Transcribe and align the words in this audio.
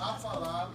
a 0.00 0.14
falar 0.14 0.70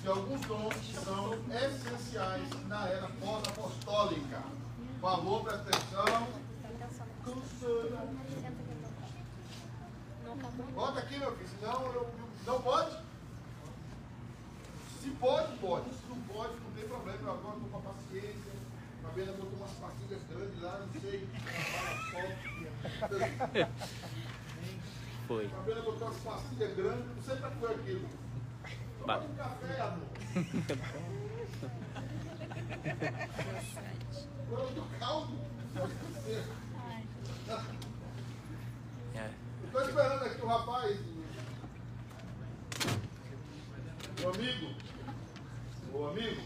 de 0.00 0.08
alguns 0.08 0.40
dons 0.42 0.74
que 0.74 0.94
são 0.94 1.34
essenciais 1.34 2.48
na 2.68 2.86
era 2.86 3.08
pós-apostólica. 3.20 4.42
Favor, 5.00 5.42
presta 5.42 5.68
atenção. 5.68 6.28
Bota 10.74 11.00
aqui, 11.00 11.18
meu 11.18 11.36
filho, 11.36 11.48
senão 11.58 11.86
eu, 11.92 12.14
não 12.46 12.62
pode? 12.62 12.96
Se 15.02 15.10
pode, 15.10 15.56
pode. 15.58 15.90
Se 15.90 16.06
não 16.08 16.20
pode, 16.32 16.54
não 16.60 16.70
tem 16.72 16.86
problema. 16.86 17.18
Eu 17.22 17.32
agora 17.32 17.56
estou 17.56 17.70
com 17.70 17.78
a 17.78 17.92
paciência. 17.92 18.52
A 19.04 19.08
Bela 19.08 19.32
botou 19.32 19.58
umas 19.58 19.70
pastilhas 19.72 20.22
grandes 20.28 20.62
lá, 20.62 20.78
não 20.78 21.00
sei. 21.00 21.28
Foi. 25.30 25.46
A 25.46 25.60
Bela 25.60 25.82
botou 25.82 26.08
umas 26.08 26.16
pastilhas 26.22 26.74
grandes, 26.74 27.06
não 27.06 27.22
sei 27.22 27.36
para 27.36 27.50
que 27.50 27.58
foi 27.58 27.72
aquilo. 27.72 28.08
Toma 28.98 29.18
um 29.18 29.34
café, 29.36 29.80
amor. 29.80 30.08
Agora 34.48 34.66
do 34.72 34.98
caldo. 34.98 35.38
É. 39.14 39.30
Estou 39.66 39.82
esperando 39.82 40.24
aqui 40.24 40.42
o 40.42 40.46
rapaz. 40.48 40.98
O 44.24 44.28
amigo. 44.34 44.74
O 45.92 46.06
amigo. 46.08 46.42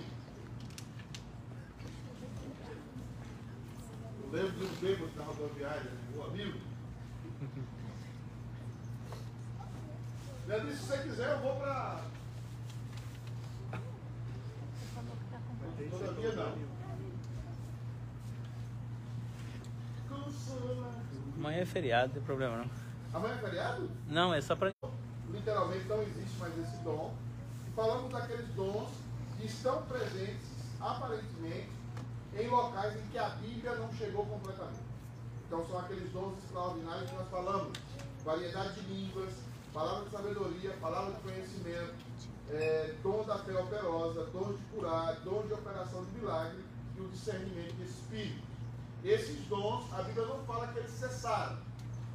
Eu 4.25 4.31
lembro 4.31 4.53
de 4.53 4.65
um 4.67 4.75
bêbado 4.75 5.11
na 5.17 5.25
rodoviária, 5.25 5.91
o 6.15 6.23
amigo. 6.23 6.61
Ele 10.47 10.71
disse, 10.71 10.83
se 10.83 10.87
você 10.87 10.99
quiser, 10.99 11.31
eu 11.33 11.39
vou 11.39 11.57
para. 11.57 12.03
Todavia 15.91 16.33
não. 16.33 16.75
Amanhã 21.37 21.59
é 21.59 21.67
feriado, 21.67 22.07
não 22.09 22.15
tem 22.15 22.23
problema 22.23 22.57
não. 22.59 22.71
Amanhã 23.13 23.35
é 23.35 23.39
feriado? 23.39 23.91
Não, 24.09 24.35
é 24.35 24.41
só 24.41 24.55
pra. 24.55 24.73
Literalmente 25.31 25.87
não 25.89 26.03
existe 26.03 26.39
mais 26.39 26.59
esse 26.59 26.77
dom. 26.85 27.15
E 27.67 27.71
falamos 27.73 28.13
daqueles 28.13 28.49
dons 28.55 28.89
que 29.39 29.47
estão 29.47 29.83
presentes, 29.83 30.49
aparentemente, 30.81 31.71
em 32.35 32.49
locais 32.49 32.97
em 32.97 33.07
que 33.09 33.19
a 33.19 33.31
Bíblia 33.31 33.75
não 33.77 33.93
chegou 33.95 34.27
completamente. 34.27 34.83
Então 35.47 35.67
são 35.67 35.79
aqueles 35.79 36.11
dons 36.13 36.37
extraordinários 36.39 37.11
que 37.11 37.17
nós 37.17 37.29
falamos. 37.29 37.79
Variedade 38.25 38.81
de 38.81 38.93
línguas, 38.93 39.35
palavra 39.75 40.05
de 40.05 40.11
sabedoria, 40.11 40.71
palavra 40.81 41.13
de 41.15 41.21
conhecimento, 41.21 41.95
é, 42.49 42.95
dom 43.03 43.25
da 43.25 43.39
fé 43.39 43.59
operosa, 43.59 44.25
dom 44.27 44.53
de 44.53 44.63
curar, 44.67 45.17
dom 45.25 45.43
de 45.43 45.53
operação 45.53 46.05
de 46.05 46.11
milagre 46.13 46.65
e 46.97 47.01
o 47.01 47.09
discernimento 47.09 47.75
de 47.75 47.83
espírito. 47.83 48.47
Esses 49.03 49.45
dons, 49.49 49.93
a 49.93 50.03
Bíblia 50.03 50.27
não 50.27 50.39
fala 50.45 50.69
que 50.69 50.79
eles 50.79 50.93
cessaram. 50.93 51.59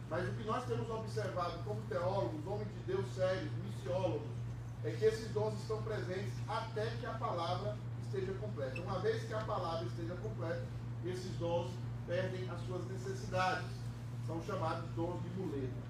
Mas 0.09 0.27
o 0.27 0.31
que 0.31 0.43
nós 0.45 0.63
temos 0.65 0.89
observado 0.89 1.59
como 1.65 1.81
teólogos, 1.81 2.47
homens 2.47 2.69
de 2.69 2.93
Deus 2.93 3.05
sérios, 3.13 3.51
missiólogos, 3.63 4.27
é 4.85 4.91
que 4.91 5.05
esses 5.05 5.29
dons 5.33 5.53
estão 5.59 5.83
presentes 5.83 6.33
até 6.47 6.85
que 6.99 7.05
a 7.05 7.13
palavra 7.13 7.77
esteja 8.05 8.33
completa. 8.35 8.81
Uma 8.81 8.99
vez 8.99 9.21
que 9.23 9.33
a 9.33 9.43
palavra 9.43 9.85
esteja 9.85 10.15
completa, 10.15 10.65
esses 11.05 11.31
dons 11.37 11.69
perdem 12.07 12.49
as 12.49 12.61
suas 12.61 12.85
necessidades. 12.87 13.67
São 14.25 14.41
chamados 14.43 14.89
dons 14.95 15.21
de 15.21 15.29
muleta. 15.39 15.89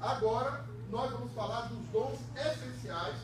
Agora, 0.00 0.64
nós 0.92 1.10
vamos 1.10 1.32
falar 1.32 1.62
dos 1.68 1.86
dons 1.88 2.18
essenciais 2.36 3.16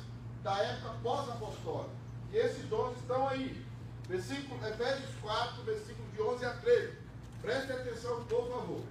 da 0.43 0.57
época 0.57 0.95
pós-apostólica. 1.03 1.95
E 2.33 2.37
esses 2.39 2.67
dons 2.67 2.97
estão 2.97 3.29
aí. 3.29 3.63
Versículo, 4.09 4.67
Efésios 4.67 5.11
4, 5.21 5.63
versículo 5.65 6.09
de 6.13 6.23
11 6.23 6.47
a 6.47 6.55
13. 6.55 6.97
Preste 7.43 7.73
atenção, 7.73 8.25
por 8.25 8.49
favor. 8.49 8.83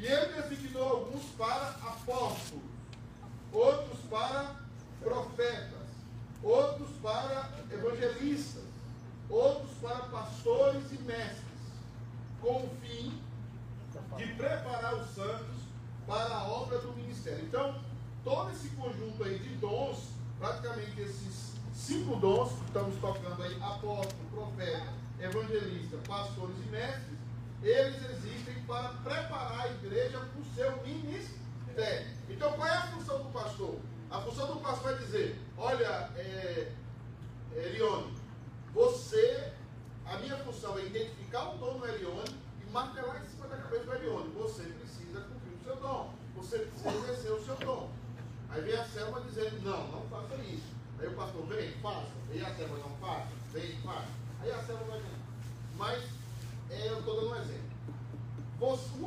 E 0.00 0.06
ele 0.06 0.42
designou 0.42 0.82
alguns 0.82 1.24
para 1.38 1.68
apóstolos, 1.68 2.64
outros 3.52 4.00
para 4.10 4.56
profetas, 5.00 5.88
outros 6.42 6.90
para 7.00 7.50
evangelistas, 7.70 8.64
outros 9.30 9.70
para 9.80 10.06
pastores 10.06 10.90
e 10.90 10.98
mestres, 11.04 11.60
com 12.40 12.64
o 12.64 12.70
fim 12.80 13.22
de 14.16 14.26
preparar 14.34 14.96
os 14.96 15.08
santos 15.14 15.62
para 16.04 16.34
a 16.34 16.48
obra 16.48 16.78
do 16.78 16.92
ministério. 16.94 17.44
Então, 17.44 17.91
todo 18.24 18.50
esse 18.50 18.68
conjunto 18.70 19.24
aí 19.24 19.38
de 19.38 19.54
dons, 19.56 19.98
praticamente 20.38 21.00
esses 21.00 21.52
cinco 21.74 22.16
dons 22.16 22.52
que 22.52 22.64
estamos 22.66 22.94
tocando 23.00 23.42
aí, 23.42 23.56
apóstolo, 23.60 24.24
profeta, 24.30 24.92
evangelista, 25.20 25.96
pastores 26.06 26.56
e 26.58 26.70
mestres, 26.70 27.18
eles 27.62 28.10
existem 28.10 28.54
para 28.66 28.88
preparar 29.04 29.60
a 29.60 29.68
igreja 29.68 30.18
para 30.18 30.40
o 30.40 30.44
seu 30.54 30.82
ministério. 30.82 32.06
Então, 32.28 32.52
qual 32.52 32.66
é 32.66 32.76
a 32.76 32.86
função 32.88 33.18
do 33.22 33.30
pastor? 33.30 33.78
A 34.10 34.20
função 34.20 34.46
do 34.48 34.60
pastor 34.60 34.92
é 34.92 34.96
dizer: 34.96 35.40
olha, 35.56 36.10
é, 36.16 36.72
Elione, 37.54 38.14
você, 38.74 39.52
a 40.06 40.16
minha 40.18 40.36
função 40.38 40.78
é 40.78 40.86
identificar 40.86 41.54
o 41.54 41.58
dom 41.58 41.78
do 41.78 41.86
Elione 41.86 42.34
e 42.60 42.70
martelar 42.70 43.22
em 43.22 43.28
cima 43.28 43.46
da 43.46 43.56
cabeça 43.56 43.84
do 43.84 43.94
Elione. 43.94 44.32
Você 44.34 44.62
precisa 44.62 45.20
cumprir 45.20 45.54
o 45.60 45.64
seu 45.64 45.76
dom, 45.76 46.14
você 46.34 46.58
precisa 46.58 46.88
exercer 46.90 47.32
o 47.32 47.44
seu 47.44 47.56
dom. 47.56 47.90
Aí 48.54 48.60
vem 48.60 48.74
a 48.74 48.84
Selma 48.84 49.20
dizendo: 49.22 49.62
não, 49.62 49.88
não 49.88 50.02
faça 50.08 50.34
isso. 50.42 50.72
Aí 50.98 51.08
o 51.08 51.14
pastor 51.14 51.46
vem, 51.46 51.72
faça. 51.80 52.12
Aí 52.30 52.44
a 52.44 52.54
Selma 52.54 52.76
não 52.76 52.96
faça, 52.96 53.28
vem, 53.52 53.76
faça. 53.78 54.08
Aí 54.42 54.50
a 54.50 54.62
Selma 54.62 54.84
vai 54.84 54.98
dizendo: 54.98 55.22
mas 55.76 56.02
é, 56.70 56.88
eu 56.88 56.98
estou 56.98 57.20
dando 57.20 57.30
um 57.30 57.36
exemplo. 57.36 57.72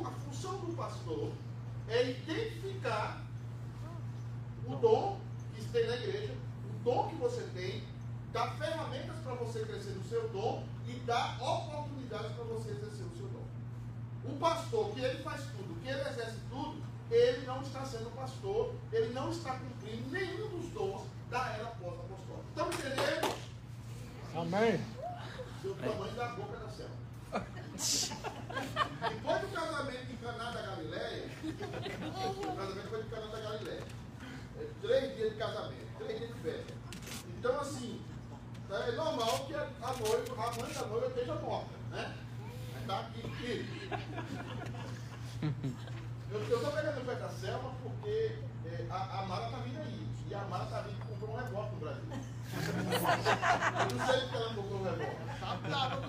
A 0.04 0.10
função 0.10 0.58
do 0.58 0.76
pastor 0.76 1.32
é 1.88 2.10
identificar 2.10 3.24
o 4.66 4.76
dom 4.76 5.18
que 5.54 5.64
tem 5.68 5.86
na 5.86 5.96
igreja, 5.96 6.34
o 6.68 6.84
dom 6.84 7.08
que 7.08 7.16
você 7.16 7.42
tem, 7.54 7.82
dar 8.32 8.54
ferramentas 8.58 9.16
para 9.22 9.34
você 9.34 9.64
crescer 9.64 9.92
no 9.92 10.04
seu 10.04 10.28
dom 10.28 10.62
e 10.86 10.92
dar 11.06 11.40
oportunidades 11.40 12.32
para 12.32 12.44
você 12.44 12.70
exercer 12.72 13.06
o 13.06 13.16
seu 13.16 13.28
dom. 13.28 13.46
O 14.24 14.36
pastor, 14.38 14.90
que 14.92 15.00
ele 15.00 15.22
faz 15.22 15.42
tudo, 15.44 15.80
que 15.80 15.88
ele 15.88 16.00
exerce 16.00 16.36
tudo, 16.50 16.82
ele 17.10 17.46
não 17.46 17.62
está 17.62 17.84
sendo 17.84 18.14
pastor, 18.14 18.74
ele 18.92 19.12
não 19.12 19.30
está 19.30 19.58
cumprindo 19.58 20.10
nenhum 20.10 20.48
dos 20.48 20.70
dons 20.70 21.02
da 21.30 21.46
era 21.52 21.66
pós-apostólica. 21.66 22.48
Estão 22.48 22.68
entendendo? 22.68 23.34
Amém. 24.34 24.80
O 25.64 25.74
tamanho 25.74 26.14
da 26.14 26.28
boca 26.28 26.56
da 26.58 26.68
selva. 26.68 26.94
Depois 29.08 29.40
do 29.40 29.48
casamento 29.52 30.12
em 30.12 30.16
Caná 30.16 30.50
da 30.50 30.62
Galileia, 30.62 31.30
o 31.44 32.56
casamento 32.56 32.88
foi 32.88 33.00
em 33.00 33.08
Caná 33.08 33.26
da 33.26 33.40
Galileia. 33.40 33.82
É, 34.58 34.66
três 34.80 35.16
dias 35.16 35.32
de 35.32 35.38
casamento, 35.38 35.98
três 35.98 36.18
dias 36.18 36.34
de 36.34 36.40
festa. 36.40 36.74
Então, 37.38 37.60
assim, 37.60 38.02
é 38.70 38.92
normal 38.92 39.46
que 39.46 39.54
a, 39.54 39.68
noiva, 39.98 40.34
a 40.34 40.62
mãe 40.62 40.72
da 40.72 40.86
noiva 40.86 41.06
esteja 41.08 41.34
morta, 41.36 41.70
né? 41.90 42.14
Está 42.80 43.00
aqui, 43.00 43.20
aqui. 43.20 43.66
Eu 46.30 46.42
estou 46.42 46.72
pegando 46.72 47.00
o 47.00 47.04
pé 47.04 47.14
da 47.14 47.28
Selma 47.28 47.72
porque 47.82 48.38
é, 48.66 48.86
a, 48.90 49.20
a 49.20 49.26
Mara 49.26 49.46
está 49.46 49.58
vindo 49.58 49.80
aí. 49.80 50.08
E 50.28 50.34
a 50.34 50.40
Mara 50.42 50.64
está 50.64 50.80
vindo 50.82 51.06
comprou 51.06 51.30
um 51.30 51.36
revólver 51.36 51.72
no 51.72 51.78
Brasil. 51.78 52.02
Eu 52.06 53.96
não 53.96 54.06
sei 54.06 54.20
porque 54.20 54.36
ela 54.36 54.54
comprou 54.54 54.80
um 54.80 54.84
revólver. 54.84 55.16
Tá, 55.40 55.58
tá, 55.70 56.00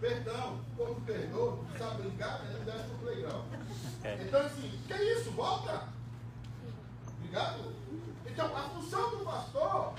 Perdão, 0.00 0.60
como 0.76 1.00
perdoa, 1.00 1.58
sabe 1.76 2.02
brincar, 2.02 2.40
ele 2.48 2.64
desce 2.64 2.84
pro 2.84 2.98
playground. 2.98 3.44
É. 4.04 4.14
Então 4.22 4.40
assim, 4.40 4.80
que 4.86 4.94
isso? 4.94 5.32
Volta! 5.32 5.88
Obrigado? 7.18 7.74
Então 8.24 8.56
a 8.56 8.62
função 8.70 9.10
do 9.10 9.24
pastor 9.24 9.94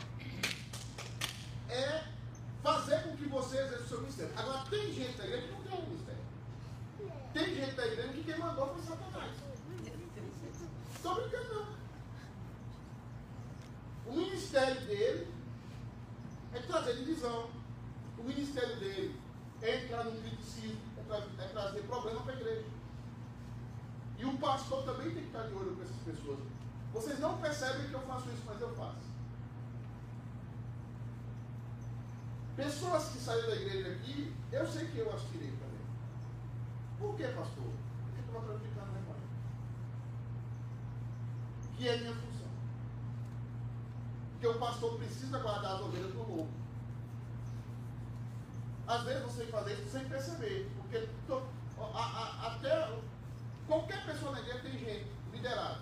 é 1.69 2.04
fazer 2.63 3.03
com 3.03 3.15
que 3.15 3.25
você 3.27 3.57
exerça 3.57 3.83
o 3.83 3.88
seu 3.88 4.01
ministério. 4.01 4.33
Agora 4.38 4.65
tem 4.69 4.94
gente 4.94 5.17
da 5.17 5.25
igreja 5.25 5.47
que 5.47 5.53
não 5.53 5.61
tem 5.61 5.81
ministério. 5.88 6.23
Tem 7.33 7.56
gente 7.56 7.75
da 7.75 7.88
igreja 7.88 8.13
que 8.13 8.23
quem 8.23 8.38
mandou 8.38 8.67
foi 8.73 8.81
Satanás. 8.83 9.31
Estou 10.95 11.15
brincando 11.15 11.53
não. 11.53 11.79
O 14.07 14.15
ministério 14.15 14.81
dele 14.81 15.27
é 16.53 16.59
trazer 16.59 16.95
divisão. 16.95 17.50
O 18.17 18.23
ministério 18.23 18.75
dele 18.77 19.15
é 19.61 19.83
entrar 19.83 20.03
no 20.03 20.11
criticismo, 20.21 20.81
é, 21.09 21.44
é 21.44 21.47
trazer 21.47 21.81
problema 21.83 22.21
para 22.21 22.33
a 22.33 22.35
igreja. 22.35 22.65
E 24.17 24.25
o 24.25 24.38
pastor 24.38 24.83
também 24.83 25.11
tem 25.11 25.23
que 25.23 25.27
estar 25.27 25.47
de 25.47 25.53
olho 25.53 25.75
com 25.75 25.83
essas 25.83 25.95
pessoas. 25.97 26.39
Vocês 26.91 27.19
não 27.19 27.38
percebem 27.38 27.88
que 27.88 27.94
eu 27.94 28.01
faço 28.01 28.29
isso, 28.29 28.44
mas 28.45 28.59
eu 28.59 28.75
faço. 28.75 29.08
Pessoas 32.59 33.07
que 33.07 33.19
saíram 33.19 33.51
da 33.51 33.56
igreja 33.56 33.89
aqui, 33.89 34.35
eu 34.51 34.67
sei 34.67 34.85
que 34.88 34.97
eu 34.97 35.09
as 35.13 35.21
tirei 35.21 35.47
também. 35.47 35.79
Por 37.00 37.15
que, 37.15 37.23
pastor? 37.29 37.71
Porque 38.03 38.19
estava 38.19 38.45
prejudicando 38.45 38.89
a 38.89 39.00
memória. 39.00 39.21
que 41.77 41.88
é 41.88 41.97
minha 42.00 42.13
função. 42.15 42.50
Porque 44.33 44.47
o 44.47 44.59
pastor 44.59 44.97
precisa 44.97 45.39
guardar 45.39 45.75
as 45.75 45.81
ovelhas 45.83 46.11
do 46.11 46.17
lobo. 46.17 46.50
Às 48.85 49.03
vezes 49.03 49.23
você 49.23 49.45
fazer 49.45 49.73
isso 49.75 49.91
sem 49.91 50.09
perceber, 50.09 50.69
porque 50.81 51.07
to, 51.27 51.41
a, 51.77 51.97
a, 51.97 52.47
até 52.47 53.00
qualquer 53.67 54.06
pessoa 54.06 54.33
na 54.33 54.41
igreja 54.41 54.59
tem 54.59 54.71
gente 54.73 55.07
liderada. 55.31 55.79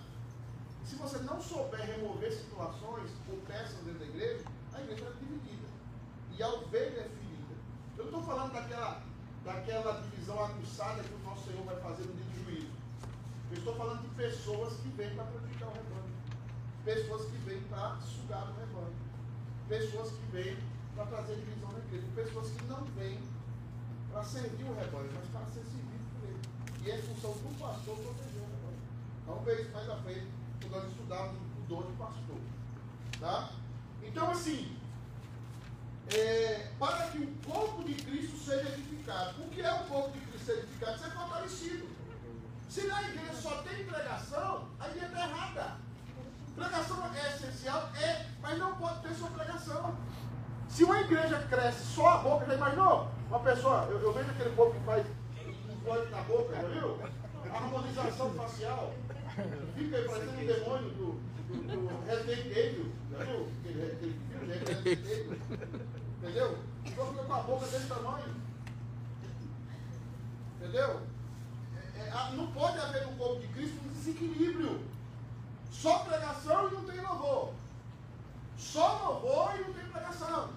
Se 0.85 0.95
você 0.95 1.17
não 1.23 1.41
souber 1.41 1.81
remover 1.81 2.31
situações 2.31 3.09
ou 3.27 3.37
peças 3.47 3.83
dentro 3.83 3.97
da 3.97 4.05
igreja, 4.05 4.45
a 4.75 4.81
igreja 4.81 5.05
é 5.05 5.25
dividida. 5.25 5.66
E 6.37 6.43
a 6.43 6.49
ovelha 6.49 7.01
é 7.01 7.09
ferida. 7.09 7.55
Eu 7.97 8.05
não 8.11 8.19
estou 8.19 8.23
falando 8.23 8.53
daquela, 8.53 9.01
daquela 9.43 10.01
divisão 10.01 10.43
aguçada 10.43 11.01
que 11.01 11.13
o 11.13 11.19
nosso 11.19 11.49
Senhor 11.49 11.63
vai 11.65 11.75
fazer 11.77 12.03
no 12.03 12.13
dia 12.13 12.25
de 12.25 12.43
juízo. 12.43 12.71
Eu 13.49 13.57
estou 13.57 13.75
falando 13.75 14.01
de 14.03 14.09
pessoas 14.09 14.73
que 14.77 14.89
vêm 14.89 15.15
para 15.15 15.23
prejudicar 15.23 15.69
o 15.69 15.73
rebanho. 15.73 16.13
Pessoas 16.85 17.25
que 17.25 17.37
vêm 17.37 17.61
para 17.63 17.97
sugar 18.01 18.51
o 18.51 18.59
rebanho. 18.59 18.95
Pessoas 19.67 20.11
que 20.11 20.25
vêm 20.31 20.57
para 20.95 21.05
trazer 21.07 21.35
divisão 21.37 21.71
na 21.71 21.79
igreja. 21.79 22.05
Pessoas 22.15 22.49
que 22.51 22.65
não 22.65 22.85
vêm 22.85 23.19
para 24.11 24.23
servir 24.23 24.63
o 24.63 24.75
rebanho, 24.75 25.09
mas 25.15 25.27
para 25.29 25.45
ser 25.47 25.65
servido 25.65 26.05
por 26.13 26.29
ele. 26.29 26.85
E 26.85 26.91
é 26.91 26.97
função 27.01 27.31
do 27.31 27.59
pastor 27.59 27.97
proteger 27.97 28.41
o 28.41 28.45
rebanho. 28.45 29.61
Isso 29.61 29.71
mais 29.71 29.89
à 29.89 29.95
frente, 29.97 30.27
quando 30.61 30.71
nós 30.73 30.91
estudarmos 30.91 31.35
o 31.35 31.67
dom 31.67 31.81
de 31.81 31.93
pastor. 31.97 32.39
Tá? 33.19 33.51
Então, 34.03 34.29
assim, 34.29 34.77
é, 36.15 36.67
para 36.79 37.07
que 37.07 37.19
o 37.19 37.27
corpo 37.45 37.83
de 37.83 37.93
Cristo 37.95 38.37
seja 38.37 38.69
edificado. 38.69 39.41
O 39.41 39.49
que 39.49 39.61
é 39.61 39.73
o 39.73 39.83
corpo 39.85 40.11
de 40.11 40.19
Cristo 40.19 40.45
ser 40.45 40.59
edificado? 40.59 40.99
Ser 40.99 41.11
fortalecido. 41.11 41.87
Se 42.69 42.87
na 42.87 43.01
igreja 43.03 43.33
só 43.33 43.61
tem 43.63 43.85
pregação, 43.85 44.67
a 44.79 44.87
igreja 44.87 45.07
está 45.07 45.27
errada. 45.27 45.77
Pregação 46.55 47.11
é 47.15 47.27
essencial, 47.29 47.89
é, 48.01 48.25
mas 48.41 48.57
não 48.57 48.75
pode 48.75 49.01
ter 49.01 49.13
só 49.15 49.27
pregação. 49.27 49.95
Se 50.69 50.83
uma 50.83 50.99
igreja 51.01 51.39
cresce 51.49 51.85
só 51.85 52.07
a 52.07 52.17
boca, 52.17 52.45
já 52.45 52.55
imaginou? 52.55 53.09
Uma 53.29 53.39
pessoa, 53.39 53.87
eu, 53.89 53.99
eu 53.99 54.13
vejo 54.13 54.31
aquele 54.31 54.55
povo 54.55 54.73
que 54.73 54.85
faz 54.85 55.05
implante 55.69 56.11
na 56.11 56.21
boca, 56.21 56.55
já 56.55 56.67
viu? 56.67 56.99
Harmonização 57.53 58.33
facial. 58.33 58.93
Fica 59.75 59.97
aí 59.97 60.03
parecendo 60.05 60.31
um 60.31 60.45
demônio 60.45 60.89
do, 60.91 61.11
do, 61.47 61.87
do 61.87 62.05
Resident 62.05 62.57
Evil. 62.57 62.91
Entendeu? 66.21 66.57
Então 66.85 67.07
fica 67.07 67.23
com 67.23 67.33
a 67.33 67.41
boca 67.41 67.65
desse 67.67 67.87
tamanho. 67.87 68.35
Entendeu? 70.57 71.01
É, 71.95 71.99
é, 71.99 72.35
não 72.35 72.51
pode 72.51 72.77
haver 72.79 73.07
no 73.07 73.17
corpo 73.17 73.41
de 73.41 73.47
Cristo 73.47 73.77
um 73.83 73.89
desequilíbrio. 73.93 74.81
Só 75.71 75.99
pregação 75.99 76.67
e 76.69 76.73
não 76.73 76.83
tem 76.85 76.99
louvor. 77.01 77.53
Só 78.57 79.05
louvor 79.05 79.55
e 79.55 79.63
não 79.63 79.73
tem 79.73 79.85
pregação. 79.85 80.49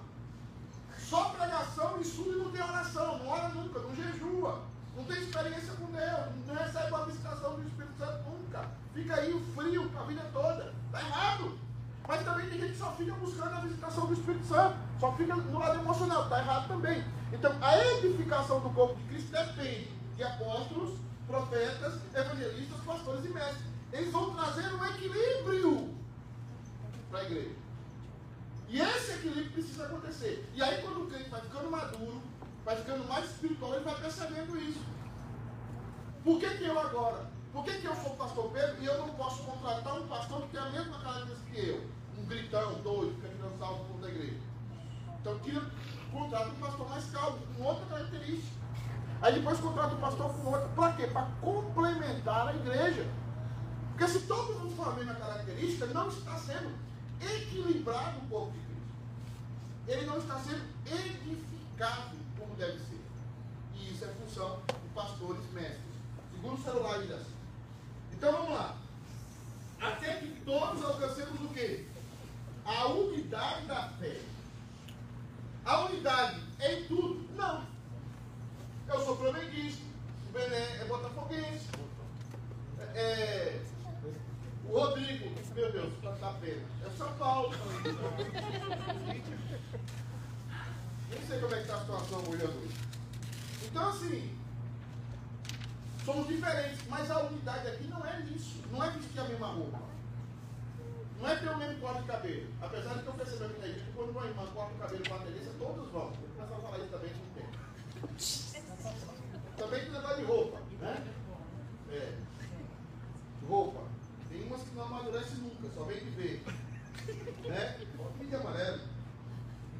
Só 0.97 1.29
pregação 1.29 1.97
e 1.97 2.01
estudo 2.01 2.33
e 2.33 2.37
não 2.37 2.51
tem 2.51 2.61
oração. 2.61 3.19
Não 3.19 3.27
ora 3.27 3.49
nunca, 3.49 3.79
não 3.79 3.95
jejua. 3.95 4.61
Não 4.95 5.03
tem 5.05 5.17
experiência 5.19 5.73
com 5.73 5.85
Deus. 5.91 6.47
Não 6.47 6.55
recebe 6.55 6.95
a 6.95 7.05
visitação 7.05 7.55
do 7.55 7.67
Espírito 7.67 7.97
Santo 7.97 8.29
nunca. 8.29 8.67
Fica 8.93 9.15
aí 9.15 9.33
o 9.33 9.39
frio 9.53 9.91
a 9.97 10.03
vida 10.03 10.29
toda. 10.33 10.73
Está 10.87 10.99
errado. 10.99 11.60
Mas 12.11 12.25
também 12.25 12.49
tem 12.49 12.59
gente 12.59 12.73
que 12.73 12.77
só 12.77 12.91
fica 12.91 13.13
buscando 13.13 13.55
a 13.55 13.61
visitação 13.61 14.05
do 14.05 14.13
Espírito 14.13 14.45
Santo. 14.45 14.75
Só 14.99 15.13
fica 15.13 15.33
no 15.33 15.57
lado 15.57 15.79
emocional. 15.79 16.23
Está 16.23 16.39
errado 16.39 16.67
também. 16.67 17.05
Então, 17.31 17.55
a 17.61 17.77
edificação 17.77 18.59
do 18.59 18.69
corpo 18.71 18.95
de 18.95 19.03
Cristo 19.03 19.31
depende 19.31 19.87
de 20.17 20.23
apóstolos, 20.23 20.99
profetas, 21.25 22.01
evangelistas, 22.13 22.81
pastores 22.81 23.23
e 23.23 23.29
mestres. 23.29 23.65
Eles 23.93 24.11
vão 24.11 24.35
trazer 24.35 24.73
um 24.73 24.85
equilíbrio 24.87 25.95
para 27.09 27.19
a 27.19 27.23
igreja. 27.23 27.55
E 28.67 28.81
esse 28.81 29.11
equilíbrio 29.13 29.51
precisa 29.53 29.85
acontecer. 29.85 30.45
E 30.53 30.61
aí, 30.61 30.81
quando 30.81 31.03
o 31.03 31.07
crente 31.07 31.29
vai 31.29 31.39
ficando 31.39 31.71
maduro, 31.71 32.21
vai 32.65 32.75
ficando 32.75 33.07
mais 33.07 33.23
espiritual, 33.23 33.73
ele 33.75 33.85
vai 33.85 33.95
percebendo 33.95 34.57
isso. 34.57 34.85
Por 36.25 36.41
que, 36.41 36.57
que 36.57 36.65
eu 36.65 36.77
agora? 36.77 37.31
Por 37.53 37.63
que, 37.63 37.71
que 37.79 37.85
eu 37.85 37.95
sou 37.95 38.17
pastor 38.17 38.51
Pedro 38.51 38.81
e 38.81 38.85
eu 38.85 38.97
não 38.97 39.09
posso 39.11 39.43
contratar 39.43 39.97
um 39.97 40.07
pastor 40.07 40.41
que 40.41 40.49
tem 40.49 40.59
a 40.59 40.69
mesma 40.71 40.99
característica 40.99 41.51
que 41.51 41.69
eu? 41.69 42.00
Um 42.21 42.25
gritão, 42.27 42.73
doido, 42.81 43.25
é 43.25 43.29
tirando 43.29 43.57
salvo 43.57 43.83
do 43.93 44.01
da 44.01 44.09
igreja. 44.09 44.39
Então, 45.19 45.39
tira, 45.39 45.61
contrata 46.11 46.49
um 46.49 46.55
pastor 46.55 46.89
mais 46.89 47.05
calmo, 47.11 47.39
com 47.57 47.63
outra 47.63 47.85
característica. 47.85 48.61
Aí 49.21 49.33
depois 49.35 49.59
contrata 49.59 49.95
um 49.95 49.99
pastor 49.99 50.33
com 50.33 50.51
outra. 50.51 50.67
Para 50.69 50.93
quê? 50.93 51.07
Para 51.07 51.27
complementar 51.41 52.47
a 52.47 52.55
igreja. 52.55 53.07
Porque 53.91 54.07
se 54.07 54.25
todo 54.25 54.59
mundo 54.59 54.75
for 54.75 54.89
a 54.89 54.95
mesma 54.95 55.13
característica, 55.13 55.85
não 55.87 56.07
está 56.09 56.35
sendo 56.37 56.75
equilibrado 57.21 58.17
o 58.17 58.29
corpo 58.29 58.51
de 58.51 58.59
Cristo. 58.59 58.81
Ele 59.87 60.05
não 60.07 60.17
está 60.17 60.39
sendo 60.39 60.63
edificado 60.87 62.17
como 62.37 62.55
deve 62.55 62.79
ser. 62.79 62.99
E 63.75 63.91
isso 63.91 64.05
é 64.05 64.07
função 64.07 64.59
de 64.67 64.89
pastores 64.95 65.51
mestres. 65.53 65.81
Segundo 66.33 66.63
celular 66.63 66.95
ainda 66.95 67.15
assim. 67.15 67.35
Então 68.13 68.31
vamos 68.31 68.53
lá. 68.53 68.75
Até 69.79 70.15
que 70.15 70.41
todos 70.43 70.83
alcancemos 70.83 71.41
o 71.41 71.49
quê? 71.49 71.87
A 72.65 72.85
unidade 72.87 73.65
da 73.65 73.89
fé. 73.99 74.19
A 75.65 75.85
unidade 75.85 76.41
em 76.59 76.85
tudo? 76.85 77.27
Não. 77.35 77.65
Eu 78.87 79.05
sou 79.05 79.17
flamenguista, 79.17 79.83
o 80.29 80.31
Bené 80.33 80.81
é 80.81 80.85
botafoguense. 80.85 81.67
É, 82.93 83.61
o 84.65 84.79
Rodrigo, 84.79 85.31
meu 85.55 85.71
Deus, 85.71 85.93
tá, 86.01 86.11
tá 86.13 86.33
pena. 86.41 86.61
É 86.85 86.89
São 86.97 87.11
Paulo. 87.13 87.53
Nem 91.09 91.21
sei 91.27 91.39
como 91.39 91.53
é 91.53 91.57
que 91.57 91.63
está 91.63 91.75
a 91.75 91.79
situação 91.81 92.23
hoje 92.29 92.43
à. 92.43 92.49
Então, 93.65 93.89
assim, 93.89 94.37
somos 96.03 96.27
diferentes, 96.27 96.79
mas 96.89 97.11
a 97.11 97.19
unidade 97.19 97.67
aqui 97.67 97.87
não 97.87 98.05
é 98.05 98.19
isso. 98.35 98.61
Não 98.71 98.83
é 98.83 98.89
vestir 98.91 99.19
a 99.19 99.25
mesma 99.25 99.47
roupa. 99.47 99.90
Não 101.21 101.29
é 101.29 101.35
ter 101.35 101.49
o 101.49 101.57
mesmo 101.57 101.79
corte 101.79 102.01
de 102.01 102.07
cabelo. 102.07 102.47
Apesar 102.59 102.93
de 102.95 103.03
que 103.03 103.07
eu 103.07 103.13
aqui 103.13 103.39
na 103.39 103.45
igreja 103.45 103.79
que 103.85 103.91
quando 103.91 104.09
uma 104.09 104.25
irmã 104.25 104.45
corta 104.55 104.73
o 104.73 104.77
cabelo 104.79 105.03
com 105.07 105.13
a 105.13 105.19
tendência, 105.19 105.53
todos 105.59 105.91
vão. 105.91 106.07
O 106.07 106.17
pessoal 106.17 106.61
fala 106.61 106.77
isso 106.79 106.87
também 106.87 107.11
não 107.13 107.27
tem. 107.35 107.45
Também 109.55 109.81
tem 109.81 109.91
negócio 109.91 110.17
de 110.17 110.23
roupa, 110.23 110.59
né? 110.79 111.07
É. 111.91 112.17
Roupa. 113.47 113.81
Tem 114.29 114.43
umas 114.43 114.61
que 114.63 114.75
não 114.75 114.83
amadurecem 114.85 115.37
nunca, 115.37 115.69
só 115.75 115.83
vem 115.83 115.99
de 115.99 116.09
ver. 116.09 116.43
Né? 117.45 117.79
Fica 118.17 118.37
amarelo. 118.37 118.81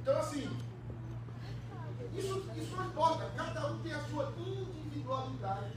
Então, 0.02 0.20
assim, 0.20 0.60
isso, 2.16 2.52
isso 2.56 2.76
não 2.76 2.86
importa. 2.86 3.32
Cada 3.36 3.72
um 3.72 3.80
tem 3.82 3.94
a 3.94 4.04
sua 4.04 4.32
individualidade. 4.38 5.72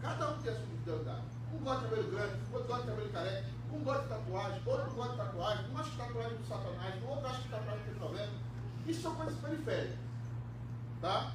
Cada 0.00 0.30
um 0.30 0.38
tem 0.42 0.52
a 0.52 0.54
sua 0.56 0.64
individualidade. 0.64 1.22
Um 1.52 1.58
gosta 1.58 1.82
de 1.82 1.90
cabelo 1.90 2.10
grande, 2.10 2.40
outro 2.52 2.68
gosta 2.68 2.82
de 2.82 2.90
cabelo 2.90 3.12
careca, 3.12 3.57
um 3.72 3.84
gosta 3.84 4.02
de 4.02 4.08
tatuagem, 4.08 4.62
outro 4.66 4.90
gosta 4.92 5.12
de 5.12 5.18
tatuagem, 5.18 5.70
um 5.70 5.78
acha 5.78 5.90
que 5.90 5.96
tatuagem 5.96 6.36
do 6.36 6.46
satanás, 6.46 7.02
o 7.02 7.08
outro 7.08 7.26
acha 7.26 7.42
que 7.42 7.48
tatuagem 7.48 7.84
tem 7.84 7.94
problema. 7.94 8.32
Isso 8.86 9.02
são 9.02 9.14
coisas 9.16 9.38
periféricas. 9.40 9.98
Tá? 11.00 11.34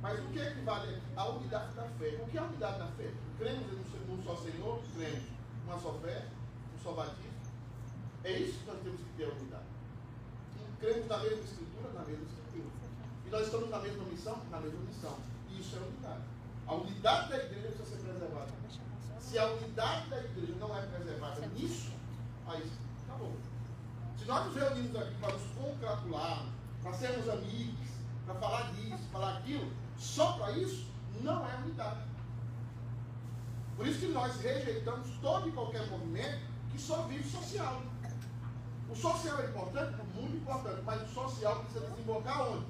Mas 0.00 0.18
o 0.20 0.28
que 0.28 0.40
é 0.40 0.50
que 0.50 0.60
vale? 0.60 1.02
A 1.16 1.28
unidade 1.28 1.74
da 1.74 1.82
fé. 1.82 2.20
O 2.22 2.26
que 2.26 2.38
é 2.38 2.40
a 2.40 2.44
unidade 2.44 2.78
da 2.78 2.86
fé? 2.86 3.12
Cremos 3.38 3.72
em 3.72 4.12
um 4.12 4.22
só 4.22 4.36
Senhor, 4.36 4.80
cremos 4.94 5.24
uma 5.66 5.78
só 5.80 5.92
fé, 5.94 6.26
um 6.74 6.82
só 6.82 6.92
batismo. 6.92 7.38
É 8.24 8.32
isso 8.32 8.58
que 8.60 8.66
nós 8.66 8.80
temos 8.82 9.00
que 9.00 9.12
ter 9.16 9.24
a 9.24 9.34
unidade. 9.34 9.64
E 10.56 10.76
cremos 10.80 11.08
na 11.08 11.18
mesma 11.18 11.44
escritura, 11.44 11.92
na 11.92 12.00
mesma 12.00 12.24
escritura. 12.24 12.70
E 13.26 13.30
nós 13.30 13.46
estamos 13.46 13.70
na 13.70 13.78
mesma 13.80 14.04
missão, 14.04 14.40
na 14.50 14.60
mesma 14.60 14.80
missão. 14.80 15.18
E 15.50 15.60
isso 15.60 15.76
é 15.76 15.80
unidade. 15.80 16.22
A 16.66 16.74
unidade 16.74 17.28
da 17.30 17.36
igreja 17.36 17.68
precisa 17.68 17.96
ser 17.96 18.02
preservada. 18.04 18.52
Se 19.20 19.38
a 19.38 19.46
unidade 19.46 20.08
da 20.08 20.18
igreja 20.18 20.54
não 20.58 20.76
é 20.76 20.82
preservada 20.82 21.46
nisso, 21.48 21.92
aí 22.46 22.70
acabou. 23.06 23.36
Se 24.18 24.24
nós 24.24 24.46
nos 24.46 24.54
reunimos 24.54 24.96
aqui 24.96 25.14
para 25.20 25.32
nos 25.32 25.42
congratularmos, 25.52 26.52
para 26.82 26.92
sermos 26.92 27.28
amigos, 27.28 27.88
para 28.24 28.34
falar 28.36 28.72
disso, 28.72 29.04
falar 29.12 29.38
aquilo, 29.38 29.72
só 29.96 30.32
para 30.32 30.52
isso, 30.52 30.86
não 31.20 31.46
é 31.46 31.54
unidade. 31.56 32.08
Por 33.76 33.86
isso 33.86 34.00
que 34.00 34.08
nós 34.08 34.40
rejeitamos 34.40 35.08
todo 35.20 35.48
e 35.48 35.52
qualquer 35.52 35.86
movimento 35.88 36.40
que 36.72 36.80
só 36.80 37.02
vive 37.02 37.28
social. 37.28 37.82
O 38.90 38.96
social 38.96 39.38
é 39.40 39.46
importante, 39.46 39.94
muito 40.14 40.36
importante, 40.36 40.82
mas 40.84 41.02
o 41.02 41.14
social 41.14 41.60
precisa 41.60 41.88
desembocar 41.90 42.50
onde? 42.50 42.66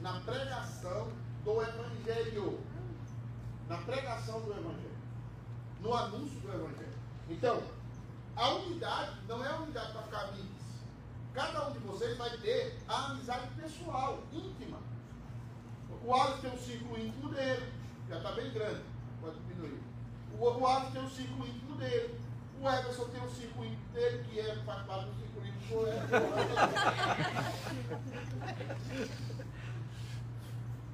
Na 0.00 0.20
pregação 0.20 1.08
do 1.44 1.62
Evangelho. 1.62 2.60
Na 3.68 3.78
pregação 3.78 4.40
do 4.40 4.52
Evangelho. 4.52 4.91
No 5.82 5.94
anúncio 5.94 6.40
do 6.40 6.48
Evangelho. 6.48 6.92
Então, 7.28 7.62
a 8.36 8.50
unidade 8.54 9.18
não 9.28 9.44
é 9.44 9.48
a 9.48 9.56
unidade 9.56 9.92
para 9.92 10.02
ficar 10.02 10.20
amigos. 10.28 10.62
Cada 11.34 11.68
um 11.68 11.72
de 11.72 11.78
vocês 11.80 12.16
vai 12.16 12.30
ter 12.38 12.78
a 12.88 13.06
amizade 13.06 13.48
pessoal, 13.60 14.22
íntima. 14.32 14.78
O 16.04 16.14
Alex 16.14 16.40
tem 16.40 16.52
um 16.52 16.58
ciclo 16.58 16.98
íntimo 16.98 17.28
dele, 17.30 17.72
já 18.08 18.16
está 18.16 18.32
bem 18.32 18.50
grande, 18.52 18.82
pode 19.20 19.38
diminuir. 19.40 19.80
O, 20.38 20.66
Alex 20.66 20.92
tem 20.92 21.02
um 21.02 21.10
ciclo 21.10 21.46
íntimo 21.46 21.76
dele. 21.76 22.18
O 22.60 22.68
Everson 22.68 23.04
tem 23.06 23.24
o 23.24 23.30
circuito 23.30 23.82
dele, 23.92 24.24
que 24.24 24.38
é, 24.38 24.54
parte 24.64 25.06
do 25.06 25.14
circuito 25.18 25.58
do 25.68 25.82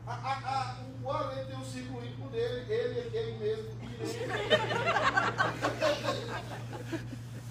a, 0.08 0.14
a, 0.14 0.72
a, 0.72 0.76
O 1.02 1.10
Arlen 1.10 1.44
tem 1.44 1.60
o 1.60 1.64
circuito 1.64 2.28
dele, 2.30 2.72
ele, 2.72 3.16
ele 3.16 3.38
mesmo, 3.38 3.78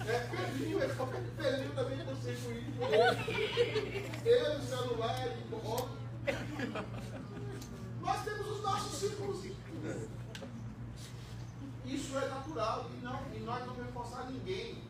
É, 0.06 0.18
Pedrinho, 0.20 0.82
é 0.82 0.88
só 0.94 1.06
Pedrinho 1.06 1.74
também 1.74 1.98
tem 1.98 2.12
o 2.12 2.16
circuito 2.16 2.70
dele. 2.78 4.10
Ele, 4.24 4.62
celular, 4.62 5.26
ele, 5.26 5.46
ó. 5.64 5.88
Nós 8.00 8.24
temos 8.24 8.50
os 8.50 8.62
nossos 8.62 8.98
círculos. 8.98 9.44
Isso 11.84 12.18
é 12.18 12.28
natural 12.28 12.90
e, 12.90 13.04
não, 13.04 13.20
e 13.34 13.40
nós 13.40 13.66
não 13.66 13.74
vamos 13.74 13.92
forçar 13.92 14.30
ninguém. 14.30 14.82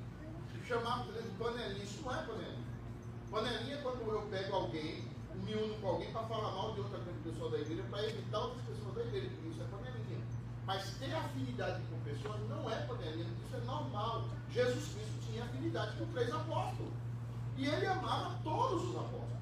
Chamamos 0.67 1.15
de 1.15 1.23
panelinha, 1.39 1.85
isso 1.85 2.03
não 2.03 2.15
é 2.15 2.23
panelinha. 2.23 2.65
Panelinha 3.31 3.75
é 3.75 3.81
quando 3.83 4.01
eu 4.11 4.23
pego 4.31 4.55
alguém, 4.55 5.08
me 5.49 5.55
uno 5.55 5.75
com 5.81 5.89
alguém 5.89 6.13
para 6.13 6.23
falar 6.23 6.51
mal 6.53 6.73
de 6.75 6.81
outra 6.81 6.99
pessoa 7.25 7.51
da 7.51 7.59
igreja, 7.59 7.83
para 7.91 8.07
evitar 8.07 8.39
outras 8.39 8.65
pessoas 8.67 8.95
da 8.95 9.01
igreja, 9.03 9.31
isso 9.51 9.63
é 9.63 9.65
panelinha. 9.65 10.21
Mas 10.67 10.91
ter 10.99 11.15
afinidade 11.15 11.83
com 11.91 11.99
pessoas 12.01 12.49
não 12.49 12.71
é 12.71 12.77
panelinha, 12.87 13.27
isso 13.47 13.57
é 13.57 13.61
normal. 13.65 14.25
Jesus 14.51 14.95
Cristo 14.95 15.27
tinha 15.27 15.45
afinidade 15.45 15.97
com 15.97 16.07
três 16.13 16.33
apóstolos. 16.33 16.93
E 17.57 17.67
ele 17.67 17.87
amava 17.87 18.39
todos 18.45 18.91
os 18.91 18.97
apóstolos. 18.97 19.39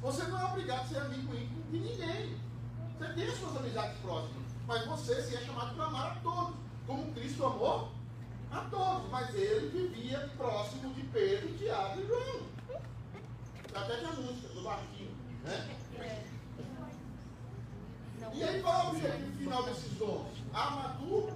Você 0.00 0.22
não 0.24 0.40
é 0.40 0.44
obrigado 0.44 0.80
a 0.80 0.86
ser 0.86 0.98
amigo 0.98 1.34
íntimo 1.34 1.62
de 1.70 1.78
ninguém. 1.78 2.36
Você 2.96 3.12
tem 3.12 3.28
as 3.28 3.38
suas 3.38 3.56
amizades 3.56 3.98
próximas 3.98 4.48
mas 4.68 4.84
você 4.84 5.22
se 5.22 5.34
é 5.34 5.40
chamado 5.40 5.74
para 5.74 5.86
amar 5.86 6.12
a 6.12 6.20
todos, 6.20 6.54
como 6.86 7.10
Cristo 7.14 7.46
amou 7.46 7.90
a 8.50 8.60
todos. 8.70 9.10
Mas 9.10 9.34
ele 9.34 9.68
vivia 9.70 10.30
próximo 10.36 10.92
de 10.92 11.02
Pedro, 11.04 11.56
Tiago 11.56 12.00
e 12.02 12.06
João. 12.06 12.42
Até 13.74 13.96
de 13.96 14.04
a 14.04 14.12
música 14.12 14.48
do 14.48 14.62
barquinho. 14.62 14.97
Né? 15.44 15.78
E 18.34 18.42
aí 18.42 18.62
qual 18.62 18.74
é 18.74 18.84
o 18.84 18.90
objetivo 18.90 19.38
final 19.38 19.62
desses 19.64 19.92
dons? 19.94 20.42
A 20.52 20.70
matur... 20.70 21.32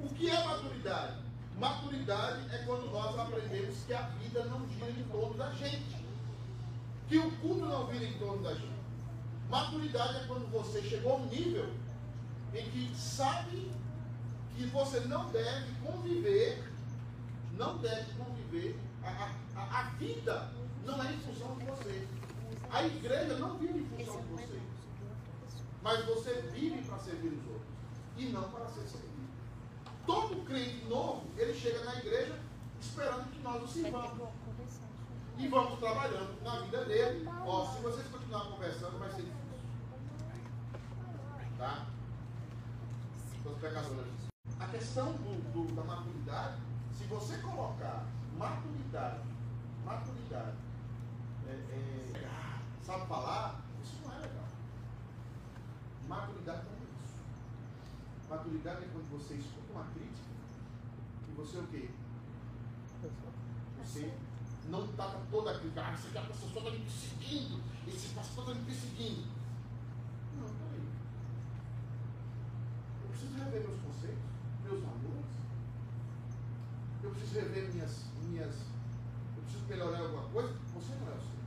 O 0.00 0.08
que 0.14 0.30
é 0.30 0.44
maturidade? 0.44 1.16
Maturidade 1.58 2.54
é 2.54 2.58
quando 2.64 2.90
nós 2.90 3.18
aprendemos 3.18 3.76
que 3.86 3.92
a 3.92 4.02
vida 4.02 4.44
não 4.44 4.66
gira 4.70 4.90
em 4.90 5.04
torno 5.04 5.34
da 5.34 5.50
gente. 5.52 5.96
Que 7.06 7.18
o 7.18 7.30
culto 7.36 7.66
não 7.66 7.86
vira 7.86 8.04
em 8.04 8.18
torno 8.18 8.42
da 8.42 8.54
gente. 8.54 8.80
Maturidade 9.50 10.16
é 10.16 10.26
quando 10.26 10.50
você 10.50 10.80
chegou 10.82 11.12
a 11.12 11.16
um 11.16 11.26
nível 11.26 11.70
em 12.54 12.70
que 12.70 12.96
sabe 12.96 13.70
que 14.56 14.66
você 14.66 15.00
não 15.00 15.28
deve 15.30 15.72
conviver, 15.84 16.64
não 17.58 17.78
deve 17.78 18.12
conviver, 18.14 18.78
a, 19.02 19.32
a, 19.56 19.80
a 19.80 19.82
vida 19.98 20.50
não 20.84 21.02
é 21.02 21.12
em 21.12 21.18
função 21.18 21.56
de 21.58 21.64
você. 21.64 22.08
A 22.70 22.84
igreja 22.84 23.38
não 23.38 23.58
vive 23.58 23.80
em 23.80 23.84
função 23.86 24.20
de 24.20 24.28
você. 24.28 24.60
Mas 25.82 26.04
você 26.04 26.34
vive 26.52 26.82
para 26.82 26.98
servir 26.98 27.28
os 27.28 27.46
outros 27.46 27.68
e 28.16 28.26
não 28.26 28.50
para 28.50 28.66
ser 28.68 28.86
servido. 28.86 29.10
Todo 30.06 30.44
crente 30.44 30.84
novo, 30.86 31.26
ele 31.36 31.54
chega 31.54 31.84
na 31.84 31.96
igreja 31.96 32.38
esperando 32.80 33.30
que 33.30 33.40
nós 33.42 33.62
o 33.62 33.68
sirvamos. 33.68 34.28
E 35.38 35.48
vamos 35.48 35.78
trabalhando 35.78 36.42
na 36.42 36.60
vida 36.60 36.84
dele. 36.84 37.26
Ó, 37.46 37.66
se 37.66 37.80
vocês 37.80 38.06
continuarem 38.08 38.52
conversando, 38.52 38.98
vai 38.98 39.10
ser 39.10 39.22
difícil. 39.22 39.40
Tá? 41.56 41.86
A 44.58 44.66
questão 44.66 45.12
do, 45.12 45.52
do, 45.52 45.74
da 45.74 45.82
maturidade, 45.84 46.56
se 46.92 47.04
você 47.04 47.38
colocar 47.38 48.04
maturidade, 48.36 49.20
maturidade, 49.84 50.56
é, 51.50 52.12
é, 52.14 52.58
sabe 52.84 53.06
falar, 53.06 53.62
isso 53.82 53.96
não 54.04 54.14
é 54.14 54.18
legal. 54.18 54.48
Maturidade 56.08 56.64
não 56.64 56.72
é 56.72 57.04
isso. 57.04 58.28
Maturidade 58.28 58.84
é 58.84 58.88
quando 58.92 59.10
você 59.10 59.34
escuta 59.34 59.72
uma 59.72 59.84
crítica 59.84 60.30
e 61.28 61.32
você 61.32 61.58
o 61.58 61.66
quê? 61.66 61.90
Você 63.82 64.12
não 64.68 64.84
está 64.84 65.20
toda 65.30 65.50
a 65.50 65.58
crítica, 65.58 65.82
ah, 65.84 65.94
esse 65.94 66.08
pastor 66.08 66.48
está 66.48 66.70
me 66.70 66.78
perseguindo, 66.78 67.62
esse 67.88 68.08
pastor 68.14 68.44
está 68.44 68.54
me 68.54 68.66
perseguindo. 68.66 69.26
Não, 70.36 70.46
peraí 70.46 70.90
preciso 73.20 73.44
rever 73.44 73.68
meus 73.68 73.80
conceitos, 73.82 74.22
meus 74.64 74.80
valores. 74.80 75.30
Eu 77.02 77.10
preciso 77.10 77.34
rever 77.40 77.72
minhas, 77.72 78.04
minhas. 78.22 78.54
Eu 79.36 79.42
preciso 79.42 79.64
melhorar 79.68 79.98
alguma 79.98 80.22
coisa. 80.28 80.54
Você 80.74 80.94
não 80.94 81.08
é 81.08 81.16
o 81.16 81.20
seu. 81.20 81.39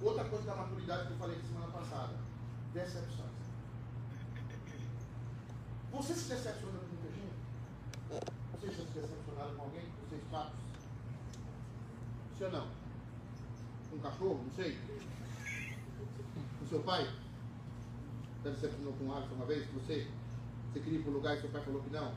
Você. 0.00 0.04
Outra 0.04 0.24
coisa 0.24 0.46
da 0.46 0.56
maturidade 0.56 1.06
que 1.06 1.12
eu 1.12 1.18
falei 1.18 1.38
semana 1.40 1.68
passada: 1.68 2.14
decepções. 2.72 3.30
Você 5.92 6.14
se 6.14 6.28
decepciona 6.28 6.78
com 6.78 6.86
muita 6.86 7.10
gente? 7.10 7.34
Vocês 8.52 8.76
já 8.76 8.84
se 8.84 8.92
decepcionaram 8.92 9.54
com 9.54 9.62
alguém? 9.62 9.84
Vocês 10.08 10.22
quatro? 10.30 10.56
Sim 12.38 12.44
ou 12.44 12.52
não? 12.52 12.68
Com 13.90 13.96
um 13.96 14.00
cachorro? 14.00 14.44
Não 14.44 14.52
sei. 14.52 14.78
Com 16.58 16.66
seu 16.66 16.80
pai? 16.80 17.04
Já 18.44 18.50
decepcionou 18.50 18.92
com 18.94 19.04
o 19.04 19.14
Alisson 19.14 19.34
uma 19.34 19.46
vez? 19.46 19.66
Você, 19.72 20.06
você 20.72 20.80
queria 20.80 20.98
ir 20.98 21.02
para 21.02 21.10
o 21.10 21.14
lugar 21.14 21.36
e 21.36 21.40
seu 21.40 21.50
pai 21.50 21.62
falou 21.62 21.82
que 21.82 21.90
não? 21.90 22.12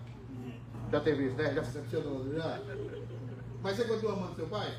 Já 0.92 1.02
teve 1.02 1.28
isso, 1.28 1.36
né? 1.36 1.54
Já 1.54 1.64
se 1.64 1.72
decepcionou, 1.74 2.34
já? 2.34 2.60
Mas 3.62 3.76
você 3.76 3.86
continua 3.86 4.14
amando 4.14 4.36
seu 4.36 4.48
pai? 4.48 4.78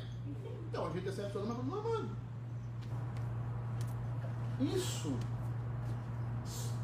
Então, 0.69 0.87
a 0.87 0.89
gente 0.91 1.03
decepciona, 1.03 1.45
mas 1.47 1.57
continua 1.57 1.79
amando. 1.79 2.25
Isso. 4.59 5.17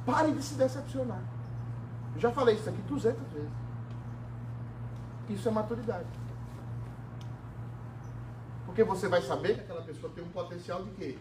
Pare 0.05 0.31
de 0.31 0.41
se 0.41 0.55
decepcionar. 0.55 1.21
Já 2.17 2.31
falei 2.31 2.55
isso 2.55 2.69
aqui 2.69 2.81
200 2.81 3.31
vezes. 3.31 3.51
Isso 5.29 5.47
é 5.47 5.51
maturidade. 5.51 6.07
Porque 8.65 8.83
você 8.83 9.07
vai 9.07 9.21
saber 9.21 9.55
que 9.55 9.61
aquela 9.61 9.81
pessoa 9.81 10.11
tem 10.13 10.23
um 10.23 10.29
potencial 10.29 10.83
de 10.83 10.91
quê? 10.91 11.17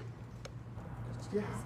De 1.30 1.36
errar. 1.36 1.64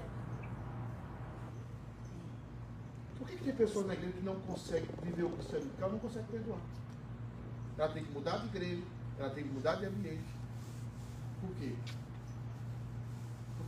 Por 3.19 3.27
que, 3.27 3.37
que 3.37 3.45
tem 3.45 3.55
pessoas 3.55 3.87
na 3.87 3.95
igreja 3.95 4.13
que 4.13 4.25
não 4.25 4.39
conseguem 4.41 4.89
viver 5.03 5.25
o 5.25 5.31
cristianismo? 5.31 5.71
Porque 5.71 5.83
ela 5.83 5.93
não 5.93 5.99
consegue 5.99 6.27
perdoar. 6.29 6.59
Ela 7.79 7.89
tem 7.89 8.05
que 8.05 8.13
mudar 8.13 8.39
de 8.39 8.47
igreja, 8.47 8.83
ela 9.19 9.31
tem 9.31 9.45
que 9.45 9.51
mudar 9.51 9.77
de 9.77 9.87
ambiente. 9.87 10.37
Por 11.41 11.55
quê? 11.57 11.75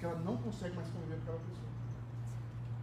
Porque 0.06 0.14
ela 0.14 0.18
não 0.20 0.36
consegue 0.36 0.76
mais 0.76 0.88
conviver 0.88 1.16
com 1.16 1.22
aquela 1.22 1.38
pessoa. 1.38 1.66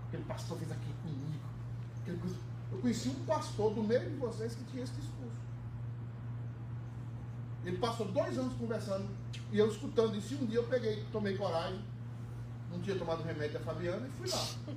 Aquele 0.08 0.24
pastor 0.24 0.58
fez 0.58 0.72
aquilo 0.72 0.94
comigo. 0.96 2.34
Eu 2.72 2.80
conheci 2.80 3.10
um 3.10 3.26
pastor 3.26 3.74
do 3.74 3.84
meio 3.84 4.10
de 4.10 4.16
vocês 4.18 4.56
que 4.56 4.64
tinha 4.66 4.84
esse 4.84 4.94
discurso. 4.94 5.32
Ele 7.64 7.78
passou 7.78 8.12
dois 8.12 8.38
anos 8.38 8.54
conversando 8.56 9.08
e 9.52 9.58
eu 9.58 9.70
escutando 9.70 10.18
isso. 10.18 10.34
E 10.34 10.38
um 10.38 10.46
dia 10.46 10.60
eu 10.60 10.68
peguei, 10.68 11.06
tomei 11.12 11.38
coragem, 11.38 11.82
não 12.70 12.82
tinha 12.82 12.98
tomado 12.98 13.24
remédio 13.24 13.54
da 13.54 13.60
Fabiana 13.62 14.06
e 14.06 14.10
fui 14.12 14.30
lá. 14.30 14.46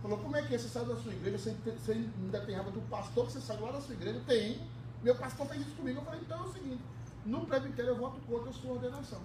Falou, 0.00 0.18
como 0.18 0.36
é 0.36 0.42
que 0.42 0.54
é? 0.54 0.58
Você 0.58 0.68
saiu 0.68 0.86
da 0.86 0.96
sua 0.96 1.12
igreja, 1.12 1.38
você, 1.38 1.52
você 1.52 1.92
ainda 1.92 2.40
tem 2.40 2.56
raiva 2.56 2.70
do 2.70 2.80
pastor 2.88 3.26
que 3.26 3.32
você 3.32 3.40
saiu 3.40 3.60
lá 3.60 3.72
da 3.72 3.80
sua 3.80 3.94
igreja? 3.94 4.20
Tem. 4.26 4.66
Meu 5.02 5.14
pastor 5.14 5.46
fez 5.46 5.60
isso 5.60 5.76
comigo. 5.76 6.00
Eu 6.00 6.04
falei, 6.04 6.20
então 6.22 6.42
é 6.42 6.48
o 6.48 6.52
seguinte, 6.52 6.82
no 7.26 7.46
presbitério 7.46 7.90
eu 7.90 7.98
voto 7.98 8.18
contra 8.26 8.50
a 8.50 8.52
sua 8.52 8.72
ordenação. 8.72 9.20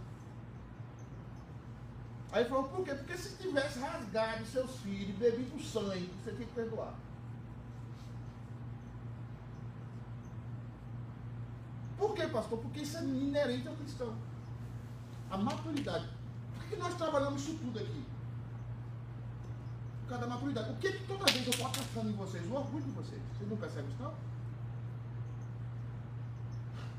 Aí 2.31 2.41
ele 2.41 2.50
falou, 2.50 2.65
por 2.65 2.84
quê? 2.84 2.93
Porque 2.93 3.17
se 3.17 3.38
tivesse 3.38 3.79
rasgado 3.79 4.46
seus 4.46 4.75
filhos, 4.77 5.17
bebido 5.17 5.62
sangue, 5.62 6.12
você 6.22 6.31
tem 6.31 6.46
que 6.46 6.53
perdoar. 6.53 6.93
Por 11.98 12.13
quê, 12.13 12.27
pastor? 12.27 12.60
Porque 12.60 12.81
isso 12.81 12.98
é 12.98 13.03
inerente 13.03 13.67
ao 13.67 13.75
cristão. 13.75 14.13
A 15.31 15.38
maturidade. 15.38 16.10
Por 16.55 16.65
que 16.65 16.75
nós 16.75 16.96
trabalhamos 16.96 17.41
isso 17.41 17.57
tudo 17.57 17.79
aqui? 17.79 18.05
por 20.07 20.12
causa 20.12 20.25
da 20.25 20.34
maturidade. 20.34 20.72
O 20.72 20.75
que, 20.77 20.91
que 20.93 21.03
toda 21.05 21.25
vez 21.25 21.46
eu 21.46 21.51
estou 21.51 21.67
atacando 21.67 22.10
em 22.10 22.13
vocês? 22.13 22.50
O 22.50 22.53
orgulho 22.53 22.84
de 22.86 22.91
vocês. 22.91 23.22
Vocês 23.38 23.50
não 23.50 23.57
percebem 23.57 23.89
isso, 23.89 24.01
não? 24.01 24.13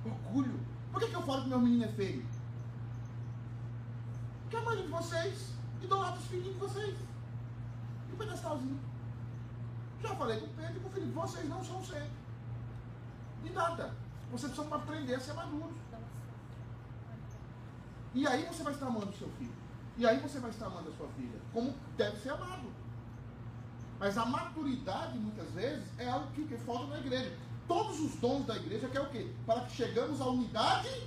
Orgulho. 0.05 0.61
Por 0.93 1.01
que, 1.01 1.09
que 1.09 1.17
eu 1.17 1.23
falo 1.23 1.43
que 1.43 1.49
meu 1.49 1.59
menino 1.59 1.85
é 1.85 1.89
feio? 1.89 2.27
Porque 4.49 4.57
a 4.57 4.63
mãe 4.63 4.81
de 4.81 4.89
vocês 4.89 5.53
idolatra 5.83 6.19
os 6.19 6.27
filhinhos 6.27 6.55
de 6.55 6.59
vocês. 6.59 6.97
E 8.09 8.15
o 8.15 8.17
pedestalzinho. 8.17 8.81
Já 10.01 10.15
falei 10.15 10.41
com 10.41 10.47
o 10.47 10.49
Pedro 10.49 10.77
e 10.79 10.81
com 10.81 10.89
o 10.89 10.93
Felipe, 10.93 11.13
vocês 11.13 11.49
não 11.51 11.63
são 11.63 11.85
sempre. 11.85 12.11
De 13.43 13.51
nada. 13.51 13.95
Vocês 14.33 14.51
precisam 14.51 14.75
aprender 14.75 15.17
a 15.17 15.21
ser 15.21 15.35
maduros. 15.35 15.77
E 18.15 18.27
aí 18.27 18.47
você 18.47 18.63
vai 18.63 18.73
estar 18.73 18.87
amando 18.87 19.11
o 19.11 19.19
seu 19.19 19.29
filho. 19.33 19.53
E 19.99 20.07
aí 20.07 20.19
você 20.19 20.41
vai 20.41 20.51
estar 20.51 20.67
amando 20.67 20.89
a 20.89 20.97
sua 20.97 21.09
filha. 21.09 21.39
Como 21.53 21.75
deve 21.99 22.17
ser 22.17 22.31
amado. 22.31 22.73
Mas 24.01 24.17
a 24.17 24.25
maturidade, 24.25 25.19
muitas 25.19 25.51
vezes, 25.51 25.85
é 25.99 26.09
algo 26.09 26.27
que, 26.33 26.47
que 26.47 26.57
falta 26.57 26.87
na 26.87 27.01
igreja. 27.01 27.37
todos 27.67 28.01
os 28.01 28.17
dons 28.17 28.47
da 28.47 28.57
igreja, 28.57 28.89
que 28.89 28.97
é 28.97 29.01
o 29.03 29.11
quê? 29.11 29.31
Para 29.45 29.61
que 29.67 29.73
chegamos 29.73 30.23
à 30.23 30.27
unidade 30.27 31.07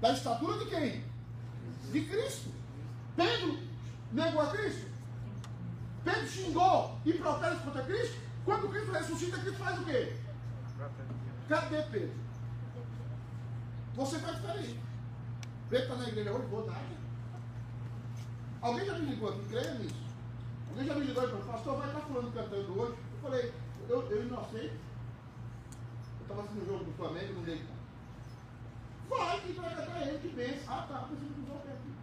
da 0.00 0.12
estatura 0.12 0.56
de 0.58 0.70
quem? 0.70 1.15
De 1.92 2.04
Cristo. 2.04 2.50
Pedro 3.16 3.58
negou 4.12 4.40
a 4.40 4.46
Cristo. 4.48 4.86
Pedro 6.04 6.28
xingou 6.28 7.00
e 7.04 7.12
protesta 7.14 7.56
contra 7.56 7.82
Cristo. 7.82 8.16
Quando 8.44 8.68
Cristo 8.68 8.92
ressuscita, 8.92 9.38
Cristo 9.38 9.58
faz 9.58 9.80
o 9.80 9.84
quê? 9.84 10.16
Cadê 11.48 11.82
Pedro? 11.82 12.14
Você 13.94 14.18
faz 14.18 14.36
diferente. 14.36 14.80
Pedro 15.70 15.84
está 15.86 15.96
na 15.96 16.08
igreja 16.08 16.32
hoje, 16.32 16.46
vou. 16.46 16.70
Alguém 18.60 18.86
já 18.86 18.98
me 18.98 19.06
ligou 19.06 19.28
aqui, 19.28 19.44
creia 19.48 19.74
nisso. 19.74 19.94
Alguém 20.70 20.86
já 20.86 20.94
me 20.94 21.06
ligou 21.06 21.24
e 21.24 21.28
falou, 21.28 21.44
pastor, 21.44 21.76
vai 21.78 21.88
estar 21.88 22.00
falando 22.00 22.34
cantando 22.34 22.80
hoje. 22.80 22.98
Eu 23.12 23.18
falei, 23.22 23.52
eu, 23.88 24.10
eu 24.10 24.22
inocente. 24.26 24.74
Eu 26.18 26.22
estava 26.22 26.40
assistindo 26.42 26.62
o 26.62 26.66
jogo 26.66 26.84
do 26.84 26.92
Flamengo, 26.92 27.34
não 27.34 27.42
dei. 27.42 27.75
Vai, 29.08 29.40
que 29.40 29.52
vai 29.52 29.74
cantar 29.74 30.06
ele, 30.06 30.18
que 30.18 30.28
benção. 30.28 30.74
Ah, 30.74 30.86
tá, 30.88 30.98
pensando 31.08 31.34
que 31.34 31.40
vou 31.40 31.58
aqui. 31.58 31.94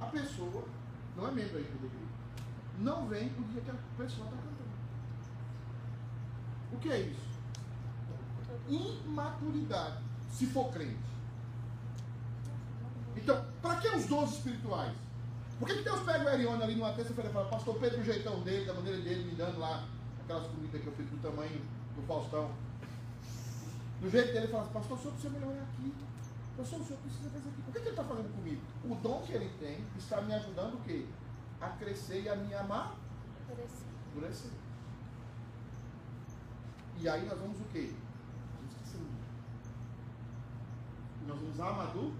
A 0.00 0.06
pessoa 0.06 0.64
não 1.16 1.28
é 1.28 1.30
membro 1.30 1.58
aí 1.58 1.64
da 1.64 1.86
igreja. 1.86 2.10
Não 2.78 3.06
vem 3.08 3.28
o 3.28 3.44
dia 3.44 3.60
que 3.60 3.70
a 3.70 3.74
pessoa 3.96 4.26
está 4.26 4.36
cantando. 4.36 4.70
O 6.72 6.78
que 6.78 6.90
é 6.90 7.00
isso? 7.00 7.30
Imaturidade, 8.68 10.02
se 10.30 10.46
for 10.46 10.70
crente. 10.72 11.10
Então, 13.16 13.44
para 13.60 13.76
que 13.76 13.88
os 13.88 14.06
dons 14.06 14.32
espirituais? 14.32 14.94
Por 15.58 15.68
que, 15.68 15.74
que 15.74 15.82
Deus 15.82 16.00
pega 16.00 16.24
o 16.24 16.28
Erione 16.30 16.62
ali 16.62 16.74
numa 16.74 16.92
terça-feira 16.92 17.28
e 17.28 17.32
fala, 17.32 17.48
pastor 17.50 17.78
Pedro, 17.78 18.00
o 18.00 18.04
jeitão 18.04 18.40
dele, 18.40 18.64
da 18.64 18.72
maneira 18.72 18.98
dele, 19.00 19.24
me 19.24 19.34
dando 19.34 19.58
lá 19.58 19.86
aquelas 20.22 20.46
comidas 20.46 20.80
que 20.80 20.86
eu 20.86 20.92
fiz 20.94 21.10
do 21.10 21.18
tamanho 21.18 21.60
do 21.94 22.02
Faustão. 22.06 22.50
Do 24.00 24.08
jeito 24.08 24.28
dele, 24.28 24.38
ele 24.38 24.48
fala 24.48 24.62
assim, 24.62 24.72
pastor, 24.72 24.96
o 24.96 25.00
senhor 25.00 25.12
precisa 25.12 25.38
melhorar 25.38 25.62
aqui. 25.62 25.94
Pastor, 26.56 26.80
o 26.80 26.84
senhor 26.84 26.98
precisa 27.00 27.30
fazer 27.30 27.48
aqui. 27.50 27.62
Por 27.62 27.72
que, 27.72 27.80
que 27.80 27.88
ele 27.88 27.90
está 27.90 28.04
fazendo 28.04 28.34
comigo? 28.34 28.62
O 28.84 28.94
dom 28.94 29.22
que 29.22 29.32
ele 29.32 29.50
tem 29.58 29.84
está 29.98 30.22
me 30.22 30.34
ajudando 30.34 30.74
o 30.74 30.80
quê? 30.80 31.06
A 31.60 31.68
crescer 31.70 32.22
e 32.22 32.28
a 32.28 32.36
me 32.36 32.54
amar. 32.54 32.96
Endurecer. 34.10 34.50
E 36.98 37.08
aí 37.08 37.26
nós 37.26 37.38
vamos 37.38 37.60
o 37.60 37.64
quê? 37.64 37.94
Vamos 38.56 38.74
crescer. 38.74 38.98
Nós 41.26 41.38
vamos 41.38 41.60
amaduro. 41.60 42.14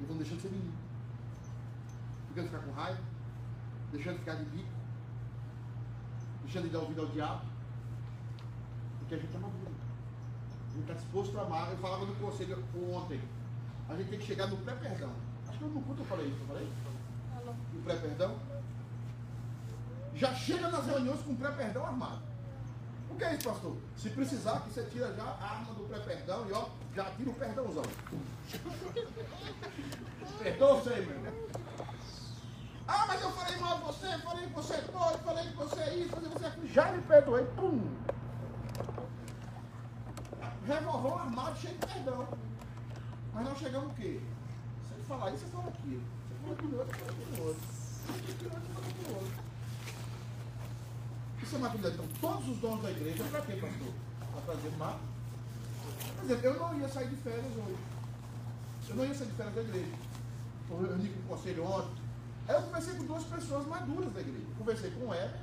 E 0.00 0.04
vamos 0.04 0.18
deixando 0.18 0.36
de 0.36 0.42
ser 0.42 0.50
menino. 0.50 0.72
Ficando 2.28 2.46
ficar 2.46 2.62
com 2.62 2.72
raiva. 2.72 3.00
Deixando 3.92 4.14
de 4.14 4.20
ficar 4.20 4.34
de 4.34 4.44
bico. 4.46 4.68
Deixando 6.42 6.64
de 6.64 6.70
dar 6.70 6.78
ouvido 6.78 7.02
ao 7.02 7.08
diabo. 7.08 7.47
Porque 9.08 9.14
a 9.14 9.18
gente 9.26 9.34
é 9.34 9.38
maduro. 9.38 9.72
A 10.68 10.72
gente 10.72 10.82
está 10.82 10.92
disposto 10.92 11.38
a 11.38 11.42
amar. 11.42 11.70
Eu 11.70 11.78
falava 11.78 12.04
no 12.04 12.14
conselho 12.16 12.62
ontem. 12.92 13.22
A 13.88 13.96
gente 13.96 14.10
tem 14.10 14.18
que 14.18 14.26
chegar 14.26 14.48
no 14.48 14.58
pré-perdão. 14.58 15.10
Acho 15.48 15.56
que 15.56 15.64
eu 15.64 15.70
no 15.70 15.80
culto 15.80 16.02
eu 16.02 16.06
falei 16.06 16.26
isso, 16.26 16.36
eu 16.40 16.46
falei? 16.46 16.68
No 17.72 17.80
pré-perdão. 17.82 18.36
Já 20.14 20.34
chega 20.34 20.68
nas 20.68 20.84
reuniões 20.84 21.22
com 21.22 21.34
pré-perdão 21.36 21.86
armado. 21.86 22.20
O 23.10 23.14
que 23.14 23.24
é 23.24 23.34
isso, 23.34 23.48
pastor? 23.48 23.78
Se 23.96 24.10
precisar, 24.10 24.60
que 24.60 24.74
você 24.74 24.84
tira 24.84 25.14
já 25.14 25.22
a 25.22 25.52
arma 25.52 25.72
do 25.72 25.88
pré-perdão 25.88 26.46
e 26.46 26.52
ó, 26.52 26.68
já 26.94 27.04
tira 27.12 27.30
o 27.30 27.34
perdãozão. 27.34 27.84
Perdoa 30.38 30.74
você, 30.74 30.90
meu 30.90 31.14
irmão. 31.14 31.32
Ah, 32.86 33.06
mas 33.08 33.22
eu 33.22 33.30
falei 33.30 33.56
mal 33.56 33.78
de 33.78 33.84
você, 33.84 34.18
falei 34.18 34.46
que 34.46 34.52
você 34.52 34.74
é 34.74 34.82
todo, 34.82 35.18
falei 35.24 35.48
que 35.48 35.56
você 35.56 35.80
é 35.80 35.94
isso, 35.94 36.10
falei 36.10 36.28
que 36.28 36.38
você 36.38 36.44
é 36.44 36.48
aquilo. 36.48 36.68
Já 36.68 36.92
me 36.92 37.00
perdoei, 37.02 37.46
pum. 37.56 37.96
Revolvão 40.68 41.18
armado, 41.18 41.58
cheio 41.58 41.78
de 41.78 41.86
perdão. 41.86 42.28
Mas 43.32 43.44
nós 43.44 43.58
chegamos 43.58 43.90
o 43.90 43.94
quê? 43.94 44.20
Ele 44.92 45.04
falar 45.08 45.30
isso, 45.30 45.46
você 45.46 45.52
fala 45.56 45.68
aquilo. 45.68 46.02
Você 46.28 46.34
fala 46.42 46.52
aquilo 46.52 46.78
outro, 46.78 46.98
você 46.98 47.04
fala 47.04 47.12
aquilo 47.12 47.46
outro. 47.48 47.62
Você 47.62 48.48
fala 48.50 48.60
você 48.60 48.72
fala 48.74 48.86
aquilo 48.86 49.14
outro. 49.16 49.48
Isso 51.42 51.56
é 51.56 51.58
maturidade. 51.58 51.94
Então, 51.94 52.08
todos 52.20 52.48
os 52.50 52.58
dons 52.58 52.82
da 52.82 52.90
igreja, 52.90 53.24
para 53.24 53.40
quê, 53.40 53.52
pastor? 53.54 53.92
Para 54.32 54.40
trazer 54.42 54.68
uma. 54.68 54.98
Por 56.16 56.24
exemplo, 56.24 56.44
eu 56.44 56.58
não 56.58 56.78
ia 56.78 56.88
sair 56.88 57.08
de 57.08 57.16
férias 57.16 57.56
hoje. 57.56 57.78
Eu 58.90 58.96
não 58.96 59.04
ia 59.06 59.14
sair 59.14 59.28
de 59.28 59.34
férias 59.34 59.54
da 59.54 59.60
igreja. 59.62 59.94
Eu 60.68 60.82
reuni 60.82 61.08
com 61.08 61.20
o 61.20 61.36
conselho 61.36 61.64
ontem. 61.64 62.02
Aí 62.46 62.54
eu 62.54 62.62
conversei 62.62 62.94
com 62.94 63.04
duas 63.04 63.24
pessoas 63.24 63.66
maduras 63.66 64.12
da 64.12 64.20
igreja. 64.20 64.46
Eu 64.46 64.56
conversei 64.58 64.90
com 64.90 65.06
o 65.06 65.14
Heber. 65.14 65.40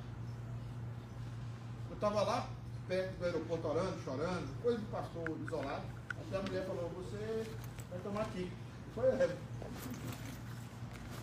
Eu 1.90 1.96
estava 1.96 2.22
lá, 2.22 2.48
perto 2.88 3.18
do 3.18 3.26
aeroporto 3.26 3.68
orando, 3.68 4.02
chorando, 4.04 4.62
coisa 4.62 4.80
de 4.80 4.86
pastor 4.86 5.30
isolado. 5.44 5.84
Até 6.28 6.38
a 6.38 6.42
mulher 6.42 6.66
falou, 6.66 6.90
você 6.90 7.46
vai 7.90 8.00
tomar 8.00 8.22
aqui. 8.22 8.52
Foi 8.94 9.08
Heber. 9.10 9.38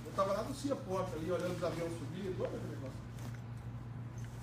Eu 0.05 0.11
estava 0.11 0.33
lá 0.33 0.43
no 0.43 0.55
Cia 0.55 0.77
Porta 0.77 1.17
ali, 1.17 1.31
olhando 1.31 1.57
os 1.57 1.65
aviões 1.65 1.93
subir, 1.99 2.35
todo 2.37 2.47
aquele 2.47 2.75
negócio. 2.75 2.99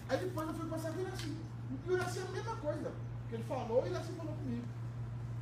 Aí 0.10 0.18
depois 0.18 0.48
eu 0.48 0.54
fui 0.56 0.70
passar 0.70 0.92
com 0.92 1.02
o. 1.02 1.50
E 1.86 1.90
o 1.90 1.94
Iraci 1.94 2.20
é 2.20 2.22
a 2.24 2.32
mesma 2.32 2.56
coisa. 2.56 2.92
Que 3.30 3.36
ele 3.36 3.44
falou 3.44 3.86
e 3.86 3.90
Iraci 3.90 4.12
falou 4.14 4.34
comigo. 4.34 4.66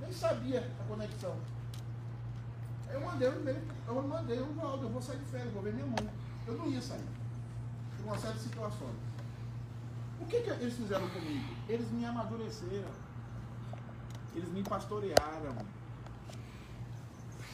Nem 0.01 0.11
sabia 0.11 0.71
a 0.79 0.83
conexão. 0.83 1.35
Aí 2.89 2.95
eu 2.95 3.01
mandei 3.01 3.29
um 3.29 3.39
e-mail, 3.39 3.61
eu 3.87 4.01
mandei 4.01 4.41
um 4.41 4.53
Valdo, 4.53 4.85
eu 4.85 4.89
vou 4.89 5.01
sair 5.01 5.17
de 5.17 5.25
férias, 5.25 5.53
vou 5.53 5.61
ver 5.61 5.73
minha 5.73 5.85
mãe. 5.85 6.09
Eu 6.45 6.55
não 6.55 6.67
ia 6.67 6.81
sair. 6.81 7.05
Por 7.97 8.05
uma 8.07 8.17
série 8.17 8.33
de 8.33 8.41
situações. 8.41 8.95
O 10.19 10.25
que, 10.25 10.41
que 10.41 10.49
eles 10.49 10.75
fizeram 10.75 11.07
comigo? 11.09 11.55
Eles 11.69 11.89
me 11.91 12.05
amadureceram. 12.05 12.89
Eles 14.35 14.49
me 14.49 14.63
pastorearam. 14.63 15.55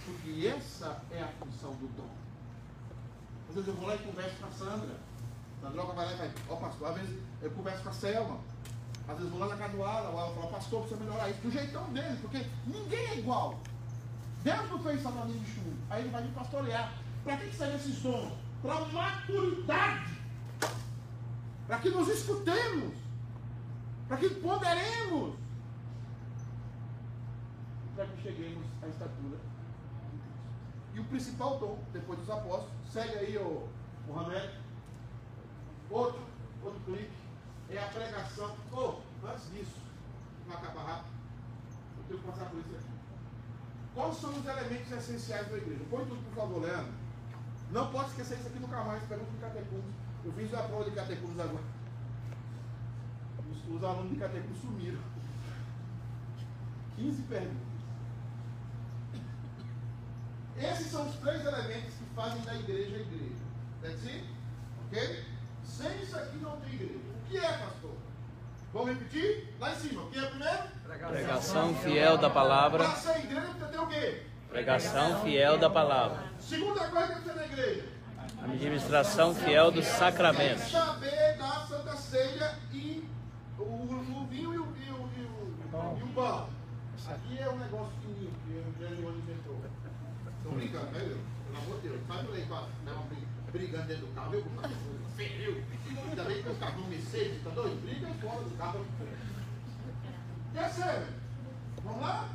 Porque 0.05 0.47
essa 0.47 1.01
é 1.11 1.21
a 1.21 1.27
função 1.27 1.73
do 1.75 1.87
dom. 1.95 2.09
Às 3.49 3.55
vezes 3.55 3.69
eu 3.69 3.75
vou 3.75 3.87
lá 3.87 3.95
e 3.95 3.99
converso 3.99 4.35
com 4.37 4.47
a 4.47 4.51
Sandra. 4.51 4.97
Sandroca 5.61 5.93
vai 5.93 6.05
lá 6.05 6.13
e 6.13 6.17
faz, 6.17 6.31
ó 6.49 6.55
pastor, 6.57 6.89
às 6.89 6.95
vezes 6.95 7.19
eu 7.41 7.51
converso 7.51 7.83
com 7.83 7.89
a 7.89 7.93
Selma. 7.93 8.39
Às 9.07 9.17
vezes 9.17 9.31
vou 9.31 9.39
lá 9.39 9.47
na 9.47 9.57
casa 9.57 9.73
do 9.73 9.83
Ala, 9.83 10.09
o 10.09 10.17
Ala 10.17 10.35
fala, 10.35 10.47
pastor, 10.47 10.81
precisa 10.81 10.99
melhorar 11.01 11.29
isso. 11.29 11.41
Do 11.41 11.51
jeitão 11.51 11.83
dele, 11.93 12.17
porque 12.21 12.45
ninguém 12.65 13.07
é 13.07 13.19
igual. 13.19 13.59
Deus 14.43 14.69
não 14.69 14.79
fez 14.79 15.01
salvaninho 15.01 15.39
de 15.39 15.53
chumbo. 15.53 15.77
Aí 15.89 16.01
ele 16.01 16.09
vai 16.09 16.21
me 16.23 16.31
pastorear. 16.31 16.93
Para 17.23 17.37
que, 17.37 17.49
que 17.49 17.55
servem 17.55 17.77
esses 17.77 18.01
dons? 18.01 18.33
Para 18.61 18.79
maturidade. 18.85 20.12
Para 21.73 21.81
que 21.81 21.89
nos 21.89 22.07
escutemos. 22.07 22.93
Para 24.07 24.17
que 24.17 24.29
ponderemos. 24.29 25.35
Para 27.95 28.05
que 28.05 28.21
cheguemos 28.21 28.67
à 28.83 28.87
estatura. 28.89 29.39
E 30.93 30.99
o 30.99 31.05
principal 31.05 31.57
dom, 31.57 31.79
depois 31.91 32.19
dos 32.19 32.29
apóstolos, 32.29 32.69
segue 32.87 33.17
aí 33.17 33.37
o 33.39 33.67
Mohamed. 34.05 34.51
Outro, 35.89 36.21
outro 36.63 36.79
clipe, 36.81 37.11
é 37.71 37.79
a 37.79 37.87
pregação. 37.87 38.55
Oh, 38.71 38.99
antes 39.27 39.51
disso, 39.51 39.81
vai 40.45 40.57
acabar 40.57 40.83
rápido. 40.83 41.15
Eu 41.97 42.03
tenho 42.07 42.19
que 42.19 42.27
passar 42.27 42.51
por 42.51 42.59
isso 42.59 42.75
aqui. 42.75 42.93
Quais 43.95 44.17
são 44.17 44.29
os 44.29 44.45
elementos 44.45 44.91
essenciais 44.91 45.47
da 45.49 45.57
igreja? 45.57 45.83
Põe 45.89 46.05
tudo, 46.05 46.23
por 46.23 46.35
favor, 46.35 46.61
Leandro. 46.61 46.93
Não 47.71 47.91
pode 47.91 48.09
esquecer 48.09 48.37
isso 48.37 48.49
aqui 48.49 48.59
nunca 48.59 48.83
mais. 48.83 49.01
Pergunta 49.05 49.31
de 49.31 49.37
catecúmeno. 49.39 50.02
Eu 50.25 50.31
fiz 50.33 50.53
a 50.53 50.63
prova 50.63 50.85
de 50.85 50.91
catecúmenos 50.91 51.39
agora. 51.39 51.63
Os, 53.51 53.75
os 53.75 53.83
alunos 53.83 54.11
de 54.11 54.17
catecúmenos 54.17 54.61
sumiram. 54.61 54.99
15 56.95 57.21
perguntas. 57.23 57.73
Esses 60.55 60.87
são 60.87 61.07
os 61.09 61.15
três 61.15 61.45
elementos 61.45 61.93
que 61.95 62.05
fazem 62.15 62.41
da 62.41 62.55
igreja 62.55 62.95
a 62.95 62.99
igreja. 62.99 63.35
That's 63.81 64.05
it? 64.05 64.25
Ok? 64.85 65.25
Sem 65.63 66.01
isso 66.01 66.15
aqui 66.15 66.37
não 66.37 66.57
tem 66.57 66.73
igreja. 66.73 66.99
O 66.99 67.29
que 67.29 67.37
é, 67.37 67.57
pastor? 67.57 67.95
Vamos 68.71 68.89
repetir? 68.89 69.55
Lá 69.59 69.71
em 69.71 69.75
cima. 69.75 70.03
O 70.03 70.09
que 70.09 70.19
é 70.19 70.25
primeiro? 70.25 70.63
Pregação 71.09 71.75
fiel 71.75 72.17
da 72.17 72.29
palavra. 72.29 72.83
Para 72.85 72.95
ser 72.95 73.19
igreja 73.19 73.41
precisa 73.41 73.67
ter 73.67 73.79
o 73.79 73.87
quê? 73.87 74.23
Pregação 74.49 75.21
fiel 75.21 75.57
da 75.57 75.69
palavra. 75.69 76.23
Segunda 76.39 76.87
coisa 76.87 77.15
que 77.15 77.21
precisa 77.21 77.33
ter 77.33 77.39
na 77.39 77.45
igreja. 77.45 77.89
Administração 78.43 79.33
fiel 79.33 79.71
dos 79.71 79.85
sacramentos. 79.85 80.71
Saber 80.71 81.37
da 81.37 81.65
Santa 81.67 81.95
Ceia 81.95 82.55
e 82.71 83.03
o, 83.57 83.63
o 83.63 84.27
vinho 84.29 84.53
e 84.53 84.59
o, 84.59 84.63
e, 84.63 84.89
o, 84.91 85.09
e, 85.17 85.21
o, 85.21 85.97
e 85.99 86.03
o 86.03 86.07
pão. 86.13 86.49
Aqui 87.05 87.37
é 87.37 87.49
um 87.49 87.57
negócio 87.57 87.93
fininho 88.01 88.31
que 88.45 88.57
o 88.57 88.73
Grande 88.79 89.01
inventou. 89.01 89.61
Estão 90.37 90.53
brincando, 90.53 90.85
né, 90.91 90.99
meu? 90.99 91.17
Pelo 91.45 91.57
amor 91.63 91.81
de 91.81 91.89
Deus. 91.89 92.01
Faz 92.07 92.33
aí, 92.33 92.45
pá. 92.45 92.67
Não, 92.85 93.03
brigando 93.51 93.87
dentro 93.87 94.07
do 94.07 94.15
carro, 94.15 94.31
viu? 94.31 94.45
Feio. 95.15 95.63
Ainda 96.09 96.23
bem 96.23 96.41
que 96.41 96.49
o 96.49 96.55
carro 96.55 96.81
não 96.81 96.87
Mercedes, 96.87 97.43
tá 97.43 97.49
doido? 97.51 97.81
Briga 97.81 98.07
fora 98.21 98.43
do 98.43 98.57
carro. 98.57 98.85
Terceiro. 100.53 101.07
Vamos 101.83 102.01
lá? 102.01 102.29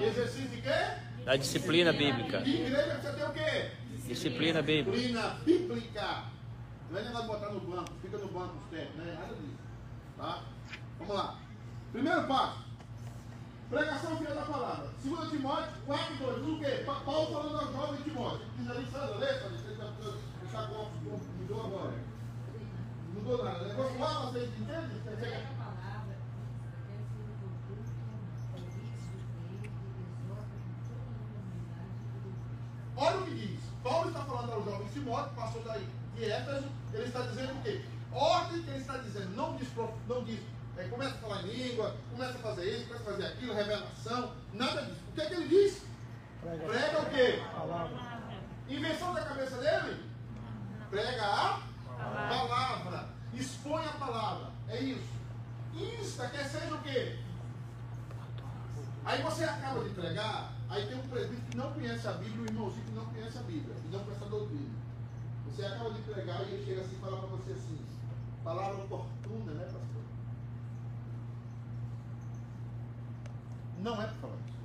Exercício 0.00 0.48
de 0.48 0.62
quê? 0.62 1.11
Da 1.24 1.36
disciplina 1.36 1.92
bíblica. 1.92 2.40
Igreja 2.40 2.82
precisa 2.82 3.12
ter 3.12 3.24
o 3.24 3.32
quê? 3.32 3.70
Disciplina 4.06 4.60
bíblica. 4.60 4.90
Disciplina 4.90 5.28
bíblica. 5.44 6.24
Não 6.90 6.98
é 6.98 7.02
negócio 7.04 7.26
botar 7.28 7.50
no 7.50 7.60
banco, 7.60 7.92
fica 8.02 8.18
no 8.18 8.28
banco 8.28 8.56
os 8.58 8.76
tempos, 8.76 8.96
não 8.96 9.04
é 9.04 9.14
nada 9.14 9.34
disso. 9.34 9.58
Tá? 10.18 10.42
Vamos 10.98 11.14
lá. 11.14 11.38
Primeiro 11.92 12.26
passo. 12.26 12.64
Pregação 13.70 14.18
fiel 14.18 14.34
da 14.34 14.42
palavra. 14.42 14.90
2 15.02 15.30
Timóteo 15.30 15.72
4, 15.86 16.16
2. 16.16 16.48
O 16.48 16.58
quê? 16.58 16.84
Paulo 16.84 17.32
falando 17.32 17.56
ao 17.56 17.72
jovem 17.72 18.02
Timóteo. 18.02 18.46
Diz 18.58 18.70
ali, 18.70 18.86
Sandra, 18.90 19.16
lê, 19.16 19.26
Sandra. 19.26 19.58
Você 19.58 20.44
está 20.44 20.66
com 20.66 20.90
mudou 21.38 21.66
agora. 21.66 21.94
Mudou 23.14 23.44
nada. 23.44 23.68
Negócio 23.68 23.98
lá, 23.98 24.26
vocês 24.26 24.50
entendem? 24.58 25.61
Olha 32.96 33.18
o 33.18 33.24
que 33.24 33.34
diz. 33.34 33.60
Paulo 33.82 34.08
está 34.08 34.24
falando 34.24 34.52
ao 34.52 34.64
jovem 34.64 34.88
Timóteo, 34.88 35.34
passou 35.34 35.62
daí 35.62 35.88
de 36.14 36.30
Éfeso, 36.30 36.68
ele 36.92 37.04
está 37.04 37.22
dizendo 37.22 37.52
o 37.52 37.62
quê? 37.62 37.82
Ordem 38.12 38.62
que 38.62 38.70
ele 38.70 38.78
está 38.78 38.98
dizendo, 38.98 39.34
não 39.34 39.56
diz, 39.56 39.68
não 40.06 40.22
diz 40.24 40.40
é, 40.76 40.84
começa 40.84 41.14
a 41.14 41.18
falar 41.18 41.42
em 41.42 41.46
língua, 41.48 41.96
começa 42.10 42.38
a 42.38 42.40
fazer 42.40 42.70
isso, 42.70 42.86
começa 42.86 43.02
a 43.02 43.12
fazer 43.12 43.26
aquilo, 43.26 43.54
revelação, 43.54 44.32
nada 44.54 44.82
disso. 44.82 45.00
O 45.08 45.12
que 45.12 45.20
é 45.20 45.26
que 45.26 45.34
ele 45.34 45.48
diz? 45.48 45.82
Prega, 46.40 46.66
Prega 46.66 47.00
o 47.00 47.10
quê? 47.10 47.42
Palavra. 47.54 47.98
Invenção 48.68 49.14
da 49.14 49.22
cabeça 49.22 49.56
dele? 49.58 50.02
Prega 50.90 51.22
a 51.22 51.60
palavra. 51.96 52.28
palavra. 52.28 53.08
Expõe 53.34 53.84
a 53.84 53.92
palavra. 53.92 54.46
É 54.68 54.80
isso. 54.80 55.12
Insta 55.74 56.28
quer 56.28 56.44
seja 56.44 56.74
o 56.74 56.82
quê? 56.82 57.18
Aí 59.04 59.22
você 59.22 59.44
acaba 59.44 59.82
de 59.84 59.90
pregar, 59.90 60.52
aí 60.72 60.86
tem 60.86 60.98
um 60.98 61.06
presbítero 61.06 61.50
que 61.50 61.56
não 61.56 61.70
conhece 61.72 62.08
a 62.08 62.12
Bíblia, 62.12 62.40
um 62.40 62.46
irmãozinho 62.46 62.84
que 62.86 62.92
não 62.92 63.04
conhece 63.04 63.38
a 63.38 63.42
Bíblia, 63.42 63.76
e 63.84 63.88
não 63.92 64.04
conhece 64.04 64.24
a 64.24 64.28
doutrina. 64.28 64.74
Você 65.46 65.66
acaba 65.66 65.90
de 65.90 66.00
pregar 66.00 66.40
e 66.40 66.54
ele 66.54 66.64
chega 66.64 66.80
assim 66.80 66.96
e 66.96 66.98
fala 66.98 67.18
para 67.18 67.28
você 67.28 67.52
assim, 67.52 67.78
palavra 68.42 68.82
oportuna, 68.82 69.52
né, 69.52 69.64
pastor? 69.64 70.02
Não 73.80 74.00
é 74.00 74.06
para 74.06 74.14
falar 74.14 74.36
isso. 74.46 74.62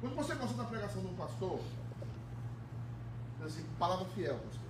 Quando 0.00 0.14
você 0.16 0.34
gosta 0.36 0.56
da 0.56 0.64
pregação 0.64 1.02
de 1.02 1.08
um 1.08 1.16
pastor, 1.16 1.60
assim, 3.44 3.64
palavra 3.78 4.06
fiel, 4.14 4.38
pastor. 4.38 4.68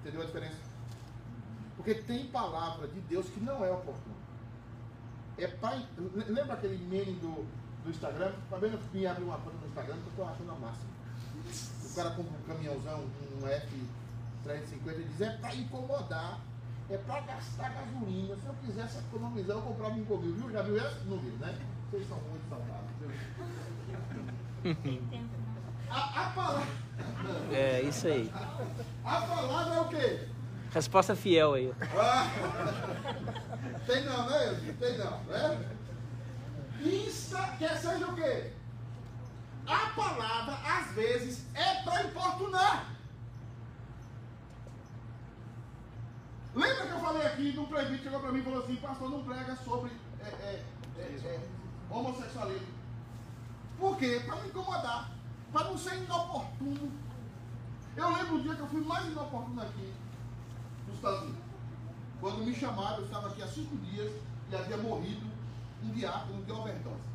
Entendeu 0.00 0.22
a 0.22 0.24
diferença? 0.24 0.72
Porque 1.76 1.94
tem 1.94 2.26
palavra 2.28 2.88
de 2.88 3.00
Deus 3.00 3.28
que 3.28 3.40
não 3.40 3.62
é 3.62 3.70
oportuna. 3.70 4.22
É 5.36 5.46
pai. 5.46 5.86
Lembra 6.14 6.54
aquele 6.54 6.78
meme 6.78 7.12
do, 7.14 7.46
do 7.84 7.90
Instagram? 7.90 8.32
Vendo? 8.60 8.92
Me 8.92 9.06
abre 9.06 9.24
uma 9.24 9.38
conta 9.38 9.56
no 9.60 9.66
Instagram 9.66 9.94
que 9.94 10.02
eu 10.02 10.10
estou 10.10 10.28
achando 10.28 10.50
a 10.50 10.54
máxima. 10.54 10.90
O 11.84 11.94
cara 11.94 12.10
compra 12.10 12.32
um 12.38 12.42
caminhãozão, 12.46 13.00
um 13.00 13.46
F350 14.46 15.00
e 15.00 15.04
diz, 15.04 15.20
é 15.20 15.30
para 15.36 15.54
incomodar 15.54 16.40
é 16.90 16.98
para 16.98 17.20
gastar 17.20 17.70
gasolina. 17.70 18.36
Se 18.36 18.46
eu 18.46 18.54
quisesse 18.64 18.98
economizar, 18.98 19.56
eu 19.56 19.62
comprava 19.62 19.94
um 19.94 20.04
comigo, 20.04 20.34
viu? 20.34 20.50
Já 20.50 20.62
viu 20.62 20.76
essa? 20.76 20.98
Não 21.06 21.18
viu, 21.18 21.32
né? 21.38 21.54
Vocês 21.90 22.08
são 22.08 22.18
muito 22.18 22.48
saudáveis. 22.48 22.92
A, 25.90 26.26
a 26.26 26.30
palavra. 26.30 26.66
É, 27.52 27.82
isso 27.82 28.06
aí. 28.06 28.32
A 29.04 29.20
palavra 29.20 29.74
é 29.74 29.80
o 29.80 29.88
quê? 29.88 30.28
Resposta 30.70 31.14
fiel 31.14 31.54
aí. 31.54 31.72
Ah, 31.98 32.30
tem 33.86 34.04
não, 34.04 34.30
né? 34.30 34.74
Tem 34.78 34.98
não, 34.98 35.18
né? 35.24 35.68
Insta 36.84 37.56
quer 37.58 37.76
seja 37.76 38.06
o 38.06 38.14
quê? 38.14 38.52
A 39.66 39.90
palavra, 39.90 40.54
às 40.54 40.92
vezes, 40.92 41.46
é 41.54 41.82
para 41.82 42.04
importunar. 42.04 42.92
Lembra 46.54 46.86
que 46.86 46.92
eu 46.92 47.00
falei 47.00 47.26
aqui 47.26 47.52
de 47.52 47.58
um 47.58 47.66
presbítero 47.66 48.02
chegou 48.02 48.20
para 48.20 48.32
mim 48.32 48.40
e 48.40 48.42
falou 48.42 48.62
assim, 48.62 48.76
pastor, 48.76 49.10
não 49.10 49.24
prega 49.24 49.56
sobre 49.56 49.90
é, 50.20 50.26
é, 50.26 50.64
é, 50.98 51.02
é 51.02 51.40
homossexualismo. 51.88 52.66
Por 53.78 53.96
quê? 53.96 54.22
Para 54.26 54.36
me 54.36 54.48
incomodar, 54.48 55.10
para 55.52 55.64
não 55.64 55.78
ser 55.78 55.94
inoportuno. 55.94 56.92
Eu 57.96 58.14
lembro 58.14 58.36
um 58.36 58.42
dia 58.42 58.54
que 58.54 58.60
eu 58.60 58.68
fui 58.68 58.80
mais 58.82 59.06
inoportuno 59.06 59.62
aqui 59.62 59.94
nos 60.86 60.96
Estados 60.96 61.22
Unidos. 61.22 61.42
Quando 62.20 62.44
me 62.44 62.54
chamaram, 62.54 62.98
eu 62.98 63.04
estava 63.04 63.28
aqui 63.28 63.42
há 63.42 63.48
cinco 63.48 63.76
dias 63.78 64.12
e 64.50 64.54
havia 64.54 64.76
morrido 64.76 65.31
um 65.82 65.90
diácono 65.90 66.44
de 66.44 66.52
overdose. 66.52 67.08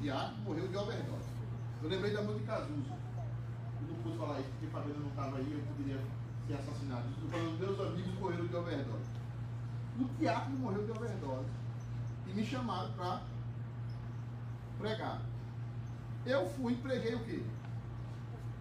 Diácono 0.00 0.38
morreu 0.44 0.68
de 0.68 0.76
overdose. 0.76 1.30
Eu 1.82 1.88
lembrei 1.88 2.12
da 2.12 2.22
música 2.22 2.52
Cazuza. 2.52 2.94
Eu 3.80 3.88
não 3.88 4.02
pude 4.02 4.18
falar 4.18 4.40
isso 4.40 4.50
porque 4.50 4.66
Fabiana 4.66 5.00
não 5.00 5.08
estava 5.08 5.36
aí, 5.36 5.52
eu 5.52 5.60
poderia 5.74 6.00
ser 6.46 6.54
assassinado. 6.54 7.08
Estou 7.08 7.30
falando, 7.30 7.58
meus 7.58 7.80
amigos 7.80 8.14
morreram 8.18 8.46
de 8.46 8.56
overdose. 8.56 9.10
O 9.98 10.04
diácono 10.18 10.58
morreu 10.58 10.84
de 10.84 10.90
overdose. 10.90 11.48
E 12.26 12.32
me 12.32 12.44
chamaram 12.44 12.92
para 12.92 13.22
pregar. 14.78 15.22
Eu 16.26 16.48
fui 16.50 16.74
e 16.74 16.76
preguei 16.76 17.14
o 17.14 17.24
quê? 17.24 17.42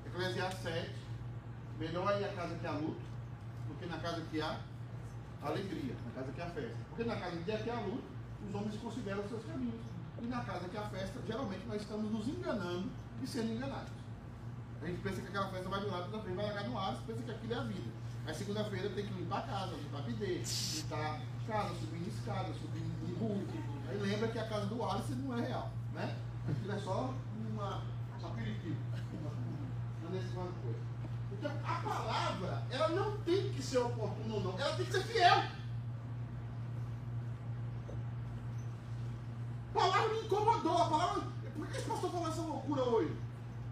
Eclesiastes 0.05 0.63
7. 0.63 0.95
Melhor 1.77 2.11
é 2.11 2.21
ir 2.21 2.25
à 2.25 2.33
casa 2.33 2.55
que 2.55 2.67
há 2.67 2.71
luto 2.71 3.01
do 3.67 3.75
que 3.75 3.85
na 3.85 3.97
casa 3.99 4.21
que 4.29 4.41
há 4.41 4.59
alegria, 5.41 5.95
na 6.05 6.11
casa 6.11 6.31
que 6.31 6.41
há 6.41 6.47
festa. 6.47 6.77
Porque 6.89 7.03
na 7.03 7.15
casa 7.15 7.37
que 7.37 7.69
há 7.69 7.79
luto, 7.79 8.03
os 8.47 8.55
homens 8.55 8.77
consideram 8.77 9.27
seus 9.27 9.43
caminhos. 9.45 9.81
E 10.21 10.25
na 10.27 10.43
casa 10.43 10.67
que 10.67 10.77
há 10.77 10.83
festa, 10.83 11.19
geralmente 11.25 11.65
nós 11.67 11.81
estamos 11.81 12.11
nos 12.11 12.27
enganando 12.27 12.89
e 13.21 13.27
sendo 13.27 13.53
enganados. 13.53 13.91
A 14.81 14.85
gente 14.85 15.01
pensa 15.01 15.21
que 15.21 15.27
aquela 15.27 15.47
festa 15.49 15.69
vai 15.69 15.81
do 15.81 15.91
lado 15.91 16.11
da 16.11 16.19
frente, 16.19 16.35
vai 16.35 16.45
largar 16.45 16.69
no 16.69 16.77
ar, 16.77 16.97
pensa 17.05 17.23
que 17.23 17.31
aquilo 17.31 17.53
é 17.53 17.57
a 17.57 17.63
vida. 17.63 17.89
Aí 18.25 18.33
segunda-feira 18.35 18.89
tem 18.89 19.05
que 19.05 19.13
limpar 19.13 19.39
a 19.39 19.41
casa, 19.41 19.75
limpar 19.75 20.01
bidê, 20.03 20.41
limpar 20.75 21.21
casa, 21.47 21.73
subir 21.75 22.07
escada, 22.07 22.53
subir 22.53 22.81
em 22.81 23.13
bulto. 23.15 23.53
Aí 23.89 23.97
lembra 23.97 24.27
que 24.27 24.37
a 24.37 24.47
casa 24.47 24.67
do 24.67 24.83
Alice 24.83 25.11
não 25.15 25.37
é 25.37 25.41
real, 25.41 25.71
né? 25.93 26.15
Aquilo 26.47 26.71
é 26.71 26.79
só 26.79 27.13
uma, 27.35 27.81
um 28.21 28.27
aperitivo, 28.27 28.77
uma 28.91 28.97
tipo 28.97 29.17
de 30.11 30.61
coisa. 30.61 30.79
Então 31.31 31.51
a 31.63 31.75
palavra, 31.75 32.63
ela 32.69 32.89
não 32.89 33.17
tem 33.21 33.51
que 33.51 33.61
ser 33.61 33.79
oportuna 33.79 34.35
ou 34.35 34.43
não, 34.43 34.59
ela 34.59 34.75
tem 34.75 34.85
que 34.85 34.91
ser 34.91 35.03
fiel. 35.03 35.43
A 39.69 39.73
palavra 39.73 40.13
me 40.13 40.21
incomodou, 40.21 40.77
a 40.77 40.89
palavra. 40.89 41.23
Por 41.69 41.73
que 41.73 41.77
esse 41.77 41.87
pastor 41.87 42.09
falou 42.09 42.27
essa 42.27 42.41
loucura 42.41 42.83
hoje? 42.83 43.15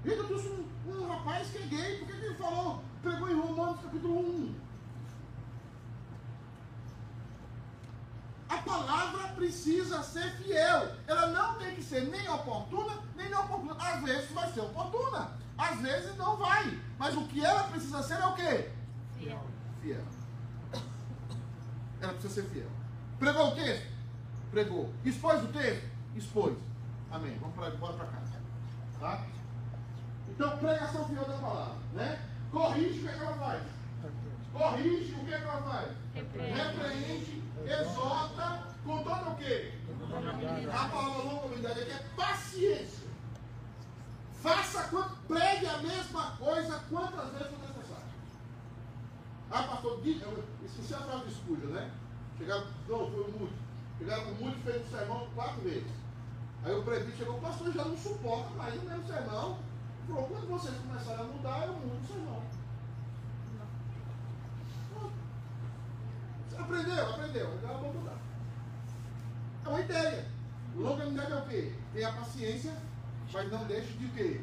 Ele 0.05 0.23
trouxe 0.23 0.47
um, 0.49 0.91
um 0.91 1.07
rapaz 1.07 1.49
que 1.49 1.57
é 1.57 1.61
gay, 1.63 1.97
por 1.97 2.07
que 2.07 2.13
ele 2.13 2.35
falou, 2.35 2.83
pregou 3.01 3.27
em 3.27 3.39
Romanos 3.39 3.81
capítulo 3.81 4.19
1? 4.19 4.55
A 8.49 8.57
palavra 8.57 9.29
precisa 9.29 10.03
ser 10.03 10.31
fiel. 10.37 10.95
Ela 11.07 11.27
não 11.27 11.57
tem 11.57 11.73
que 11.73 11.83
ser 11.83 12.01
nem 12.01 12.29
oportuna, 12.29 13.01
nem 13.15 13.29
não 13.29 13.45
oportuna. 13.45 13.75
Às 13.79 14.03
vezes 14.03 14.31
vai 14.31 14.51
ser 14.53 14.61
oportuna, 14.61 15.31
às 15.57 15.81
vezes 15.81 16.15
não 16.17 16.37
vai. 16.37 16.79
Mas 16.99 17.17
o 17.17 17.27
que 17.27 17.43
ela 17.43 17.63
precisa 17.63 18.03
ser 18.03 18.19
é 18.19 18.25
o 18.27 18.35
quê? 18.35 18.69
Fiel. 19.17 19.43
Fiel. 19.81 20.05
Ela 21.99 22.13
precisa 22.13 22.41
ser 22.41 22.49
fiel. 22.49 22.69
Pregou 23.17 23.47
o 23.47 23.55
texto? 23.55 23.87
Pregou. 24.51 24.93
Expôs 25.03 25.43
o 25.43 25.47
texto? 25.47 25.83
Expôs. 26.15 26.55
Amém. 27.11 27.37
Vamos 27.39 27.55
para 27.55 27.71
bora 27.71 27.93
para 27.93 28.05
casa. 28.07 28.33
Tá? 28.99 29.25
Então, 30.29 30.57
pregação 30.57 31.07
fiel 31.07 31.25
da 31.25 31.37
palavra, 31.37 31.75
né? 31.93 32.19
Corrige, 32.51 32.99
o 32.99 33.03
que, 33.03 33.09
é 33.09 33.13
que 33.13 33.23
ela 33.23 33.33
faz? 33.37 33.63
Corrige, 34.53 35.13
o 35.13 35.25
que, 35.25 35.33
é 35.33 35.37
que 35.37 35.43
ela 35.43 35.61
faz? 35.61 35.91
Repreende, 36.13 37.43
exorta, 37.65 38.63
com 38.85 39.03
todo 39.03 39.29
o 39.31 39.35
quê? 39.35 39.73
A 40.71 40.89
palavra 40.89 41.23
longanimidade 41.23 41.81
aqui 41.81 41.91
é 41.91 42.03
paciência. 42.15 43.07
Faça, 44.41 44.89
pregue 45.27 45.67
a 45.67 45.77
mesma 45.79 46.31
coisa 46.37 46.83
quantas 46.89 47.31
vezes 47.31 47.47
for 47.47 47.59
necessário. 47.59 48.03
Ah, 49.51 49.63
pastor, 49.63 50.01
esqueci 50.63 50.93
a 50.93 50.97
frase 50.97 51.25
de 51.25 51.31
escuja, 51.31 51.67
né? 51.67 51.91
Chegaram, 52.37 52.67
não, 52.87 53.11
foi 53.11 53.31
muito. 53.31 53.53
Chegaram 53.97 54.25
com 54.25 54.43
muito, 54.43 54.63
fez 54.63 54.85
o 54.85 54.89
sermão 54.89 55.27
quatro 55.33 55.61
vezes. 55.61 55.91
Aí 56.67 56.75
o 56.75 56.83
prefeito 56.83 57.15
chegou, 57.15 57.37
o 57.37 57.39
pastor 57.39 57.71
já 57.71 57.85
não 57.85 57.95
suporta 57.95 58.49
mais 58.55 58.75
o 58.75 58.85
mesmo 58.85 59.07
sermão. 59.07 59.57
Falou, 60.05 60.27
quando 60.27 60.47
vocês 60.49 60.75
começarem 60.79 61.21
a 61.21 61.23
mudar, 61.23 61.65
eu 61.65 61.73
mudo 61.75 61.97
o 62.03 62.05
sermão. 62.05 62.43
Você 66.49 66.57
aprendeu? 66.57 67.09
Aprendeu. 67.09 67.53
Agora 67.53 67.77
vou 67.77 67.93
mudar. 67.93 68.17
É 69.63 69.69
uma 69.69 69.79
ideia. 69.79 70.27
Longanimidade 70.75 71.31
é 71.31 71.35
o 71.37 71.45
quê? 71.45 71.73
Tem 71.93 72.03
a 72.03 72.11
paciência, 72.11 72.77
mas 73.31 73.49
não 73.49 73.63
deixe 73.63 73.93
de 73.93 74.09
quê? 74.09 74.41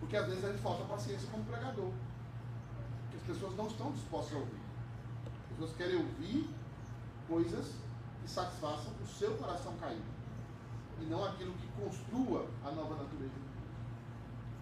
Porque 0.00 0.16
às 0.16 0.26
vezes 0.26 0.44
a 0.44 0.48
gente 0.48 0.62
falta 0.62 0.82
paciência 0.84 1.28
como 1.30 1.44
pregador. 1.44 1.92
Porque 3.02 3.16
as 3.18 3.22
pessoas 3.36 3.54
não 3.54 3.66
estão 3.66 3.92
dispostas 3.92 4.34
a 4.34 4.40
ouvir. 4.40 4.62
As 5.26 5.56
pessoas 5.58 5.76
querem 5.76 5.96
ouvir 5.96 6.48
coisas 7.28 7.74
que 8.22 8.30
satisfaçam 8.30 8.94
o 9.02 9.06
seu 9.06 9.36
coração 9.36 9.74
caído. 9.78 10.15
E 11.00 11.04
não 11.04 11.24
aquilo 11.24 11.52
que 11.54 11.66
construa 11.80 12.46
a 12.64 12.70
nova 12.70 13.02
natureza. 13.02 13.34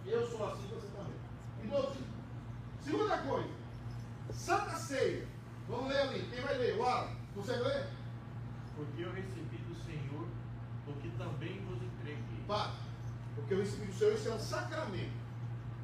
Eu 0.06 0.26
sou 0.26 0.46
assim, 0.46 0.66
você 0.68 0.88
também. 0.88 1.14
E 1.62 1.66
doze. 1.68 1.98
Segunda 2.80 3.18
coisa, 3.18 3.48
Santa 4.30 4.76
Ceia. 4.76 5.26
Vamos 5.68 5.88
ler 5.88 5.98
ali. 5.98 6.28
Quem 6.30 6.42
vai 6.42 6.58
ler? 6.58 6.76
O 6.76 6.84
Alan. 6.84 7.10
Você 7.36 7.52
lê? 7.56 7.86
Porque 8.76 9.02
eu 9.02 9.12
recebi 9.12 9.56
do 9.56 9.74
Senhor 9.74 10.26
o 10.86 10.92
que 11.00 11.08
também 11.16 11.64
vos 11.64 11.82
entreguei. 11.82 12.44
Pá. 12.46 12.74
Porque 13.34 13.54
eu 13.54 13.58
recebi 13.58 13.86
do 13.86 13.94
Senhor, 13.94 14.14
isso 14.14 14.28
é 14.28 14.34
um 14.34 14.38
sacramento. 14.38 15.12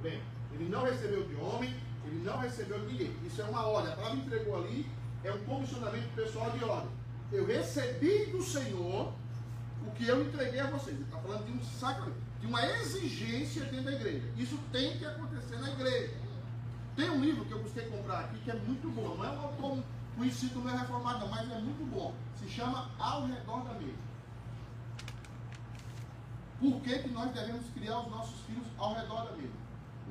Lembra? 0.02 0.20
Ele 0.52 0.68
não 0.68 0.84
recebeu 0.84 1.26
de 1.26 1.34
homem, 1.36 1.74
ele 2.04 2.22
não 2.22 2.38
recebeu 2.38 2.78
de 2.80 2.86
ninguém. 2.86 3.16
Isso 3.24 3.40
é 3.40 3.44
uma 3.44 3.66
ordem. 3.66 3.92
A 3.92 3.96
palavra 3.96 4.18
entregou 4.18 4.56
ali 4.56 4.86
é 5.22 5.32
um 5.32 5.44
comissionamento 5.44 6.08
pessoal 6.14 6.50
de 6.50 6.64
ordem. 6.64 6.90
Eu 7.32 7.46
recebi 7.46 8.26
do 8.26 8.42
Senhor 8.42 9.12
o 9.86 9.90
que 9.92 10.06
eu 10.06 10.22
entreguei 10.22 10.60
a 10.60 10.66
vocês. 10.66 10.96
Ele 10.96 11.04
está 11.04 11.18
falando 11.18 11.46
de 11.46 11.52
um 11.52 11.62
sacramento, 11.62 12.20
de 12.40 12.46
uma 12.46 12.64
exigência 12.66 13.64
dentro 13.64 13.84
da 13.84 13.92
igreja. 13.92 14.28
Isso 14.36 14.58
tem 14.72 14.98
que 14.98 15.04
acontecer 15.04 15.58
na 15.58 15.70
igreja. 15.70 16.14
Tem 16.96 17.10
um 17.10 17.20
livro 17.20 17.44
que 17.44 17.52
eu 17.52 17.62
busquei 17.62 17.86
comprar 17.86 18.20
aqui 18.20 18.38
que 18.40 18.50
é 18.50 18.54
muito 18.54 18.90
bom. 18.90 19.16
Não 19.16 19.24
é 19.24 19.30
um 19.30 19.40
autor 19.40 19.82
conhecido, 20.16 20.60
não 20.60 20.70
é 20.70 20.76
reformado, 20.76 21.28
mas 21.28 21.50
é 21.50 21.58
muito 21.58 21.88
bom. 21.90 22.14
Se 22.36 22.48
chama 22.48 22.90
Ao 22.98 23.26
Redor 23.26 23.64
da 23.64 23.74
Mesa. 23.74 24.10
Por 26.60 26.78
que, 26.82 26.98
que 26.98 27.08
nós 27.08 27.32
devemos 27.32 27.64
criar 27.70 28.00
os 28.00 28.10
nossos 28.10 28.40
filhos 28.42 28.66
ao 28.76 28.92
redor 28.92 29.24
da 29.24 29.32
mesa? 29.32 29.54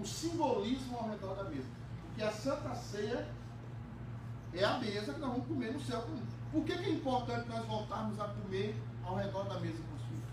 O 0.02 0.06
simbolismo 0.06 0.98
ao 0.98 1.10
redor 1.10 1.36
da 1.36 1.44
mesa. 1.44 1.68
Porque 2.08 2.24
a 2.24 2.32
Santa 2.32 2.74
Ceia 2.74 3.28
é 4.54 4.64
a 4.64 4.80
mesa 4.80 5.14
que 5.14 5.20
nós 5.20 5.30
vamos 5.30 5.48
comer 5.48 5.74
no 5.74 5.80
céu. 5.80 6.04
Por 6.52 6.64
que, 6.64 6.76
que 6.76 6.86
é 6.86 6.90
importante 6.90 7.48
nós 7.48 7.64
voltarmos 7.68 8.20
a 8.20 8.30
comer 8.30 8.76
ao 9.10 9.16
redor 9.16 9.44
da 9.46 9.60
mesa 9.60 9.78
com 9.78 9.96
os 9.96 10.04
filhos? 10.04 10.24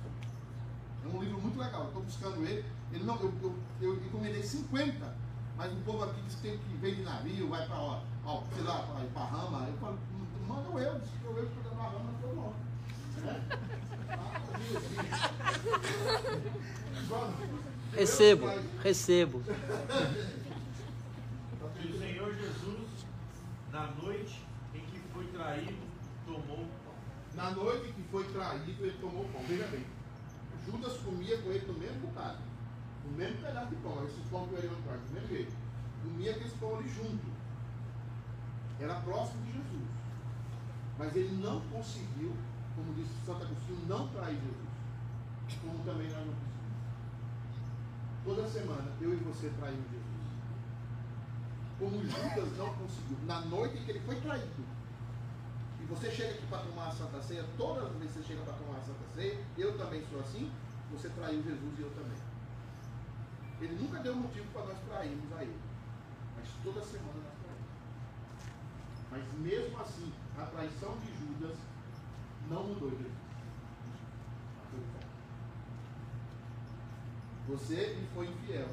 É 1.05 1.09
um 1.09 1.23
livro 1.23 1.41
muito 1.41 1.59
legal. 1.59 1.83
Eu 1.83 1.89
estou 1.89 2.03
buscando 2.03 2.45
ele. 2.45 2.65
ele 2.93 3.05
não, 3.05 3.17
eu, 3.17 3.33
eu, 3.43 3.55
eu 3.81 3.95
encomendei 3.97 4.43
50, 4.43 5.15
mas 5.57 5.73
o 5.73 5.77
povo 5.77 6.05
aqui 6.05 6.21
diz 6.23 6.35
que 6.37 6.43
tem 6.43 6.59
que 6.59 6.77
vir 6.77 6.97
de 6.97 7.03
navio, 7.03 7.49
vai 7.49 7.67
para, 7.67 7.79
ó, 7.79 8.01
sei 8.55 8.63
lá, 8.63 8.81
para 8.81 9.05
Iparrama. 9.05 9.67
Eu 9.67 9.79
falo, 9.79 9.99
manda 10.47 10.69
eu, 10.79 10.99
diz 11.01 11.11
que 11.11 11.25
eu 11.25 11.35
vejo 11.35 11.49
para 11.49 11.73
Iparrama, 11.73 12.11
não 12.11 12.19
foi 12.21 12.35
bom. 12.35 12.53
Recebo, 17.93 18.47
recebo. 18.83 19.43
E 21.81 21.87
o 21.89 21.99
Senhor 21.99 22.35
Jesus, 22.35 23.07
na 23.73 23.87
noite 24.03 24.43
em 24.75 24.81
que 24.81 25.01
foi 25.15 25.25
traído, 25.29 25.73
o. 25.73 25.86
Na 27.37 27.51
noite 27.51 27.93
que 27.93 28.03
foi 28.05 28.25
traído, 28.33 28.83
ele 28.83 28.99
tomou 28.99 29.29
pão. 29.29 29.43
Veja 29.47 29.67
bem, 29.69 29.85
Judas 30.65 30.97
comia 31.01 31.37
com 31.43 31.51
ele 31.51 31.67
no 31.67 31.79
mesmo 31.79 32.01
bocado, 32.09 32.39
no 33.05 33.13
mesmo 33.13 33.43
pedaço 33.43 33.69
de 33.69 33.77
pão. 33.77 34.05
Esse 34.05 34.21
pão 34.31 34.49
que 34.49 34.55
ele 34.55 34.69
atrás, 34.69 35.01
do 35.03 35.13
mesmo 35.13 35.29
jeito. 35.29 35.53
Comia 36.03 36.31
aquele 36.31 36.51
pão 36.59 36.79
ali 36.79 36.89
junto. 36.89 37.27
Era 38.81 38.95
próximo 39.01 39.45
de 39.45 39.53
Jesus. 39.53 39.89
Mas 40.99 41.15
ele 41.15 41.37
não 41.43 41.61
conseguiu, 41.61 42.35
como 42.75 42.95
disse 42.95 43.13
Santo 43.27 43.45
Agostinho, 43.45 43.87
não 43.87 44.09
trair 44.09 44.37
Jesus. 44.41 45.61
Como 45.61 45.85
também 45.85 46.09
nós 46.09 46.27
não 46.27 46.33
conseguimos. 46.33 46.57
Toda 48.25 48.49
semana, 48.49 48.93
eu 49.01 49.13
e 49.13 49.17
você 49.17 49.51
traímos 49.51 49.91
Jesus. 49.91 50.07
Como 51.79 52.03
Judas 52.03 52.57
não 52.57 52.75
conseguiu, 52.75 53.19
na 53.27 53.41
noite 53.43 53.85
que 53.85 53.91
ele 53.91 54.01
foi 54.01 54.17
traído, 54.17 54.65
você 55.89 56.11
chega 56.11 56.31
aqui 56.31 56.47
para 56.47 56.59
tomar 56.59 56.89
a 56.89 56.93
Santa 56.93 57.23
Ceia, 57.23 57.45
todas 57.57 57.85
as 57.85 57.97
vezes 57.97 58.15
você 58.15 58.23
chega 58.23 58.43
para 58.43 58.55
tomar 58.55 58.79
a 58.79 58.83
Santa 58.83 59.07
Ceia, 59.15 59.39
eu 59.57 59.79
também 59.79 60.05
sou 60.11 60.21
assim, 60.21 60.51
você 60.91 61.09
traiu 61.11 61.43
Jesus 61.43 61.79
e 61.79 61.83
eu 61.83 61.91
também. 61.91 62.19
Ele 63.61 63.83
nunca 63.83 64.01
deu 64.01 64.15
motivo 64.15 64.47
para 64.53 64.67
nós 64.67 64.79
trairmos 64.89 65.33
a 65.33 65.43
ele. 65.43 65.59
Mas 66.37 66.49
toda 66.63 66.85
semana 66.85 67.15
nós 67.15 67.35
traímos. 67.41 67.71
Mas 69.11 69.41
mesmo 69.41 69.81
assim, 69.81 70.13
a 70.37 70.45
traição 70.45 70.99
de 70.99 71.17
Judas 71.19 71.57
não 72.51 72.65
mudou 72.65 72.91
Jesus. 72.91 73.27
Você 77.49 77.95
me 77.95 78.07
foi 78.09 78.27
infiel. 78.27 78.69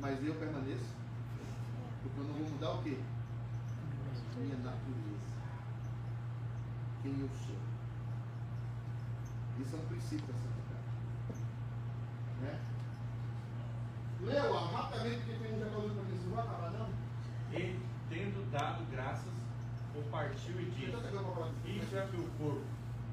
Mas 0.00 0.24
eu 0.24 0.34
permaneço. 0.34 0.86
Porque 2.02 2.20
eu 2.20 2.24
não 2.24 2.34
vou 2.34 2.48
mudar 2.48 2.70
o 2.70 2.82
quê? 2.82 2.98
Minha 4.38 4.56
natureza. 4.56 5.21
Quem 7.02 7.18
eu 7.18 7.28
sou. 7.28 7.56
Isso 9.58 9.74
é 9.74 9.78
um 9.78 9.86
princípio 9.86 10.26
da 10.26 10.34
Santa 10.34 10.62
Casa. 10.70 11.40
Né? 12.42 12.60
Leu, 14.20 14.52
rapidamente, 14.52 15.22
porque 15.24 15.44
tem 15.44 15.54
um 15.54 15.58
já 15.58 15.66
falando 15.66 15.94
para 15.94 16.04
mim, 16.04 16.20
não 16.24 16.36
vai 16.36 16.44
acabar 16.44 16.70
não? 16.70 16.88
E, 17.52 17.80
tendo 18.08 18.50
dado 18.52 18.88
graças, 18.92 19.32
compartiu 19.92 20.60
e 20.60 20.64
disse: 20.70 20.92
coisa. 20.92 21.52
Isso 21.66 21.96
é 21.96 22.06
meu 22.06 22.28
corpo, 22.38 22.62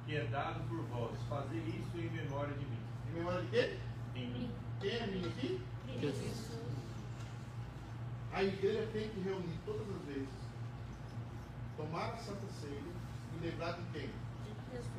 que 0.06 0.16
é 0.16 0.26
dado 0.26 0.68
por 0.70 0.84
vós. 0.86 1.20
Fazer 1.28 1.58
isso 1.58 1.98
em 1.98 2.10
memória 2.12 2.54
de 2.54 2.66
mim. 2.66 2.80
Em 3.10 3.14
memória 3.16 3.42
de 3.42 3.50
quê? 3.50 3.80
Em 4.16 4.28
mim. 4.28 4.52
Quem 4.80 4.92
é 4.92 5.08
mim 5.08 5.28
aqui? 5.28 5.62
Jesus. 6.00 6.60
A 8.32 8.44
igreja 8.44 8.88
tem 8.94 9.10
que 9.10 9.20
reunir 9.22 9.60
todas 9.66 9.90
as 9.90 10.02
vezes, 10.04 10.30
tomar 11.76 12.14
a 12.14 12.18
Santa 12.18 12.48
Ceia 12.62 12.99
e 13.36 13.46
lembrar 13.46 13.74
de 13.74 13.84
quem? 13.92 14.10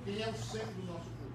Quem 0.04 0.22
é 0.22 0.28
o 0.28 0.34
centro 0.34 0.74
do 0.74 0.86
nosso 0.86 1.10
corpo? 1.10 1.30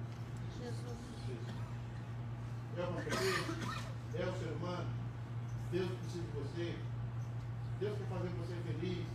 É 2.77 2.81
o? 2.81 4.21
É 4.21 4.25
o 4.29 4.39
ser 4.39 4.51
humano? 4.53 4.89
Deus 5.71 5.89
precisa 5.91 6.23
de 6.23 6.31
você? 6.31 6.75
Deus 7.79 7.97
quer 7.97 8.05
fazer 8.07 8.29
você 8.29 8.55
feliz? 8.63 9.05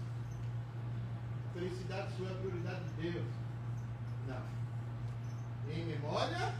Felicidade 1.54 2.16
sua 2.16 2.28
é 2.28 2.32
a 2.32 2.34
prioridade 2.34 2.84
de 2.84 3.10
Deus? 3.10 3.26
Não. 4.26 4.42
Em 5.72 5.84
memória, 5.86 6.54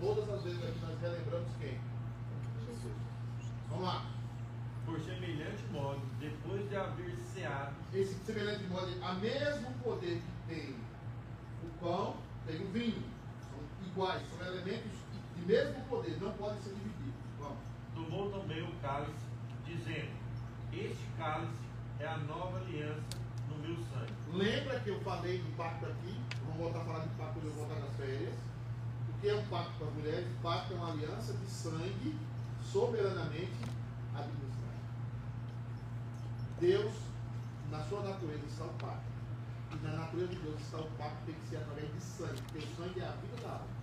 todas 0.00 0.28
as 0.28 0.42
vezes 0.42 0.62
aqui 0.62 0.78
nós 0.80 1.00
relembramos 1.00 1.48
quem? 1.60 1.80
Vamos 3.68 3.84
lá. 3.84 4.06
Por 4.86 5.00
semelhante 5.00 5.64
modo, 5.72 6.00
depois 6.18 6.68
de 6.68 6.76
haver 6.76 7.16
ceado, 7.38 7.72
Esse 7.94 8.14
semelhante 8.24 8.64
modo, 8.64 8.92
a 9.02 9.14
mesmo 9.14 9.70
poder 9.82 10.20
que 10.20 10.54
tem 10.54 10.74
o 11.62 11.68
pão, 11.80 12.16
tem 12.46 12.60
o 12.60 12.68
vinho. 12.70 13.02
São 13.48 13.86
iguais, 13.86 14.22
são 14.30 14.46
elementos 14.46 14.90
de 15.36 15.46
mesmo 15.46 15.80
poder, 15.88 16.18
não 16.20 16.32
podem 16.32 16.60
ser 16.60 16.70
divididos. 16.70 17.14
Vamos. 17.38 17.58
tomou 17.94 18.30
também 18.30 18.62
o 18.62 18.72
cálice, 18.82 19.26
dizendo: 19.64 20.10
Este 20.72 21.06
cálice 21.16 21.62
é 22.00 22.06
a 22.06 22.18
nova 22.18 22.58
aliança 22.58 23.18
no 23.48 23.58
meu 23.58 23.76
sangue. 23.76 24.12
Lembra 24.32 24.80
que 24.80 24.90
eu 24.90 25.00
falei 25.00 25.38
do 25.38 25.56
pacto 25.56 25.86
aqui? 25.86 26.20
Vamos 26.42 26.56
voltar 26.58 26.80
a 26.80 26.84
falar 26.84 27.00
de 27.00 27.08
pacto 27.14 27.34
quando 27.34 27.46
eu 27.46 27.52
voltar 27.52 27.80
nas 27.80 27.96
férias. 27.96 28.34
O 29.08 29.20
que 29.20 29.28
é 29.28 29.34
um 29.34 29.46
pacto 29.46 29.72
para 29.78 29.86
as 29.86 29.94
mulheres? 29.94 30.28
Pacto 30.42 30.74
é 30.74 30.76
uma 30.76 30.92
aliança 30.92 31.32
de 31.32 31.46
sangue 31.46 32.16
soberanamente 32.62 33.56
administrada. 34.14 34.58
Deus, 36.60 37.07
na 37.70 37.82
sua 37.84 38.02
natureza, 38.02 38.46
está 38.46 38.64
o 38.64 38.74
pacto. 38.74 39.18
E 39.72 39.76
na 39.84 39.92
natureza 39.92 40.28
de 40.28 40.38
Deus 40.40 40.60
está 40.60 40.78
o 40.78 40.90
pacto 40.96 41.18
tem 41.26 41.34
que 41.34 41.48
ser 41.48 41.56
através 41.58 41.92
de 41.92 42.00
sangue, 42.00 42.42
porque 42.42 42.58
o 42.58 42.76
sangue 42.76 43.00
é 43.00 43.04
a 43.04 43.12
vida 43.12 43.36
da 43.42 43.52
alma. 43.52 43.78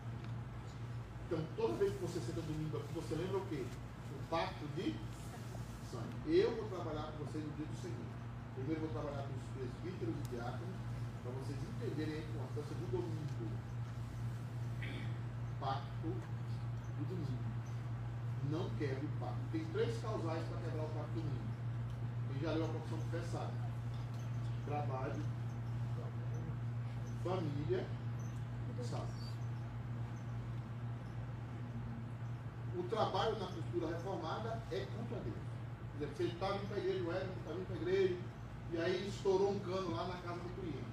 Então, 1.25 1.39
toda 1.55 1.73
vez 1.77 1.93
que 1.93 2.01
você 2.01 2.19
senta 2.19 2.41
domingo 2.41 2.77
aqui, 2.77 2.93
você 2.93 3.15
lembra 3.15 3.37
o 3.37 3.45
quê? 3.47 3.65
O 3.65 4.29
pacto 4.29 4.65
de 4.75 4.95
sangue. 5.89 6.15
Eu 6.25 6.55
vou 6.55 6.69
trabalhar 6.69 7.11
com 7.13 7.25
vocês 7.25 7.43
no 7.43 7.53
dia 7.53 7.65
do 7.65 7.75
Senhor. 7.81 8.05
Primeiro 8.55 8.81
vou 8.81 8.89
trabalhar 8.89 9.27
com 9.27 9.35
os 9.35 9.45
presbíteros 9.53 10.15
e 10.15 10.29
diáconos, 10.29 10.77
para 11.21 11.31
vocês 11.31 11.57
entenderem 11.61 12.15
a 12.15 12.19
importância 12.19 12.75
do 12.75 12.91
domingo. 12.91 13.45
Pacto 15.59 16.09
do 16.09 17.03
domingo. 17.09 17.45
Não 18.49 18.69
quebre 18.77 19.05
o 19.05 19.19
pacto. 19.19 19.41
Tem 19.51 19.65
três 19.65 20.01
causais 20.01 20.43
para 20.47 20.57
quebrar 20.61 20.85
o 20.85 20.89
pacto 20.89 21.13
do 21.13 21.21
domingo. 21.21 21.55
Quem 22.29 22.41
já 22.41 22.51
leu 22.53 22.65
a 22.65 22.69
profissão 22.69 22.95
sabe. 23.31 23.64
Trabalho, 24.65 25.23
família, 27.23 27.85
sabe. 28.83 29.03
O 32.75 32.83
trabalho 32.83 33.39
na 33.39 33.47
cultura 33.47 33.87
reformada 33.95 34.61
é 34.71 34.85
contra 34.97 35.19
Deus. 35.19 36.15
Se 36.17 36.23
ele 36.23 36.33
está 36.33 36.51
vindo 36.51 36.67
para 36.67 36.77
a 36.77 36.79
igreja, 36.79 37.03
o 37.03 37.11
Edson 37.11 37.33
está 37.39 37.51
vindo 37.51 37.67
para 37.67 37.75
a 37.75 37.81
igreja, 37.81 38.17
e 38.71 38.77
aí 38.77 39.07
estourou 39.07 39.51
um 39.51 39.59
cano 39.59 39.95
lá 39.95 40.07
na 40.07 40.15
casa 40.15 40.39
do 40.39 40.49
cliente. 40.59 40.83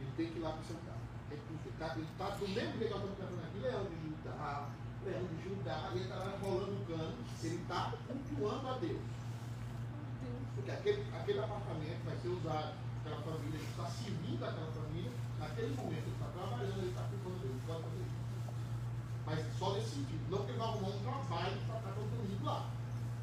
Ele 0.00 0.12
tem 0.16 0.32
que 0.32 0.38
ir 0.38 0.42
lá 0.42 0.52
para 0.52 0.62
sentar. 0.62 0.96
É 1.30 1.36
crucificado, 1.36 2.00
ele 2.00 2.08
está 2.10 2.30
do 2.30 2.48
mesmo 2.48 2.56
jeito 2.56 2.78
que 2.78 2.84
estamos 2.84 3.10
cantando 3.18 3.42
aqui, 3.46 3.58
leão 3.58 3.84
de 3.84 3.96
Judá, 4.08 4.68
leão 5.04 5.26
de 5.26 5.44
Judá, 5.44 5.90
ele 5.92 6.02
está 6.04 6.16
lá 6.16 6.38
rolando 6.42 6.72
o 6.72 6.86
cano, 6.86 7.16
ele 7.44 7.56
está 7.56 7.92
cultuando 8.06 8.68
a 8.68 8.78
Deus. 8.78 9.17
Porque 10.58 10.72
aquele, 10.72 11.06
aquele 11.14 11.38
apartamento 11.38 12.02
vai 12.04 12.16
ser 12.18 12.28
usado, 12.28 12.74
aquela 12.98 13.22
família, 13.22 13.60
está 13.62 13.86
servindo 13.86 14.42
aquela 14.42 14.72
família, 14.74 15.12
naquele 15.38 15.70
momento 15.76 16.02
ele 16.02 16.18
está 16.18 16.26
trabalhando, 16.34 16.78
ele 16.82 16.88
está 16.90 17.02
cultuando 17.06 17.38
a 17.38 17.42
Deus, 17.46 17.54
ele 17.54 17.62
pode 17.62 17.82
fazer 17.86 18.02
isso. 18.02 18.18
Mas 19.22 19.38
só 19.54 19.72
nesse 19.74 19.90
sentido, 19.94 20.22
não 20.28 20.42
que 20.42 20.50
ele 20.50 20.58
vai 20.58 20.66
arrumar 20.66 20.88
um 20.88 20.98
trabalho 20.98 21.56
para 21.62 21.78
estar 21.78 21.92
contribuindo 21.94 22.44
lá. 22.44 22.70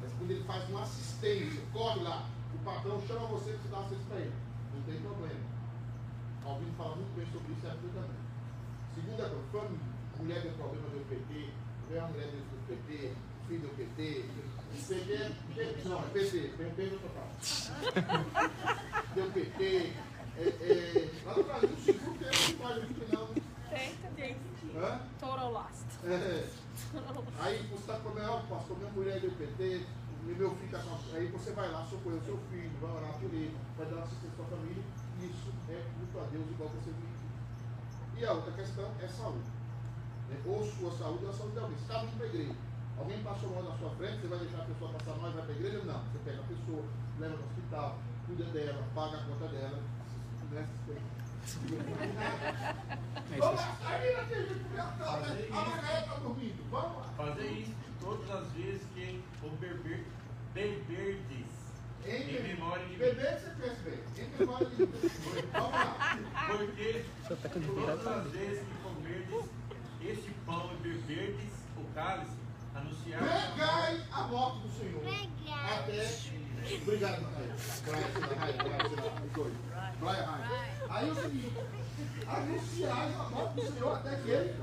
Mas 0.00 0.12
quando 0.16 0.30
ele 0.30 0.44
faz 0.44 0.68
uma 0.70 0.82
assistência, 0.82 1.62
corre 1.72 2.00
lá, 2.00 2.24
o 2.54 2.58
patrão 2.64 3.02
chama 3.06 3.26
você 3.28 3.52
para 3.52 3.60
você 3.60 3.68
dar 3.68 3.80
assistência 3.84 4.06
para 4.08 4.20
ele. 4.24 4.36
Não 4.72 4.82
tem 4.82 5.00
problema. 5.04 5.44
Calvino 6.40 6.72
fala 6.80 6.96
muito 6.96 7.12
bem 7.20 7.26
sobre 7.36 7.52
isso 7.52 7.66
e 7.66 7.68
ajuda 7.68 8.00
também. 8.00 8.22
Segunda 8.96 9.24
coisa, 9.28 9.44
família. 9.52 9.96
Mulher 10.16 10.40
tem 10.40 10.52
problema 10.56 10.88
do 10.88 11.04
PT, 11.04 11.52
uma 11.92 12.08
mulher 12.08 12.28
do 12.32 12.66
PT, 12.66 13.12
filho 13.46 13.60
do 13.60 13.76
PT. 13.76 14.24
PT 14.72 15.12
é. 15.12 15.82
Não, 15.84 16.02
PT, 16.02 16.52
tem 16.56 16.66
um 16.66 16.70
P 16.70 16.82
no 16.84 16.98
total. 16.98 17.28
Deu 19.14 19.30
PT. 19.30 19.92
É, 20.38 20.42
é, 20.42 21.10
lá 21.24 21.34
no 21.34 21.44
Brasil, 21.44 21.70
o 21.70 21.80
seguro 21.80 22.18
tem 22.18 22.54
um 22.54 22.58
pai 22.58 22.74
muito 22.80 23.12
não. 23.12 23.26
Tem, 23.70 23.94
tem. 24.16 24.36
Hã? 24.76 25.00
Total 25.18 25.52
lost. 25.52 25.86
É. 26.04 26.46
Aí 27.40 27.62
você 27.70 27.74
está 27.74 27.94
com 28.00 28.10
ó, 28.10 28.40
pastor, 28.40 28.78
minha 28.78 28.90
mulher 28.90 29.20
do 29.20 29.30
PT, 29.30 29.86
meu 30.24 30.50
filho 30.56 30.66
está 30.66 30.78
com. 30.80 31.16
Aí 31.16 31.26
você 31.28 31.52
vai 31.52 31.70
lá 31.70 31.84
socorrer 31.86 32.18
o 32.18 32.24
seu 32.24 32.38
filho, 32.50 32.70
vai 32.80 32.90
orar 32.90 33.12
por 33.14 33.32
ele, 33.32 33.56
vai 33.78 33.86
dar 33.86 34.02
assistência 34.02 34.44
à 34.44 34.46
família. 34.46 34.82
Isso 35.22 35.52
é 35.70 35.82
culto 35.96 36.20
a 36.20 36.30
Deus 36.30 36.50
igual 36.50 36.68
você 36.68 36.90
vive. 36.90 37.16
E 38.18 38.26
a 38.26 38.32
outra 38.32 38.52
questão 38.52 38.90
é 39.00 39.08
saúde. 39.08 39.50
Ou 40.44 40.64
sua 40.64 40.90
saúde 40.90 41.24
ou 41.24 41.30
a 41.30 41.32
saúde 41.32 41.52
de 41.52 41.58
alguém. 41.60 41.76
Você 41.78 41.82
está 41.82 41.98
vindo 42.00 42.16
para 42.16 42.26
a 42.26 42.28
igreja. 42.28 42.54
Alguém 42.98 43.22
passou 43.22 43.50
mal 43.50 43.62
na 43.62 43.76
sua 43.78 43.90
frente, 43.90 44.20
você 44.20 44.28
vai 44.28 44.38
deixar 44.38 44.58
a 44.58 44.64
pessoa 44.64 44.92
passar 44.92 45.14
mal 45.16 45.30
e 45.30 45.34
vai 45.34 45.42
para 45.44 45.52
a 45.52 45.56
igreja? 45.56 45.82
Não. 45.84 46.00
Você 46.04 46.18
pega 46.24 46.40
a 46.40 46.44
pessoa, 46.44 46.84
leva 47.18 47.34
para 47.34 47.42
o 47.42 47.48
hospital, 47.48 47.98
cuida 48.26 48.44
dela, 48.44 48.84
paga 48.94 49.18
a 49.18 49.24
conta 49.24 49.48
dela. 49.48 49.82
Né? 50.50 50.68
Vamos 53.38 53.60
lá, 53.60 53.76
aí 53.84 54.16
na 54.16 54.22
TV, 54.24 54.78
a 54.78 54.84
Macaé 54.86 56.00
está 56.00 56.14
dormindo. 56.16 56.70
Vamos 56.70 56.96
lá. 56.96 57.04
Fazer 57.16 57.46
isso 57.46 57.74
todas 58.00 58.30
as 58.30 58.52
vezes 58.52 58.82
que 58.94 59.22
o 59.42 59.50
beber, 59.50 60.04
beberdes 60.54 61.46
em 62.04 62.42
memória 62.42 62.84
de 62.84 62.92
mim. 62.92 62.98
Beber 62.98 63.38
você 63.38 63.50
fez 63.60 63.78
bem. 63.80 64.00
Em 64.24 64.38
memória 64.38 64.66
de 64.66 64.86
Vamos 65.52 65.70
lá. 65.72 66.18
Porque 66.46 67.04
tá 67.28 67.36
todas 67.48 68.02
pra 68.02 68.14
as 68.16 68.30
vezes 68.30 68.64
que 68.66 68.74
comerdes 68.82 69.50
este 70.02 70.30
pão 70.44 70.70
e 70.72 70.76
beberdes 70.82 71.52
o 71.76 71.84
cálice, 71.94 72.36
anunciar 72.78 73.18
Pregai 73.20 74.06
a 74.12 74.22
morte 74.22 74.58
do 74.60 74.68
Senhor. 74.78 75.02
Até. 75.72 76.36
Obrigado, 76.82 77.22
Macaé. 77.22 77.46
Brian. 80.00 80.38
Aí 80.90 81.08
é 81.08 81.12
o 81.12 81.14
seguinte: 81.14 81.52
anunciar 82.26 83.20
a 83.20 83.30
morte 83.30 83.54
do 83.54 83.72
Senhor 83.72 83.96
até 83.96 84.16
que 84.16 84.30
ele. 84.30 84.62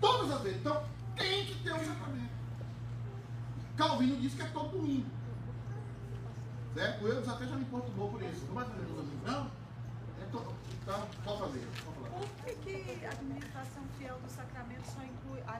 Todas 0.00 0.30
as 0.30 0.42
vezes. 0.42 0.58
Então, 0.58 0.84
tem 1.16 1.46
que 1.46 1.54
ter 1.62 1.72
um 1.72 1.84
sacramento. 1.84 2.38
Calvino 3.76 4.16
diz 4.16 4.34
que 4.34 4.42
é 4.42 4.46
todo 4.46 4.70
domingo. 4.70 5.06
Certo? 6.74 7.04
O 7.04 7.08
Eudes 7.08 7.28
até 7.28 7.46
já 7.46 7.56
me 7.56 7.64
perturbou 7.64 8.10
por 8.10 8.22
isso. 8.22 8.46
Não 8.46 8.54
vai 8.54 8.64
fazer 8.64 8.86
todo 8.86 8.96
domingo, 8.96 9.26
não? 9.26 9.50
É 10.20 10.26
todo. 10.30 10.54
Então, 10.82 11.08
pode 11.24 11.38
fazer. 11.40 11.68
Pode 11.84 11.98
falar. 11.98 12.08
Por 12.18 12.54
que, 12.58 12.74
que 12.78 13.06
a 13.06 13.10
administração 13.10 13.82
fiel 13.98 14.18
do 14.18 14.30
sacramento 14.30 14.84
só 14.84 15.02
inclui, 15.02 15.17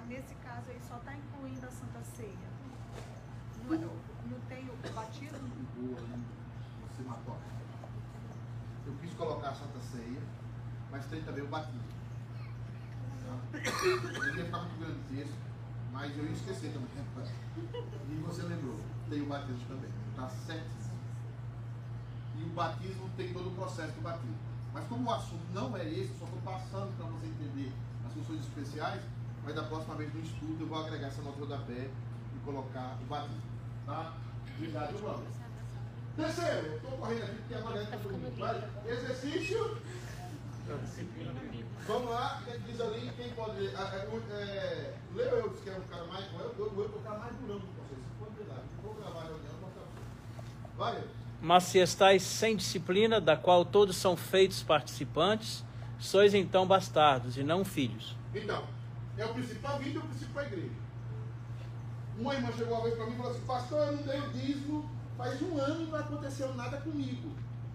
nesse 0.08 0.34
caso 0.36 0.64
aí, 0.68 0.78
só 0.86 0.96
está 0.96 1.14
incluindo 1.14 1.66
a 1.66 1.70
Santa 1.70 2.02
Ceia? 2.04 2.48
Não, 3.64 3.74
é- 3.74 3.78
não 3.78 4.40
tem 4.48 4.68
o 4.68 4.94
batismo? 4.94 5.38
boa, 5.76 6.00
né? 6.08 6.18
Eu 8.86 8.94
quis 9.00 9.14
colocar 9.14 9.48
a 9.50 9.54
Santa 9.54 9.80
Ceia, 9.80 10.20
mas 10.90 11.06
tem 11.06 11.22
também 11.22 11.44
o 11.44 11.48
batismo. 11.48 11.80
Tá? 13.24 13.58
Eu 13.58 14.36
ia 14.36 14.44
ficar 14.44 14.58
muito 14.58 14.78
grande 14.78 14.98
texto, 15.14 15.34
mas 15.92 16.16
eu 16.16 16.24
ia 16.24 16.32
esquecer 16.32 16.72
também. 16.72 16.88
E 18.10 18.14
você 18.22 18.42
lembrou, 18.42 18.78
tem 19.08 19.22
o 19.22 19.26
batismo 19.26 19.64
também. 19.68 19.90
Está 20.10 20.28
certíssimo. 20.28 20.98
E 22.36 22.42
o 22.44 22.48
batismo 22.50 23.10
tem 23.16 23.32
todo 23.32 23.48
o 23.48 23.54
processo 23.54 23.92
do 23.92 24.00
batismo. 24.02 24.36
Mas 24.72 24.86
como 24.86 25.08
o 25.10 25.14
assunto 25.14 25.44
não 25.52 25.76
é 25.76 25.88
esse, 25.88 26.16
só 26.18 26.24
estou 26.24 26.40
passando 26.42 26.96
para 26.96 27.06
você 27.06 27.26
entender 27.26 27.72
as 28.06 28.12
funções 28.12 28.40
especiais, 28.40 29.02
mas 29.48 29.54
da 29.54 29.62
próxima 29.62 29.94
vez 29.94 30.12
no 30.12 30.20
estudo 30.20 30.56
eu 30.60 30.66
vou 30.66 30.84
agregar 30.84 31.06
essa 31.06 31.22
nota 31.22 31.46
da 31.46 31.56
pé 31.56 31.88
e 32.36 32.38
colocar 32.44 32.98
o 33.00 33.06
batismo. 33.06 33.40
Tá? 33.86 34.12
Obrigado, 34.54 34.98
vamos. 34.98 35.36
Terceiro, 36.16 36.76
estou 36.76 36.90
correndo 36.98 37.22
aqui 37.22 37.36
porque 37.36 37.54
agora 37.54 37.82
está 37.82 37.96
dormindo. 37.96 38.38
Vai. 38.38 38.70
Exercício. 38.86 39.78
Vamos 41.86 42.10
lá, 42.10 42.42
diz 42.66 42.78
ali 42.78 43.10
quem 43.16 43.30
pode 43.30 43.58
ler. 43.58 43.74
Ah, 43.74 43.90
é, 43.94 44.34
é, 44.34 44.94
Leu 45.14 45.24
eu, 45.24 45.50
que 45.50 45.70
é 45.70 45.78
um 45.78 45.80
cara 45.80 46.04
mais. 46.04 46.26
Eu, 46.30 46.54
eu, 46.58 46.66
eu, 46.76 46.84
o 46.84 47.02
cara 47.02 47.18
mais 47.18 47.34
durão 47.36 47.60
com 47.60 47.66
vocês. 47.68 48.00
For 48.18 48.30
verdade, 48.36 48.68
vou 48.82 48.94
gravar 48.96 49.20
a 49.20 49.22
reunião 49.22 49.54
mostrar 49.62 49.82
para 50.76 50.92
vocês. 50.92 51.00
Vai. 51.00 51.04
Mas 51.40 51.62
se 51.62 51.78
estáis 51.78 52.22
sem 52.22 52.54
disciplina, 52.54 53.18
da 53.18 53.34
qual 53.34 53.64
todos 53.64 53.96
são 53.96 54.14
feitos 54.14 54.62
participantes, 54.62 55.64
sois 55.98 56.34
então 56.34 56.66
bastardos 56.66 57.38
e 57.38 57.42
não 57.42 57.64
filhos. 57.64 58.14
Então, 58.34 58.62
é 59.18 59.26
o 59.26 59.34
principal 59.34 59.78
vídeo 59.78 60.00
e 60.00 60.04
o 60.04 60.08
principal 60.08 60.44
igreja. 60.44 60.70
Uma 62.18 62.34
irmã 62.34 62.50
chegou 62.56 62.74
uma 62.74 62.82
vez 62.84 62.94
para 62.94 63.06
mim 63.06 63.12
e 63.12 63.16
falou 63.16 63.32
assim: 63.32 63.46
Pastor, 63.46 63.86
eu 63.86 63.92
não 63.96 64.02
dei 64.02 64.20
o 64.20 64.30
dízimo 64.30 64.98
faz 65.18 65.42
um 65.42 65.58
ano 65.58 65.82
e 65.82 65.86
não 65.90 65.98
aconteceu 65.98 66.54
nada 66.54 66.80
comigo. 66.80 67.32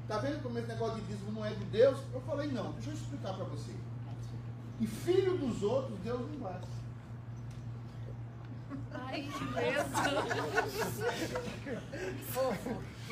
Tá 0.07 0.17
vendo 0.17 0.41
como 0.41 0.57
esse 0.57 0.67
negócio 0.67 0.95
de 1.01 1.07
dízimo 1.07 1.33
não 1.33 1.45
é 1.45 1.49
de 1.49 1.65
Deus? 1.65 1.99
Eu 2.13 2.21
falei: 2.21 2.47
Não, 2.49 2.71
deixa 2.71 2.89
eu 2.89 2.93
explicar 2.93 3.33
para 3.33 3.43
você. 3.45 3.75
E 4.79 4.87
filho 4.87 5.37
dos 5.37 5.61
outros, 5.61 5.99
Deus 5.99 6.21
não 6.31 6.39
bate. 6.39 6.67
Ai, 8.91 9.29
que 9.37 9.45
beleza. 9.45 9.85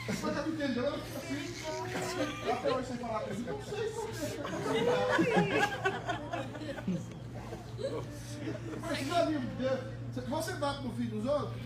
Mas 0.08 0.24
ela 0.24 0.48
entendeu, 0.48 0.86
ela 0.86 0.98
fica 0.98 1.20
assim. 1.20 2.52
Até 2.52 2.74
hoje 2.74 2.88
sem 2.88 2.98
falar 2.98 3.20
com 3.20 3.30
ele. 3.30 3.46
Não 3.46 3.62
sei 3.64 3.90
por 3.90 4.10
quê. 6.86 7.02
Mas 8.82 8.98
que 8.98 9.12
é 9.12 9.26
livre 9.26 9.48
de 9.48 9.56
Deus. 9.56 9.80
Você 10.28 10.54
bate 10.56 10.84
no 10.84 10.94
filho 10.94 11.22
dos 11.22 11.26
outros? 11.26 11.62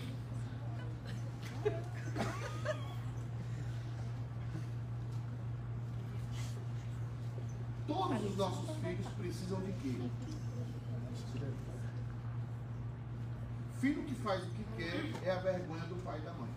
Todos 7.88 8.24
os 8.24 8.38
nossos 8.38 8.78
filhos 8.78 9.08
precisam 9.18 9.62
de 9.62 9.74
quê? 9.74 10.10
Filho 13.80 14.04
que 14.04 14.16
faz 14.16 14.44
o 14.44 14.48
que 14.48 14.64
quer 14.78 15.28
é 15.28 15.32
a 15.32 15.40
vergonha 15.40 15.86
do 15.86 15.96
pai 16.04 16.20
e 16.20 16.22
da 16.22 16.34
mãe. 16.34 16.50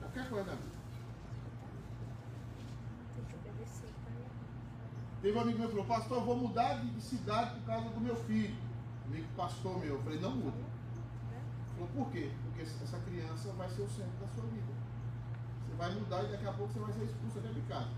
Qualquer 0.00 0.28
coisa 0.28 0.44
da 0.44 0.54
vida. 0.54 0.74
Teve 5.24 5.38
um 5.38 5.40
amigo 5.40 5.58
meu 5.58 5.68
que 5.68 5.74
falou, 5.74 5.88
pastor, 5.88 6.18
eu 6.18 6.24
vou 6.26 6.36
mudar 6.36 6.74
de 6.74 6.90
de 6.90 7.00
cidade 7.00 7.58
por 7.58 7.64
causa 7.64 7.88
do 7.88 7.98
meu 7.98 8.14
filho. 8.14 8.54
Amigo 9.06 9.26
pastor 9.34 9.78
meu, 9.78 9.94
eu 9.94 10.02
falei, 10.02 10.20
não 10.20 10.36
muda. 10.36 10.58
Falou, 11.72 11.88
por 11.94 12.12
quê? 12.12 12.30
Porque 12.42 12.60
essa 12.60 12.98
criança 12.98 13.50
vai 13.54 13.66
ser 13.70 13.80
o 13.80 13.88
centro 13.88 14.12
da 14.20 14.28
sua 14.34 14.44
vida. 14.50 14.70
Você 15.66 15.76
vai 15.76 15.94
mudar 15.94 16.24
e 16.24 16.28
daqui 16.30 16.46
a 16.46 16.52
pouco 16.52 16.70
você 16.70 16.78
vai 16.78 16.92
ser 16.92 17.04
expulso 17.04 17.38
até 17.38 17.48
de 17.48 17.62
casa. 17.62 17.88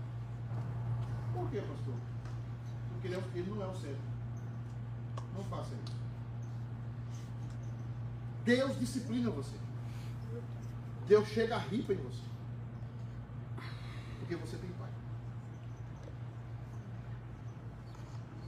Por 1.33 1.49
quê, 1.49 1.59
pastor? 1.59 1.95
Porque 2.93 3.07
ele, 3.07 3.15
é 3.17 3.23
ele 3.35 3.49
não 3.49 3.61
é 3.61 3.67
o 3.67 3.75
centro. 3.75 3.99
Não 5.35 5.43
faça 5.43 5.75
isso. 5.75 5.97
Deus 8.45 8.79
disciplina 8.79 9.29
você. 9.31 9.57
Deus 11.05 11.27
chega 11.27 11.57
a 11.57 11.59
rir 11.59 11.81
em 11.91 11.95
você. 11.95 12.23
Porque 14.17 14.35
você 14.37 14.55
tem 14.55 14.69
pai. 14.79 14.86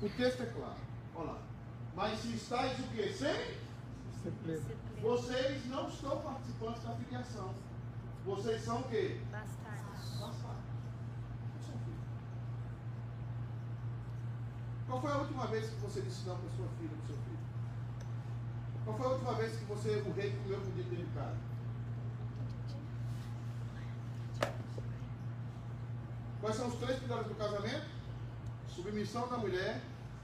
O 0.02 0.10
texto 0.10 0.44
é 0.44 0.46
claro. 0.46 0.80
Olha 1.16 1.32
lá. 1.32 1.42
Mas 1.96 2.20
se 2.20 2.34
estáis 2.34 2.80
o 2.80 2.84
quê? 2.84 3.12
Sem? 3.12 3.58
Vocês 5.02 5.66
não 5.68 5.90
estão 5.90 6.22
participantes 6.22 6.84
da 6.84 6.96
filiação. 6.96 7.54
Vocês 8.26 8.62
são 8.64 8.80
o 8.80 8.84
quê? 8.84 9.20
Bastardos. 9.32 10.20
Bastardos. 10.20 10.70
Qual 14.88 15.02
foi 15.02 15.12
a 15.12 15.18
última 15.18 15.48
vez 15.48 15.70
que 15.70 15.76
você 15.82 16.02
disse 16.02 16.28
não 16.28 16.38
para 16.38 16.50
sua 16.50 16.68
filha, 16.80 16.90
para 16.90 17.04
o 17.04 17.08
seu 17.08 17.16
filho? 17.18 17.40
Qual 18.86 18.98
foi 18.98 19.06
a 19.06 19.10
última 19.10 19.34
vez 19.34 19.56
que 19.56 19.66
você, 19.66 20.04
o 20.06 20.12
rei, 20.14 20.36
comeu 20.44 20.60
com 20.62 20.72
dentro 20.72 20.96
de 20.96 21.06
casa? 21.14 21.38
Quais 26.42 26.56
são 26.56 26.68
os 26.70 26.76
três 26.76 27.00
pilares 27.00 27.28
do 27.28 27.36
casamento? 27.36 27.99
Submissão 28.80 29.28
da 29.28 29.38
mulher, 29.38 29.82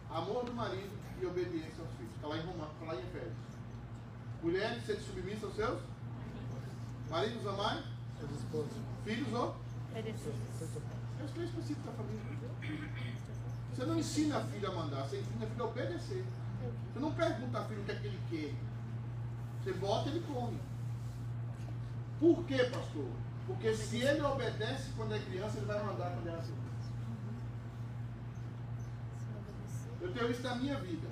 amor 0.10 0.45
do 0.45 0.53
marido 0.53 0.97
e 1.22 1.26
obediência 1.26 1.84
aos 1.84 1.91
filhos. 1.97 2.16
Está 2.16 2.28
lá 2.28 2.38
em 2.38 2.45
Roma, 2.45 2.70
está 2.72 2.86
lá 2.86 2.95
em 2.95 3.03
Efésios. 3.03 3.34
Mulheres, 4.41 4.86
sede 4.86 5.03
submissa 5.03 5.45
aos 5.47 5.56
seus? 5.56 5.82
Maridos 7.10 7.45
amai? 7.45 7.84
Filhos 9.03 9.34
ou? 9.34 9.58
É 11.20 11.24
os 11.26 11.32
três 11.32 11.49
princípios 11.51 11.86
da 11.86 11.91
família. 11.91 12.22
Você 13.74 13.86
não 13.86 13.99
ensina 13.99 14.38
a 14.38 14.45
filha 14.45 14.70
a 14.70 14.72
mandar, 14.72 15.03
você 15.03 15.20
ensina 15.20 15.45
a 15.45 15.49
filha 15.49 15.64
a 15.64 15.68
obedecer. 15.68 16.26
Você 16.93 16.99
não 16.99 17.12
pergunta 17.14 17.60
a 17.60 17.66
filha 17.66 17.82
o 17.82 17.84
que 17.84 17.91
é 17.91 17.95
que 17.95 18.08
ele 18.08 18.20
quer. 18.30 18.53
Você 19.64 19.74
bota, 19.74 20.08
ele 20.08 20.26
come. 20.26 20.58
Por 22.22 22.45
quê, 22.45 22.64
pastor? 22.72 23.10
Porque 23.47 23.74
se 23.76 23.97
ele 24.01 24.22
obedece 24.22 24.91
quando 24.95 25.14
é 25.14 25.20
criança, 25.20 25.58
ele 25.58 25.66
vai 25.66 25.84
mandar 25.84 26.12
quando 26.12 26.28
é 26.30 26.32
adulto. 26.32 26.64
Eu 30.06 30.14
tenho 30.14 30.30
isso 30.30 30.43
na 30.43 30.56
minha 30.56 30.76
vida. 30.76 31.08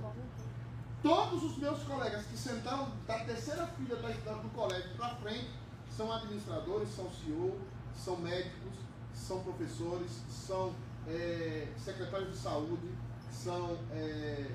Todos 1.02 1.44
os 1.44 1.58
meus 1.58 1.82
colegas 1.84 2.26
que 2.28 2.38
sentaram 2.38 2.91
da 3.08 3.20
terceira 3.20 3.66
filha 3.68 3.96
do 3.96 4.50
colégio 4.54 4.91
para 4.96 5.16
frente 5.16 5.50
são 5.89 6.12
administradores, 6.12 6.89
são 6.89 7.10
CEO, 7.12 7.60
são 7.96 8.18
médicos, 8.18 8.74
são 9.14 9.39
professores, 9.44 10.12
são 10.30 10.76
é, 11.08 11.68
secretários 11.76 12.32
de 12.32 12.38
saúde, 12.38 12.88
são 13.32 13.78
é, 13.91 14.48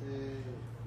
é, 0.00 0.42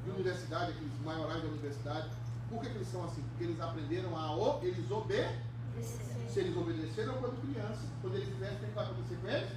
de 0.06 0.10
universidade, 0.10 0.72
aqueles 0.72 1.02
maiorais 1.04 1.42
da 1.44 1.50
universidade. 1.50 2.10
Por 2.50 2.62
que, 2.62 2.70
que 2.70 2.76
eles 2.78 2.88
são 2.88 3.04
assim? 3.04 3.22
Porque 3.22 3.44
eles 3.44 3.60
aprenderam 3.60 4.18
a 4.18 4.36
o, 4.36 4.64
eles 4.64 4.90
obedeceram. 4.90 6.30
Se 6.30 6.40
eles 6.40 6.56
obedeceram 6.56 7.14
quando 7.16 7.42
criança, 7.42 7.82
quando 8.02 8.16
eles 8.16 8.34
crescem, 8.38 8.56
o 8.56 8.60
que 8.60 8.66
que 8.68 8.74
vai 8.74 8.86
acontecer 8.86 9.18
com 9.18 9.28
eles? 9.28 9.50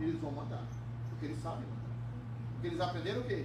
Eles 0.00 0.20
vão 0.20 0.32
mandar. 0.32 0.64
Porque 1.10 1.26
eles 1.26 1.42
sabem 1.42 1.64
mandar. 1.66 1.81
Porque 2.62 2.68
eles 2.76 2.80
aprenderam 2.80 3.20
o 3.22 3.24
quê? 3.24 3.44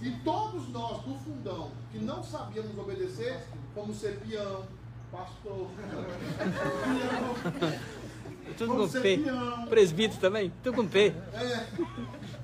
E 0.00 0.10
todos 0.24 0.68
nós 0.70 1.02
do 1.02 1.14
fundão 1.18 1.70
que 1.92 1.98
não 1.98 2.24
sabíamos 2.24 2.76
obedecer, 2.78 3.38
como 3.74 3.92
ser 3.94 4.18
peão, 4.20 4.64
pastor, 5.12 5.68
peão, 5.76 7.70
Tudo 8.56 8.76
com 8.76 8.88
P. 8.88 9.18
peão. 9.18 9.66
Presbítero 9.66 10.20
também? 10.22 10.50
Tudo 10.62 10.76
com 10.76 10.86
P. 10.88 11.08
é, 11.34 11.66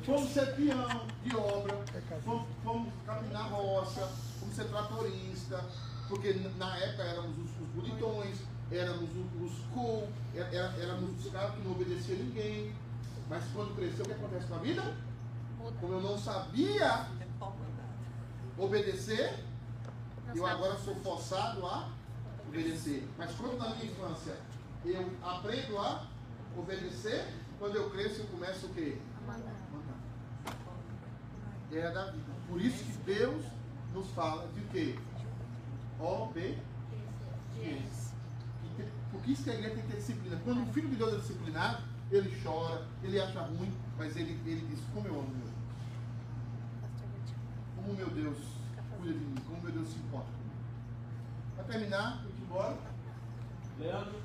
fomos 0.05 0.31
ser 0.31 0.55
peão 0.55 1.07
de 1.25 1.35
obra, 1.35 1.79
fomos, 2.27 2.47
fomos 2.63 2.93
caminhar 3.07 3.49
roça, 3.51 4.07
fomos 4.39 4.55
ser 4.55 4.65
tratorista, 4.65 5.65
porque 6.09 6.35
na 6.59 6.77
época 6.77 7.05
éramos 7.05 7.39
os, 7.39 7.51
os 7.59 7.69
bonitões, 7.75 8.37
éramos 8.71 9.09
os, 9.11 9.51
os 9.51 9.59
cool, 9.73 10.07
é- 10.35 10.41
era- 10.41 10.75
éramos 10.79 11.25
os 11.25 11.33
caras 11.33 11.55
que 11.55 11.63
não 11.63 11.73
obedeciam 11.73 12.19
ninguém. 12.19 12.75
Mas 13.31 13.45
quando 13.55 13.75
cresceu, 13.77 14.05
o 14.05 14.09
que 14.09 14.15
acontece 14.15 14.47
com 14.47 14.55
a 14.57 14.59
vida? 14.59 14.83
Como 15.81 15.95
eu 15.95 16.01
não 16.01 16.19
sabia 16.19 17.07
obedecer, 18.59 19.45
eu 20.35 20.47
agora 20.47 20.77
sou 20.79 20.95
forçado 20.97 21.65
a 21.67 21.89
obedecer. 22.47 23.09
Mas 23.19 23.33
quando 23.35 23.57
na 23.59 23.71
minha 23.71 23.85
infância 23.87 24.37
eu 24.85 25.11
aprendo 25.23 25.79
a 25.79 26.07
obedecer, 26.57 27.27
quando 27.59 27.77
eu 27.77 27.91
cresço 27.91 28.21
eu 28.21 28.27
começo 28.27 28.67
o 28.67 28.75
quê? 28.75 28.99
Mandar. 29.27 29.55
É 31.73 31.91
da 31.93 32.07
vida. 32.11 32.33
Por 32.49 32.61
isso 32.61 32.83
que 32.85 32.93
Deus 33.05 33.45
nos 33.95 34.09
fala 34.11 34.47
de 34.49 34.61
quê? 34.73 34.99
Obediência. 35.99 36.61
Tem- 38.77 38.89
Porque 39.13 39.33
isso 39.33 39.45
que 39.45 39.51
a 39.51 39.55
igreja 39.55 39.75
tem 39.75 39.83
que 39.85 39.91
ter 39.91 39.97
disciplina. 39.99 40.41
Quando 40.45 40.63
o 40.63 40.73
filho 40.73 40.89
de 40.89 40.97
Deus 40.97 41.15
é 41.15 41.17
disciplinado, 41.19 41.83
ele 42.11 42.41
chora, 42.43 42.87
ele 43.05 43.21
acha 43.21 43.41
ruim, 43.43 43.73
mas 43.97 44.17
ele, 44.17 44.33
ele 44.47 44.67
diz, 44.67 44.81
como 44.93 45.07
eu 45.07 45.15
amo 45.15 45.29
meu 45.29 45.39
Deus. 45.39 45.50
Como 47.91 48.03
meu 48.03 48.11
Deus 48.11 48.39
cuida 48.97 49.19
de 49.19 49.25
mim, 49.25 49.35
como 49.49 49.63
meu 49.63 49.73
Deus 49.73 49.89
se 49.89 49.99
importa 49.99 50.29
comigo. 50.31 50.55
Para 51.57 51.65
terminar, 51.65 52.23
vamos 52.23 52.39
embora. 52.39 52.77
Leandro, 53.81 54.23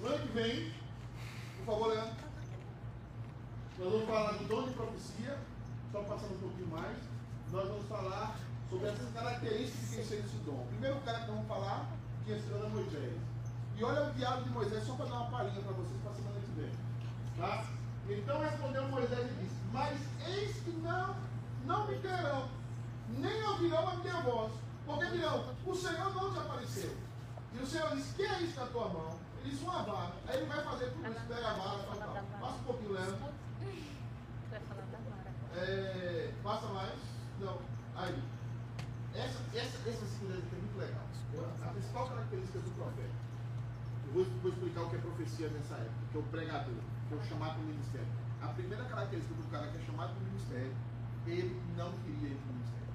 no 0.00 0.06
ano 0.06 0.18
que 0.18 0.32
vem, 0.32 0.72
por 1.56 1.64
favor, 1.66 1.88
Leandro, 1.88 2.14
nós 3.76 3.90
vamos 3.90 4.06
falar 4.06 4.32
do 4.34 4.44
dom 4.44 4.68
de 4.68 4.74
profecia, 4.74 5.36
só 5.90 6.02
passando 6.02 6.36
um 6.36 6.38
pouquinho 6.38 6.68
mais. 6.68 6.96
Nós 7.50 7.68
vamos 7.68 7.86
falar 7.86 8.38
sobre 8.70 8.86
essas 8.86 9.12
características 9.12 9.90
de 9.90 9.96
quem 9.96 10.04
seria 10.04 10.24
esse 10.24 10.36
dom. 10.44 10.62
O 10.62 10.66
primeiro 10.68 11.00
cara 11.00 11.18
que 11.18 11.26
nós 11.26 11.34
vamos 11.34 11.48
falar, 11.48 11.90
que 12.24 12.32
é 12.32 12.36
era 12.36 12.68
Moisés. 12.68 13.14
E 13.76 13.82
olha 13.82 14.08
o 14.08 14.14
diálogo 14.14 14.44
de 14.44 14.50
Moisés, 14.50 14.84
só 14.84 14.94
para 14.94 15.06
dar 15.06 15.22
uma 15.22 15.30
palhinha 15.32 15.60
para 15.60 15.72
vocês 15.72 16.00
para 16.02 16.12
a 16.12 16.14
semana 16.14 16.38
que 16.38 16.60
vem. 16.60 16.70
Tá? 17.36 17.66
Então 18.08 18.40
respondeu 18.40 18.88
Moisés 18.90 19.28
e 19.28 19.42
disse: 19.42 19.56
Mas 19.72 19.98
eis 20.24 20.56
que 20.58 20.70
não, 20.70 21.16
não 21.64 21.88
me 21.88 21.98
terão, 21.98 22.48
nem 23.08 23.42
ouvirão 23.44 23.88
a 23.88 23.96
minha 23.96 24.20
voz. 24.22 24.52
Porque 24.84 25.06
dirão: 25.06 25.44
O 25.66 25.74
Senhor 25.74 26.14
não 26.14 26.32
te 26.32 26.38
apareceu. 26.38 26.96
E 27.52 27.58
o 27.58 27.66
Senhor 27.66 27.94
disse: 27.96 28.14
Que 28.14 28.22
é 28.22 28.42
isso 28.42 28.60
na 28.60 28.66
tua 28.66 28.88
mão? 28.88 29.18
Ele 29.40 29.50
disse: 29.50 29.64
Uma 29.64 29.82
vara. 29.82 30.12
Aí 30.28 30.36
ele 30.36 30.46
vai 30.46 30.62
fazer 30.62 30.90
tudo 30.90 31.10
isso, 31.10 31.26
pega 31.26 31.48
a 31.48 31.54
vara, 31.54 31.82
tal, 31.82 31.98
tal. 31.98 32.40
Passa 32.40 32.56
um 32.56 32.64
pouquinho, 32.64 32.94
Mara. 32.94 33.34
É, 35.56 36.32
passa 36.42 36.66
mais. 36.66 36.98
Não. 37.40 37.58
Aí. 37.96 38.22
Essa, 39.14 39.38
essa, 39.54 39.88
essa 39.88 40.04
é 40.04 40.58
muito 40.60 40.78
legal. 40.78 41.06
A 41.62 41.68
principal 41.68 42.08
característica 42.08 42.58
do 42.58 42.70
profeta. 42.76 43.26
Eu 44.06 44.12
vou, 44.12 44.24
vou 44.42 44.50
explicar 44.52 44.82
o 44.82 44.90
que 44.90 44.96
é 44.96 44.98
profecia 44.98 45.48
nessa 45.48 45.74
época, 45.74 46.04
que 46.12 46.16
é 46.16 46.20
o 46.20 46.22
pregador, 46.24 46.80
que 47.08 47.14
é 47.14 47.16
o 47.16 47.24
chamado 47.24 47.54
para 47.54 47.62
o 47.62 47.66
ministério. 47.66 48.06
A 48.42 48.48
primeira 48.48 48.84
característica 48.84 49.34
do 49.34 49.50
cara 49.50 49.66
que 49.68 49.78
é 49.78 49.80
chamado 49.80 50.14
para 50.14 50.22
o 50.22 50.26
ministério, 50.26 50.76
ele 51.26 51.60
não 51.76 51.90
queria 52.04 52.28
ir 52.28 52.36
para 52.36 52.50
o 52.50 52.54
ministério. 52.54 52.85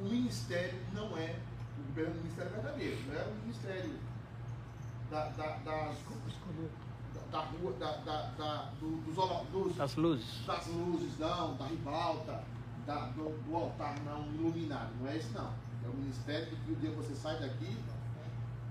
O 0.00 0.04
ministério 0.04 0.78
não 0.94 1.16
é 1.16 1.36
o 1.78 2.14
ministério 2.14 2.50
verdadeiro, 2.52 2.98
não 3.08 3.14
é 3.14 3.24
o 3.24 3.34
ministério 3.42 3.94
da, 5.10 5.24
da, 5.28 5.46
das, 5.58 5.96
da, 5.98 7.28
da 7.32 7.40
rua, 7.40 7.72
da, 7.78 7.96
da, 7.98 8.22
da- 8.38 8.70
do- 8.80 8.96
dos, 9.02 9.14
dos, 9.52 9.80
As 9.80 9.96
luzes. 9.96 10.46
das 10.46 10.66
luzes, 10.68 11.18
não, 11.18 11.56
da 11.56 11.66
ribalta, 11.66 12.42
da, 12.86 13.06
do, 13.08 13.36
do 13.44 13.56
altar 13.56 13.98
não 14.04 14.26
iluminado. 14.34 14.90
Não 15.00 15.08
é 15.08 15.16
esse 15.16 15.30
não. 15.32 15.52
É 15.84 15.88
o 15.88 15.94
ministério 15.94 16.46
que 16.64 16.72
o 16.72 16.76
dia 16.76 16.90
que 16.90 16.96
você 16.96 17.14
sai 17.14 17.38
daqui, 17.40 17.76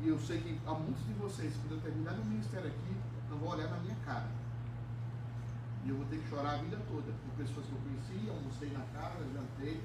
e 0.02 0.08
eu 0.08 0.18
sei 0.20 0.40
que 0.42 0.60
há 0.66 0.74
muitos 0.74 1.06
de 1.06 1.14
vocês, 1.14 1.54
quando 1.58 1.74
eu 1.78 1.82
terminar 1.82 2.14
meu 2.14 2.26
ministério 2.26 2.68
aqui, 2.68 2.96
não 3.30 3.38
vão 3.38 3.50
olhar 3.50 3.68
na 3.70 3.78
minha 3.78 3.96
cara. 4.06 4.28
E 5.86 5.90
eu 5.90 5.96
vou 5.98 6.06
ter 6.06 6.18
que 6.18 6.30
chorar 6.30 6.54
a 6.54 6.58
vida 6.58 6.78
toda, 6.88 7.12
por 7.12 7.34
pessoas 7.38 7.66
que 7.66 7.72
eu 7.72 7.80
conheci, 7.80 8.30
almocei 8.30 8.70
na 8.72 8.82
casa, 9.00 9.18
jantei, 9.34 9.82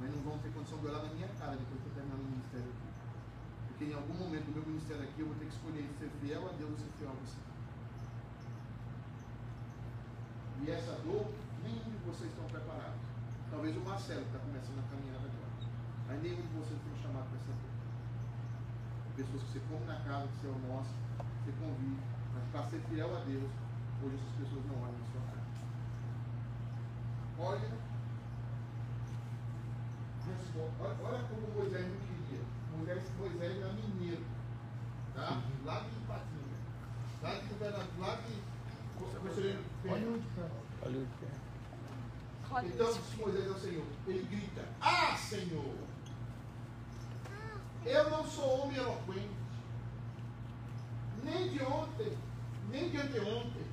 mas 0.00 0.08
não 0.16 0.22
vão 0.24 0.38
ter 0.38 0.48
condição 0.56 0.80
de 0.80 0.86
olhar 0.88 1.04
na 1.04 1.12
minha 1.12 1.28
cara 1.36 1.52
depois 1.60 1.76
que 1.76 1.88
eu 1.88 1.94
terminar 1.94 2.16
meu 2.16 2.32
ministério 2.32 2.72
aqui. 2.72 2.88
Porque 3.68 3.84
em 3.84 3.94
algum 3.94 4.16
momento 4.16 4.48
do 4.48 4.52
meu 4.56 4.64
ministério 4.64 5.04
aqui 5.04 5.20
eu 5.20 5.28
vou 5.28 5.36
ter 5.36 5.44
que 5.44 5.52
escolher 5.52 5.84
ser 6.00 6.08
fiel 6.24 6.48
a 6.48 6.52
Deus 6.56 6.72
ou 6.72 6.78
ser 6.80 6.90
fiel 6.96 7.12
a 7.12 7.16
você. 7.20 7.40
E 10.60 10.70
essa 10.72 10.92
dor, 11.04 11.28
nenhum 11.60 11.84
de 11.84 12.00
vocês 12.08 12.32
estão 12.32 12.48
preparados. 12.48 13.00
Talvez 13.52 13.76
o 13.76 13.80
Marcelo 13.80 14.24
que 14.24 14.32
está 14.32 14.40
começando 14.40 14.80
a 14.80 14.88
caminhada 14.88 15.24
agora. 15.28 15.52
Mas 16.08 16.16
nenhum 16.24 16.40
de 16.48 16.52
vocês 16.56 16.80
foi 16.80 16.96
chamado 16.96 17.28
para 17.28 17.36
essa 17.36 17.52
dor. 17.52 17.76
Pessoas 19.20 19.42
que 19.44 19.52
você 19.52 19.60
come 19.68 19.84
na 19.84 20.00
casa, 20.00 20.28
que 20.32 20.36
você 20.40 20.48
almoça, 20.48 20.96
que 21.20 21.44
você 21.44 21.52
convive. 21.60 22.00
Mas 22.32 22.44
para 22.52 22.64
ser 22.72 22.80
fiel 22.88 23.12
a 23.12 23.20
Deus, 23.20 23.52
hoje 24.00 24.16
essas 24.16 24.34
pessoas 24.40 24.64
não 24.64 24.80
olham 24.80 24.96
na 24.96 25.06
sua 25.12 25.20
cara. 25.28 25.44
Olha. 27.36 27.89
Olha, 30.80 30.96
olha 31.02 31.24
como 31.28 31.54
Moisés 31.54 31.86
não 31.86 31.96
queria. 32.00 32.42
Moisés, 32.76 33.02
Moisés 33.18 33.62
era 33.62 33.72
mineiro. 33.72 34.24
Tá? 35.14 35.42
Lá 35.64 35.80
de 35.80 35.88
Ipatinga. 35.96 36.56
Lá 37.22 37.34
de 37.34 37.46
governador. 37.46 37.86
Lá 37.98 38.14
de. 38.16 38.50
Conselheiro 39.20 39.64
Pena. 39.82 39.96
Olha 40.82 40.98
o 40.98 41.06
que 41.18 41.24
é. 41.24 41.40
Então 42.64 42.92
disse 42.92 43.16
Moisés 43.16 43.48
ao 43.48 43.58
Senhor, 43.58 43.86
ele 44.08 44.26
grita, 44.28 44.64
ah 44.80 45.16
Senhor, 45.16 45.76
eu 47.86 48.10
não 48.10 48.26
sou 48.26 48.62
homem 48.62 48.76
eloquente, 48.76 49.30
nem 51.22 51.48
de 51.48 51.62
ontem, 51.62 52.18
nem 52.68 52.90
de 52.90 52.96
anteontem, 52.96 53.64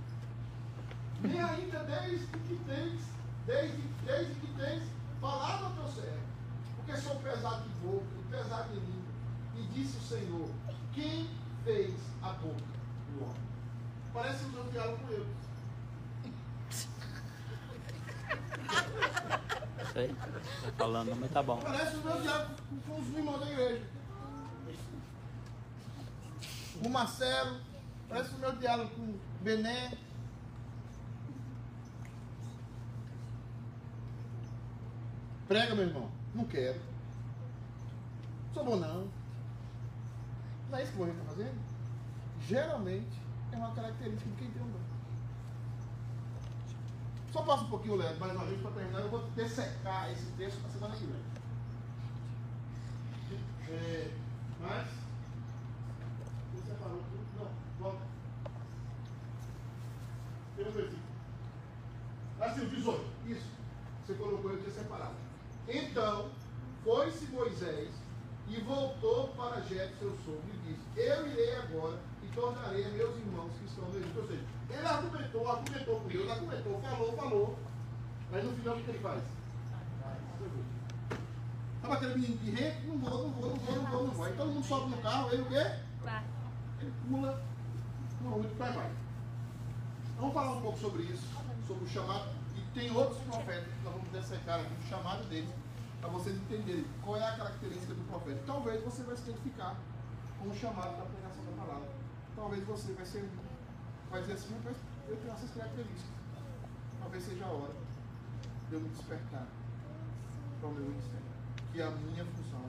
nem 1.24 1.42
ainda 1.42 1.80
desde 1.86 2.28
que 2.28 2.56
tens, 2.68 3.02
desde, 3.48 3.82
desde 4.06 4.36
que 4.36 4.54
tens 4.54 4.84
falado 5.20 5.66
ao 5.66 5.72
teu 5.72 5.88
servo, 5.88 6.27
porque 6.88 7.02
sou 7.02 7.16
pesado 7.18 7.64
de 7.64 7.70
boca, 7.86 8.06
pesado 8.32 8.70
de 8.70 8.80
língua. 8.80 9.12
E 9.58 9.64
disse 9.74 9.98
o 9.98 10.02
Senhor, 10.02 10.50
quem 10.94 11.30
fez 11.66 11.94
a 12.22 12.30
boca 12.30 12.62
do 13.12 13.24
homem? 13.26 13.42
Parece 14.14 14.46
o 14.46 14.50
meu 14.50 14.64
diálogo 14.72 14.98
com 15.00 15.08
Deus. 15.08 15.28
Sei. 19.92 20.08
Tá 20.14 20.72
falando, 20.78 21.16
mas 21.18 21.32
tá 21.32 21.44
bom. 21.44 21.58
Parece 21.60 21.98
o 21.98 22.02
meu 22.04 22.22
diálogo 22.22 22.54
com- 22.70 22.80
com 22.94 23.02
os 23.02 23.08
irmãos 23.10 23.40
da 23.42 23.52
igreja. 23.52 23.86
O 26.86 26.90
Marcelo, 26.90 27.60
parece 28.08 28.34
o 28.34 28.38
meu 28.38 28.56
diálogo 28.56 28.90
com 28.96 29.02
o 29.02 29.20
Bené. 29.42 29.98
Prega, 35.48 35.76
meu 35.76 35.86
irmão. 35.88 36.12
Não 36.34 36.46
quero. 36.46 36.80
Sou 38.54 38.64
bom 38.64 38.76
não. 38.76 39.08
Não 40.70 40.78
é 40.78 40.84
isso 40.84 40.92
que 40.92 40.98
o 40.98 41.06
Moisés 41.06 41.20
está 41.20 41.32
fazendo? 41.32 41.60
Geralmente 42.42 43.22
é 43.52 43.58
uma 43.58 43.74
característica 43.74 44.30
de 44.30 44.36
quem 44.36 44.52
tem 44.52 44.62
um 44.62 44.72
dom. 44.72 44.80
Só 47.32 47.42
passa 47.44 47.64
um 47.64 47.70
pouquinho, 47.70 47.98
Léo, 47.98 48.20
mais 48.20 48.34
uma 48.34 48.46
vez 48.46 48.62
para 48.62 48.72
terminar. 48.72 49.00
Eu 49.02 49.10
vou 49.10 49.30
dessecar 49.36 50.12
esse 50.12 50.26
texto 50.38 50.62
na 50.62 50.70
semana 50.70 50.96
que 50.96 51.06
vem. 51.06 51.38
É, 53.70 54.12
mas. 54.62 54.88
Você 56.54 56.72
separou 56.72 56.98
tudo? 56.98 57.28
Não, 57.38 57.50
volta. 57.80 58.02
Tem 60.56 60.68
um 60.68 60.72
versículo. 60.72 61.02
Assim, 62.40 62.62
o 62.62 62.70
18. 62.70 63.06
Isso. 63.28 63.52
Você 64.06 64.14
colocou, 64.14 64.52
eu 64.52 64.60
tinha 64.60 64.72
separado. 64.72 65.16
Então, 65.68 66.30
foi-se 66.84 67.26
Moisés 67.26 67.90
e 68.48 68.62
voltou 68.62 69.28
para 69.30 69.62
Jeto, 69.62 69.98
seu 70.00 70.18
sogro, 70.24 70.42
e 70.54 70.72
disse: 70.72 70.82
Eu 70.96 71.28
irei 71.28 71.56
agora 71.58 72.00
e 72.24 72.28
tornarei 72.28 72.86
a 72.86 72.90
meus 72.90 73.18
irmãos 73.18 73.52
que 73.60 73.66
estão 73.66 73.90
no 73.90 73.98
Egito. 73.98 74.20
Ou 74.20 74.28
seja, 74.28 74.44
ele 74.70 74.88
argumentou, 74.88 75.52
argumentou 75.52 76.00
com 76.00 76.08
Deus, 76.08 76.32
argumentou, 76.32 76.82
falou, 76.82 77.14
falou. 77.14 77.60
Mas 78.32 78.44
no 78.44 78.52
final 78.54 78.76
o 78.76 78.84
que 78.84 78.90
ele 78.90 79.00
faz? 79.00 79.24
Sabe 81.82 81.94
aquele 81.94 82.16
menino 82.16 82.38
de 82.38 82.52
rei? 82.52 82.74
Não 82.86 82.98
vou, 82.98 83.24
não 83.24 83.30
vou, 83.32 83.50
não 83.50 83.58
vou, 83.58 83.76
não 83.76 83.86
vou, 83.86 84.08
não 84.08 84.14
vou. 84.14 84.26
Aí 84.26 84.34
todo 84.36 84.52
mundo 84.52 84.66
sobe 84.66 84.90
no 84.92 84.98
carro, 85.02 85.34
ele 85.34 85.42
o 85.42 85.46
quê? 85.46 85.80
Ele 86.80 86.94
pula, 87.08 87.44
pula 88.22 88.38
muito 88.38 88.58
para 88.58 88.72
baixo. 88.72 88.96
Vamos 90.18 90.34
falar 90.34 90.52
um 90.54 90.62
pouco 90.62 90.80
sobre 90.80 91.04
isso, 91.04 91.28
sobre 91.68 91.84
o 91.84 91.88
chamado. 91.88 92.37
Tem 92.78 92.92
outros 92.92 93.18
profetas 93.24 93.74
que 93.74 93.84
nós 93.84 93.96
vamos 93.96 94.12
dessecar 94.12 94.60
aqui, 94.60 94.72
o 94.72 94.88
chamado 94.88 95.28
deles, 95.30 95.50
para 96.00 96.10
vocês 96.12 96.38
entenderem 96.38 96.86
qual 97.04 97.18
é 97.18 97.28
a 97.28 97.36
característica 97.36 97.92
do 97.92 98.08
profeta. 98.08 98.40
Talvez 98.46 98.84
você 98.84 99.02
vai 99.02 99.16
se 99.16 99.24
identificar 99.24 99.76
com 100.40 100.50
o 100.50 100.56
chamado 100.56 100.96
da 100.96 101.06
pregação 101.06 101.44
da 101.44 101.66
palavra. 101.66 101.90
Talvez 102.36 102.64
você 102.66 102.94
vai 102.94 103.04
ser, 103.04 103.28
vai 104.12 104.22
dizer 104.22 104.34
assim, 104.34 104.56
mas 104.64 104.78
eu 105.10 105.18
tenho 105.18 105.34
essas 105.34 105.50
características. 105.50 106.06
Talvez 107.02 107.24
seja 107.24 107.46
a 107.46 107.50
hora 107.50 107.74
de 108.70 108.76
eu 108.76 108.80
me 108.80 108.90
despertar 108.90 109.48
para 110.60 110.70
o 110.70 110.72
meu 110.72 110.84
ministério, 110.84 111.26
que 111.74 111.82
é 111.82 111.84
a 111.84 111.90
minha 111.90 112.26
função. 112.26 112.62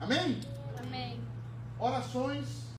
Amém? 0.00 0.40
Amém. 0.80 1.20
Orações 1.78 2.62